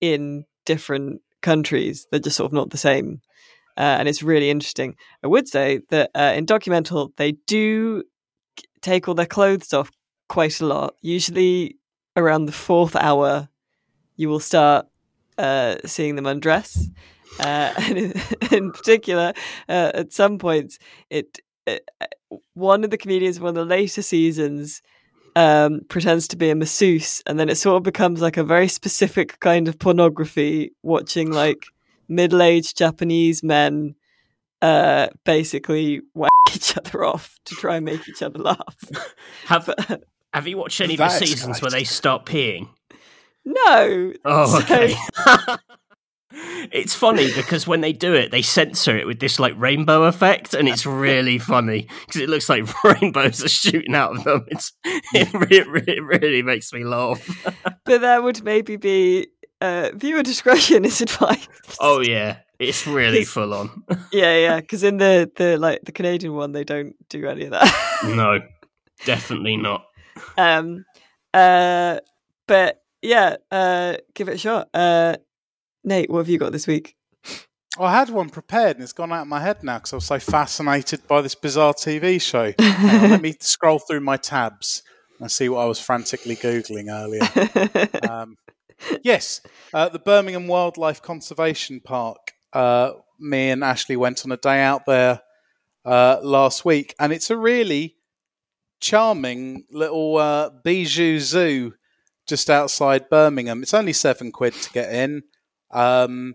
in 0.00 0.44
different 0.64 1.20
countries. 1.40 2.06
They're 2.10 2.20
just 2.20 2.36
sort 2.36 2.48
of 2.48 2.52
not 2.52 2.70
the 2.70 2.78
same 2.78 3.20
uh, 3.76 3.96
and 3.98 4.08
it's 4.08 4.22
really 4.22 4.50
interesting. 4.50 4.96
I 5.22 5.26
would 5.26 5.48
say 5.48 5.80
that 5.90 6.10
uh, 6.14 6.32
in 6.36 6.46
documental 6.46 7.10
they 7.16 7.32
do 7.46 8.04
take 8.80 9.08
all 9.08 9.14
their 9.14 9.26
clothes 9.26 9.72
off 9.72 9.90
quite 10.28 10.60
a 10.60 10.66
lot. 10.66 10.94
Usually 11.00 11.76
around 12.16 12.46
the 12.46 12.52
fourth 12.52 12.96
hour, 12.96 13.48
you 14.16 14.28
will 14.28 14.40
start 14.40 14.86
uh, 15.38 15.76
seeing 15.84 16.16
them 16.16 16.26
undress. 16.26 16.88
Uh, 17.40 17.72
and 17.78 18.14
in, 18.52 18.72
particular, 18.72 19.32
uh, 19.68 19.90
at 19.94 20.12
some 20.12 20.38
points, 20.38 20.78
it, 21.10 21.38
it 21.66 21.88
one 22.54 22.84
of 22.84 22.90
the 22.90 22.98
comedians, 22.98 23.40
one 23.40 23.50
of 23.50 23.54
the 23.54 23.64
later 23.64 24.02
seasons, 24.02 24.82
um, 25.36 25.80
pretends 25.88 26.28
to 26.28 26.36
be 26.36 26.50
a 26.50 26.54
masseuse, 26.54 27.22
and 27.26 27.38
then 27.38 27.48
it 27.48 27.56
sort 27.56 27.76
of 27.76 27.82
becomes 27.82 28.20
like 28.20 28.36
a 28.36 28.44
very 28.44 28.68
specific 28.68 29.40
kind 29.40 29.66
of 29.66 29.78
pornography. 29.78 30.70
Watching 30.82 31.32
like 31.32 31.66
middle-aged 32.08 32.76
Japanese 32.76 33.42
men 33.42 33.94
uh, 34.62 35.08
basically 35.24 36.00
whack 36.14 36.30
each 36.54 36.76
other 36.76 37.04
off 37.04 37.38
to 37.44 37.54
try 37.54 37.76
and 37.76 37.84
make 37.84 38.08
each 38.08 38.22
other 38.22 38.38
laugh. 38.38 38.76
Have 39.46 39.66
But 39.66 40.04
Have 40.32 40.46
you 40.46 40.56
watched 40.56 40.80
any 40.80 40.94
of 40.94 40.98
the 40.98 41.06
is 41.06 41.18
seasons 41.18 41.60
where 41.60 41.70
they 41.70 41.84
start 41.84 42.24
peeing? 42.26 42.68
No. 43.44 44.12
Oh, 44.24 44.46
So- 44.58 44.64
okay. 44.64 44.94
it's 46.72 46.94
funny 46.94 47.32
because 47.34 47.66
when 47.66 47.80
they 47.80 47.92
do 47.92 48.14
it, 48.14 48.30
they 48.30 48.42
censor 48.42 48.96
it 48.96 49.06
with 49.06 49.20
this 49.20 49.38
like 49.38 49.52
rainbow 49.56 50.04
effect, 50.04 50.54
and 50.54 50.68
it's 50.68 50.86
really 50.86 51.38
funny 51.38 51.86
because 52.06 52.20
it 52.20 52.28
looks 52.28 52.48
like 52.48 52.64
rainbows 52.84 53.44
are 53.44 53.48
shooting 53.48 53.94
out 53.94 54.16
of 54.16 54.24
them. 54.24 54.44
It's 54.48 54.72
it 54.84 55.32
really, 55.32 55.92
it 55.92 56.02
really 56.02 56.42
makes 56.42 56.72
me 56.72 56.84
laugh. 56.84 57.28
but 57.84 58.00
that 58.00 58.22
would 58.22 58.42
maybe 58.42 58.76
be 58.76 59.28
uh, 59.64 59.90
viewer 59.94 60.22
discretion 60.22 60.84
is 60.84 61.00
advised. 61.06 61.48
Oh 61.80 62.00
yeah, 62.00 62.38
it's 62.58 62.86
really 62.86 63.18
Yes. 63.20 63.28
full 63.28 63.52
on. 63.54 63.82
yeah, 64.12 64.36
yeah. 64.38 64.60
Because 64.60 64.82
in 64.84 64.98
the 64.98 65.30
the 65.36 65.56
like 65.58 65.80
the 65.84 65.92
Canadian 65.92 66.34
one, 66.34 66.52
they 66.52 66.64
don't 66.64 66.94
do 67.08 67.26
any 67.26 67.44
of 67.44 67.50
that. 67.50 68.00
no, 68.04 68.40
definitely 69.04 69.56
not. 69.56 69.84
um, 70.38 70.84
uh, 71.32 71.98
but 72.46 72.82
yeah, 73.02 73.36
uh, 73.50 73.96
give 74.14 74.28
it 74.28 74.34
a 74.34 74.38
shot. 74.38 74.68
Uh, 74.74 75.16
Nate, 75.82 76.10
what 76.10 76.18
have 76.18 76.28
you 76.28 76.38
got 76.38 76.52
this 76.52 76.66
week? 76.66 76.96
I 77.78 77.90
had 77.92 78.08
one 78.08 78.30
prepared 78.30 78.76
and 78.76 78.84
it's 78.84 78.92
gone 78.92 79.12
out 79.12 79.22
of 79.22 79.26
my 79.28 79.40
head 79.40 79.64
now 79.64 79.78
because 79.78 79.92
I 79.92 79.96
was 79.96 80.04
so 80.04 80.18
fascinated 80.20 81.06
by 81.08 81.20
this 81.22 81.34
bizarre 81.34 81.74
TV 81.74 82.22
show. 82.22 82.52
On, 82.56 83.10
let 83.10 83.20
me 83.20 83.34
scroll 83.40 83.80
through 83.80 84.00
my 84.00 84.16
tabs 84.16 84.84
and 85.18 85.28
see 85.30 85.48
what 85.48 85.58
I 85.58 85.64
was 85.64 85.80
frantically 85.80 86.36
Googling 86.36 86.86
earlier. 86.88 88.08
Um, 88.08 88.36
yes, 89.02 89.40
uh, 89.72 89.88
the 89.88 89.98
Birmingham 89.98 90.46
Wildlife 90.46 91.02
Conservation 91.02 91.80
Park. 91.80 92.32
Uh, 92.52 92.92
me 93.18 93.50
and 93.50 93.62
Ashley 93.64 93.96
went 93.96 94.24
on 94.24 94.32
a 94.32 94.36
day 94.36 94.60
out 94.60 94.86
there 94.86 95.20
uh, 95.84 96.18
last 96.22 96.64
week, 96.64 96.94
and 96.98 97.12
it's 97.12 97.30
a 97.30 97.36
really 97.36 97.96
charming 98.80 99.64
little 99.70 100.16
uh, 100.18 100.50
bijou 100.62 101.18
zoo 101.18 101.74
just 102.26 102.50
outside 102.50 103.08
Birmingham. 103.10 103.62
It's 103.62 103.74
only 103.74 103.92
seven 103.92 104.32
quid 104.32 104.54
to 104.54 104.70
get 104.72 104.92
in. 104.94 105.22
Um, 105.70 106.34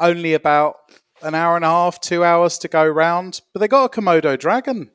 only 0.00 0.34
about 0.34 0.76
an 1.22 1.34
hour 1.34 1.56
and 1.56 1.64
a 1.64 1.68
half, 1.68 2.00
two 2.00 2.22
hours 2.24 2.58
to 2.58 2.68
go 2.68 2.86
round, 2.86 3.40
but 3.52 3.60
they 3.60 3.68
got 3.68 3.84
a 3.86 4.00
Komodo 4.00 4.38
dragon. 4.38 4.90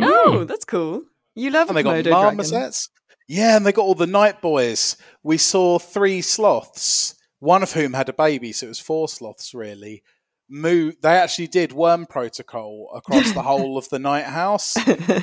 oh, 0.00 0.44
that's 0.44 0.64
cool. 0.64 1.02
You 1.34 1.50
love 1.50 1.68
And 1.70 1.78
a 1.78 1.82
they 1.82 1.84
got 1.84 1.96
Komodo 1.96 2.02
dragon. 2.04 2.36
marmosets. 2.36 2.88
Yeah, 3.30 3.56
and 3.56 3.64
they 3.64 3.70
got 3.70 3.82
all 3.82 3.94
the 3.94 4.08
night 4.08 4.42
boys. 4.42 4.96
We 5.22 5.38
saw 5.38 5.78
three 5.78 6.20
sloths, 6.20 7.14
one 7.38 7.62
of 7.62 7.74
whom 7.74 7.92
had 7.92 8.08
a 8.08 8.12
baby, 8.12 8.50
so 8.50 8.66
it 8.66 8.70
was 8.70 8.80
four 8.80 9.08
sloths 9.08 9.54
really. 9.54 10.02
Move. 10.48 10.96
They 11.00 11.16
actually 11.16 11.46
did 11.46 11.72
worm 11.72 12.06
protocol 12.06 12.90
across 12.92 13.30
the 13.30 13.42
whole 13.50 13.78
of 13.78 13.88
the 13.88 14.00
night 14.00 14.24
house, 14.24 14.74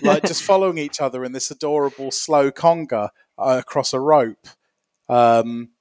like 0.03 0.23
just 0.23 0.43
following 0.43 0.77
each 0.77 1.01
other 1.01 1.25
in 1.25 1.33
this 1.33 1.51
adorable 1.51 2.11
slow 2.11 2.49
conga 2.49 3.09
uh, 3.37 3.57
across 3.59 3.91
a 3.91 3.99
rope. 3.99 4.47
Um, 5.09 5.71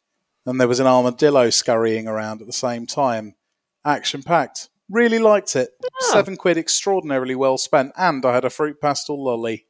and 0.46 0.60
there 0.60 0.66
was 0.66 0.80
an 0.80 0.88
armadillo 0.88 1.50
scurrying 1.50 2.08
around 2.08 2.40
at 2.40 2.48
the 2.48 2.52
same 2.52 2.88
time. 2.88 3.36
Action 3.84 4.24
packed. 4.24 4.68
Really 4.90 5.20
liked 5.20 5.54
it. 5.54 5.68
Oh. 5.80 6.12
Seven 6.12 6.36
quid, 6.36 6.58
extraordinarily 6.58 7.36
well 7.36 7.56
spent, 7.56 7.92
and 7.96 8.26
I 8.26 8.34
had 8.34 8.44
a 8.44 8.50
Fruit 8.50 8.80
Pastille 8.80 9.24
lolly. 9.24 9.66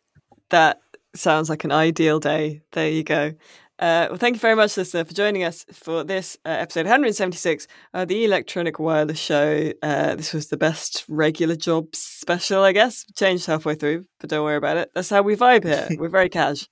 That 0.48 0.80
sounds 1.16 1.48
like 1.48 1.64
an 1.64 1.72
ideal 1.72 2.20
day. 2.20 2.62
There 2.72 2.88
you 2.88 3.02
go. 3.02 3.34
Uh, 3.78 4.06
well, 4.08 4.16
thank 4.16 4.34
you 4.34 4.40
very 4.40 4.56
much, 4.56 4.74
listener, 4.76 5.04
for 5.04 5.12
joining 5.12 5.44
us 5.44 5.66
for 5.70 6.02
this 6.02 6.38
uh, 6.46 6.48
episode 6.48 6.86
176 6.86 7.66
of 7.92 8.08
the 8.08 8.24
Electronic 8.24 8.78
Wireless 8.78 9.18
Show. 9.18 9.70
Uh, 9.82 10.14
this 10.14 10.32
was 10.32 10.48
the 10.48 10.56
best 10.56 11.04
regular 11.08 11.56
jobs 11.56 11.98
special, 11.98 12.62
I 12.62 12.72
guess. 12.72 13.04
Changed 13.16 13.44
halfway 13.44 13.74
through, 13.74 14.06
but 14.18 14.30
don't 14.30 14.44
worry 14.44 14.56
about 14.56 14.78
it. 14.78 14.90
That's 14.94 15.10
how 15.10 15.20
we 15.20 15.36
vibe 15.36 15.64
here. 15.64 15.88
We're 15.98 16.08
very 16.08 16.30
cash. 16.30 16.66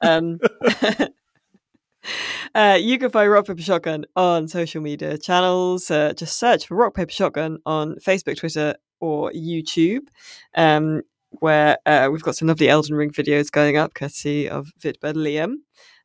Um, 0.00 0.38
uh, 2.54 2.78
you 2.80 2.98
can 2.98 3.10
find 3.10 3.30
Rock 3.30 3.46
Paper 3.46 3.60
Shotgun 3.60 4.06
on 4.16 4.48
social 4.48 4.80
media 4.80 5.18
channels. 5.18 5.90
Uh, 5.90 6.14
just 6.14 6.38
search 6.38 6.68
for 6.68 6.76
Rock 6.76 6.94
Paper 6.94 7.12
Shotgun 7.12 7.58
on 7.66 7.96
Facebook, 7.96 8.38
Twitter, 8.38 8.76
or 8.98 9.30
YouTube. 9.32 10.06
Um, 10.54 11.02
where 11.30 11.78
uh, 11.86 12.08
we've 12.10 12.22
got 12.22 12.36
some 12.36 12.48
lovely 12.48 12.68
Elden 12.68 12.94
Ring 12.94 13.10
videos 13.10 13.50
going 13.50 13.76
up, 13.76 13.94
courtesy 13.94 14.48
of 14.48 14.70
Vidbud 14.80 15.14
Liam. 15.14 15.54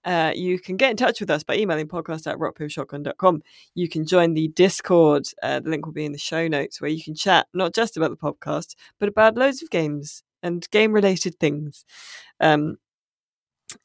Uh, 0.04 0.32
you 0.36 0.60
can 0.60 0.78
get 0.78 0.90
in 0.90 0.98
touch 0.98 1.20
with 1.20 1.30
us 1.30 1.44
by 1.44 1.56
emailing 1.56 1.88
podcast 1.88 2.26
at 2.26 2.38
rockpapershotgun.com. 2.38 3.44
You 3.76 3.88
can 3.88 4.04
join 4.06 4.34
the 4.34 4.48
Discord. 4.50 5.28
Uh, 5.44 5.60
the 5.60 5.70
link 5.70 5.86
will 5.86 5.94
be 5.94 6.06
in 6.06 6.12
the 6.12 6.18
show 6.18 6.48
notes 6.48 6.82
where 6.82 6.90
you 6.90 7.04
can 7.04 7.14
chat 7.14 7.46
not 7.54 7.76
just 7.76 7.98
about 7.98 8.10
the 8.10 8.18
podcast, 8.18 8.74
but 9.00 9.10
about 9.10 9.38
loads 9.38 9.62
of 9.62 9.70
games 9.70 10.24
and 10.42 10.68
game 10.72 10.92
related 10.92 11.40
things. 11.40 11.86
Um, 12.40 12.78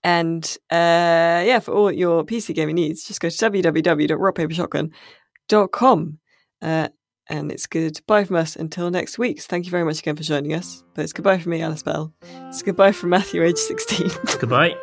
and 0.03 0.43
uh, 0.71 1.45
yeah, 1.47 1.61
for 1.61 1.73
all 1.73 1.93
your 1.93 2.25
PC 2.25 2.55
gaming 2.55 2.77
needs, 2.77 3.07
just 3.07 3.21
go 3.21 3.29
to 3.29 3.37
www.rockpapershotgun.com. 3.37 6.19
Uh, 6.63 6.89
and 7.29 7.51
it's 7.51 7.67
goodbye 7.67 8.25
from 8.25 8.37
us 8.37 8.57
until 8.57 8.91
next 8.91 9.19
week. 9.19 9.41
So 9.41 9.47
thank 9.49 9.65
you 9.65 9.71
very 9.71 9.85
much 9.85 9.99
again 10.01 10.17
for 10.17 10.23
joining 10.23 10.55
us. 10.55 10.83
But 10.95 11.03
it's 11.03 11.13
goodbye 11.13 11.39
from 11.39 11.51
me, 11.51 11.63
Alice 11.63 11.83
Bell. 11.83 12.13
It's 12.49 12.63
goodbye 12.63 12.93
from 12.93 13.11
Matthew, 13.11 13.43
age 13.43 13.57
16. 13.59 14.09
Goodbye. 14.41 14.75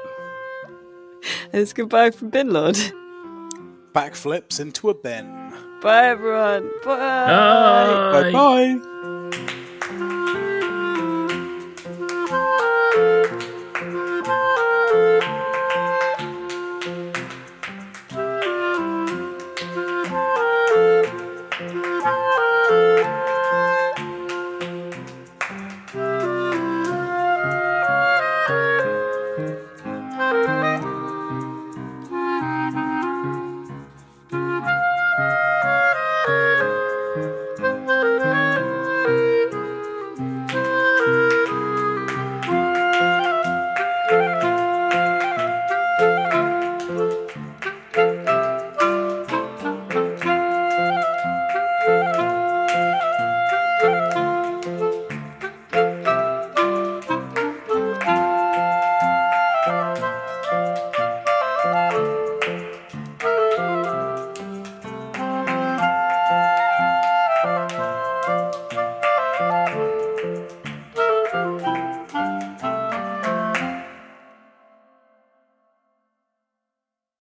and 1.52 1.62
it's 1.62 1.74
goodbye 1.74 2.12
from 2.12 2.30
Bin 2.30 2.52
Lord. 2.52 2.78
Backflips 3.94 4.60
into 4.60 4.90
a 4.90 4.94
bin. 4.94 5.26
Bye, 5.82 6.08
everyone. 6.08 6.70
Bye. 6.84 6.98
Bye. 6.98 8.32
Bye 8.32 8.32
bye. 8.32 9.10